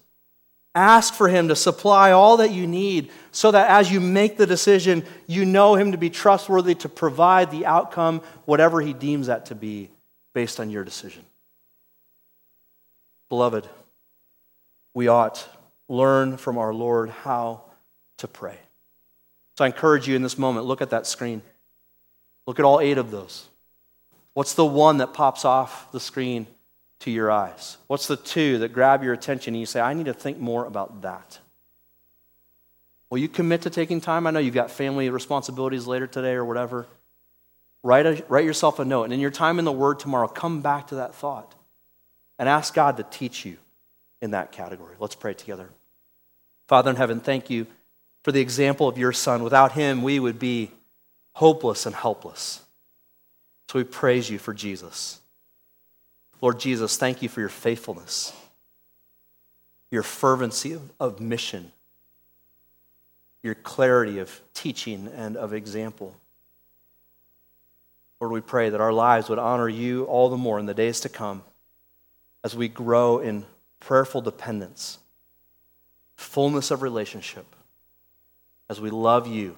Ask 0.75 1.14
for 1.14 1.29
him 1.29 1.49
to 1.49 1.57
supply 1.57 2.12
all 2.12 2.37
that 2.37 2.53
you 2.53 2.66
need 2.66 3.11
so 3.33 3.51
that 3.51 3.71
as 3.71 3.91
you 3.91 4.01
make 4.01 4.37
the 4.37 4.47
decision, 4.47 5.05
you 5.27 5.45
know 5.45 5.75
him 5.75 5.93
to 5.93 5.99
be 5.99 6.11
trustworthy 6.11 6.75
to 6.77 6.89
provide 6.89 7.51
the 7.51 7.66
outcome, 7.66 8.21
whatever 8.45 8.81
he 8.81 8.93
deems 8.93 9.27
that 9.27 9.47
to 9.47 9.55
be, 9.55 9.91
based 10.33 10.61
on 10.61 10.71
your 10.71 10.85
decision. 10.85 11.25
Beloved, 13.29 13.68
we 14.95 15.09
ought 15.09 15.49
learn 15.89 16.37
from 16.37 16.57
our 16.57 16.73
Lord 16.73 17.11
how 17.11 17.62
to 18.18 18.29
pray. 18.29 18.59
So 19.59 19.64
I 19.64 19.66
encourage 19.66 20.07
you 20.07 20.14
in 20.14 20.23
this 20.23 20.39
moment, 20.39 20.66
look 20.66 20.83
at 20.83 20.91
that 20.91 21.07
screen. 21.07 21.43
Look 22.47 22.59
at 22.59 22.64
all 22.64 22.81
eight 22.81 22.99
of 22.99 23.11
those. 23.11 23.49
What's 24.35 24.55
the 24.55 24.64
one 24.64 24.99
that 24.99 25.14
pops 25.14 25.45
off 25.45 25.91
the 25.91 26.01
screen 26.01 26.47
to 27.01 27.11
your 27.11 27.31
eyes? 27.31 27.77
What's 27.87 28.07
the 28.07 28.17
two 28.17 28.59
that 28.59 28.73
grab 28.73 29.03
your 29.03 29.13
attention 29.13 29.55
and 29.55 29.61
you 29.61 29.67
say, 29.67 29.81
I 29.81 29.95
need 29.95 30.07
to 30.07 30.15
think 30.15 30.39
more 30.39 30.65
about 30.65 31.03
that? 31.03 31.39
Will 33.11 33.19
you 33.19 33.29
commit 33.29 33.63
to 33.63 33.71
taking 33.71 34.01
time? 34.01 34.27
I 34.27 34.31
know 34.31 34.39
you've 34.39 34.55
got 34.55 34.71
family 34.71 35.11
responsibilities 35.11 35.87
later 35.87 36.07
today 36.07 36.35
or 36.35 36.45
whatever. 36.45 36.87
Write, 37.83 38.07
a, 38.07 38.25
write 38.29 38.45
yourself 38.45 38.79
a 38.79 38.85
note. 38.85 39.05
And 39.05 39.13
in 39.13 39.21
your 39.21 39.31
time 39.31 39.59
in 39.59 39.65
the 39.65 39.73
Word 39.73 39.99
tomorrow, 39.99 40.29
come 40.29 40.63
back 40.63 40.89
to 40.89 40.97
that 40.97 41.15
thought 41.15 41.55
and 42.39 42.49
ask 42.49 42.73
God 42.73 42.99
to 42.99 43.03
teach 43.03 43.45
you 43.45 43.57
in 44.23 44.33
that 44.33 44.53
category. 44.53 44.95
Let's 44.99 45.15
pray 45.15 45.35
together. 45.35 45.71
Father 46.69 46.91
in 46.91 46.97
heaven, 46.97 47.21
thank 47.21 47.51
you 47.51 47.67
for 48.23 48.33
the 48.33 48.41
example 48.41 48.87
of 48.87 48.99
your 48.99 49.13
Son. 49.13 49.43
Without 49.43 49.73
him, 49.73 50.03
we 50.03 50.21
would 50.21 50.39
be 50.39 50.71
hopeless 51.33 51.87
and 51.87 51.95
helpless. 51.95 52.61
So 53.71 53.79
we 53.79 53.85
praise 53.85 54.29
you 54.29 54.39
for 54.39 54.53
Jesus. 54.53 55.20
Lord 56.41 56.59
Jesus, 56.59 56.97
thank 56.97 57.22
you 57.22 57.28
for 57.28 57.41
your 57.41 57.49
faithfulness, 57.49 58.32
your 59.91 60.03
fervency 60.03 60.72
of, 60.72 60.91
of 60.99 61.20
mission, 61.20 61.72
your 63.43 63.55
clarity 63.55 64.18
of 64.18 64.41
teaching 64.55 65.09
and 65.14 65.36
of 65.36 65.53
example. 65.53 66.16
Lord, 68.20 68.32
we 68.32 68.41
pray 68.41 68.70
that 68.70 68.80
our 68.80 68.93
lives 68.93 69.28
would 69.28 69.38
honor 69.38 69.68
you 69.68 70.05
all 70.05 70.28
the 70.28 70.36
more 70.36 70.59
in 70.59 70.66
the 70.66 70.74
days 70.74 71.01
to 71.01 71.09
come 71.09 71.43
as 72.45 72.55
we 72.55 72.68
grow 72.68 73.18
in 73.18 73.45
prayerful 73.80 74.20
dependence, 74.20 74.99
fullness 76.16 76.70
of 76.70 76.82
relationship, 76.82 77.47
as 78.68 78.80
we 78.80 78.91
love 78.91 79.26
you 79.26 79.57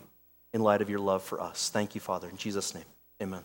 in 0.52 0.62
light 0.62 0.80
of 0.80 0.90
your 0.90 1.00
love 1.00 1.22
for 1.22 1.40
us. 1.40 1.70
Thank 1.70 1.94
you, 1.94 2.00
Father. 2.00 2.28
In 2.28 2.36
Jesus' 2.36 2.74
name, 2.74 2.84
amen. 3.20 3.42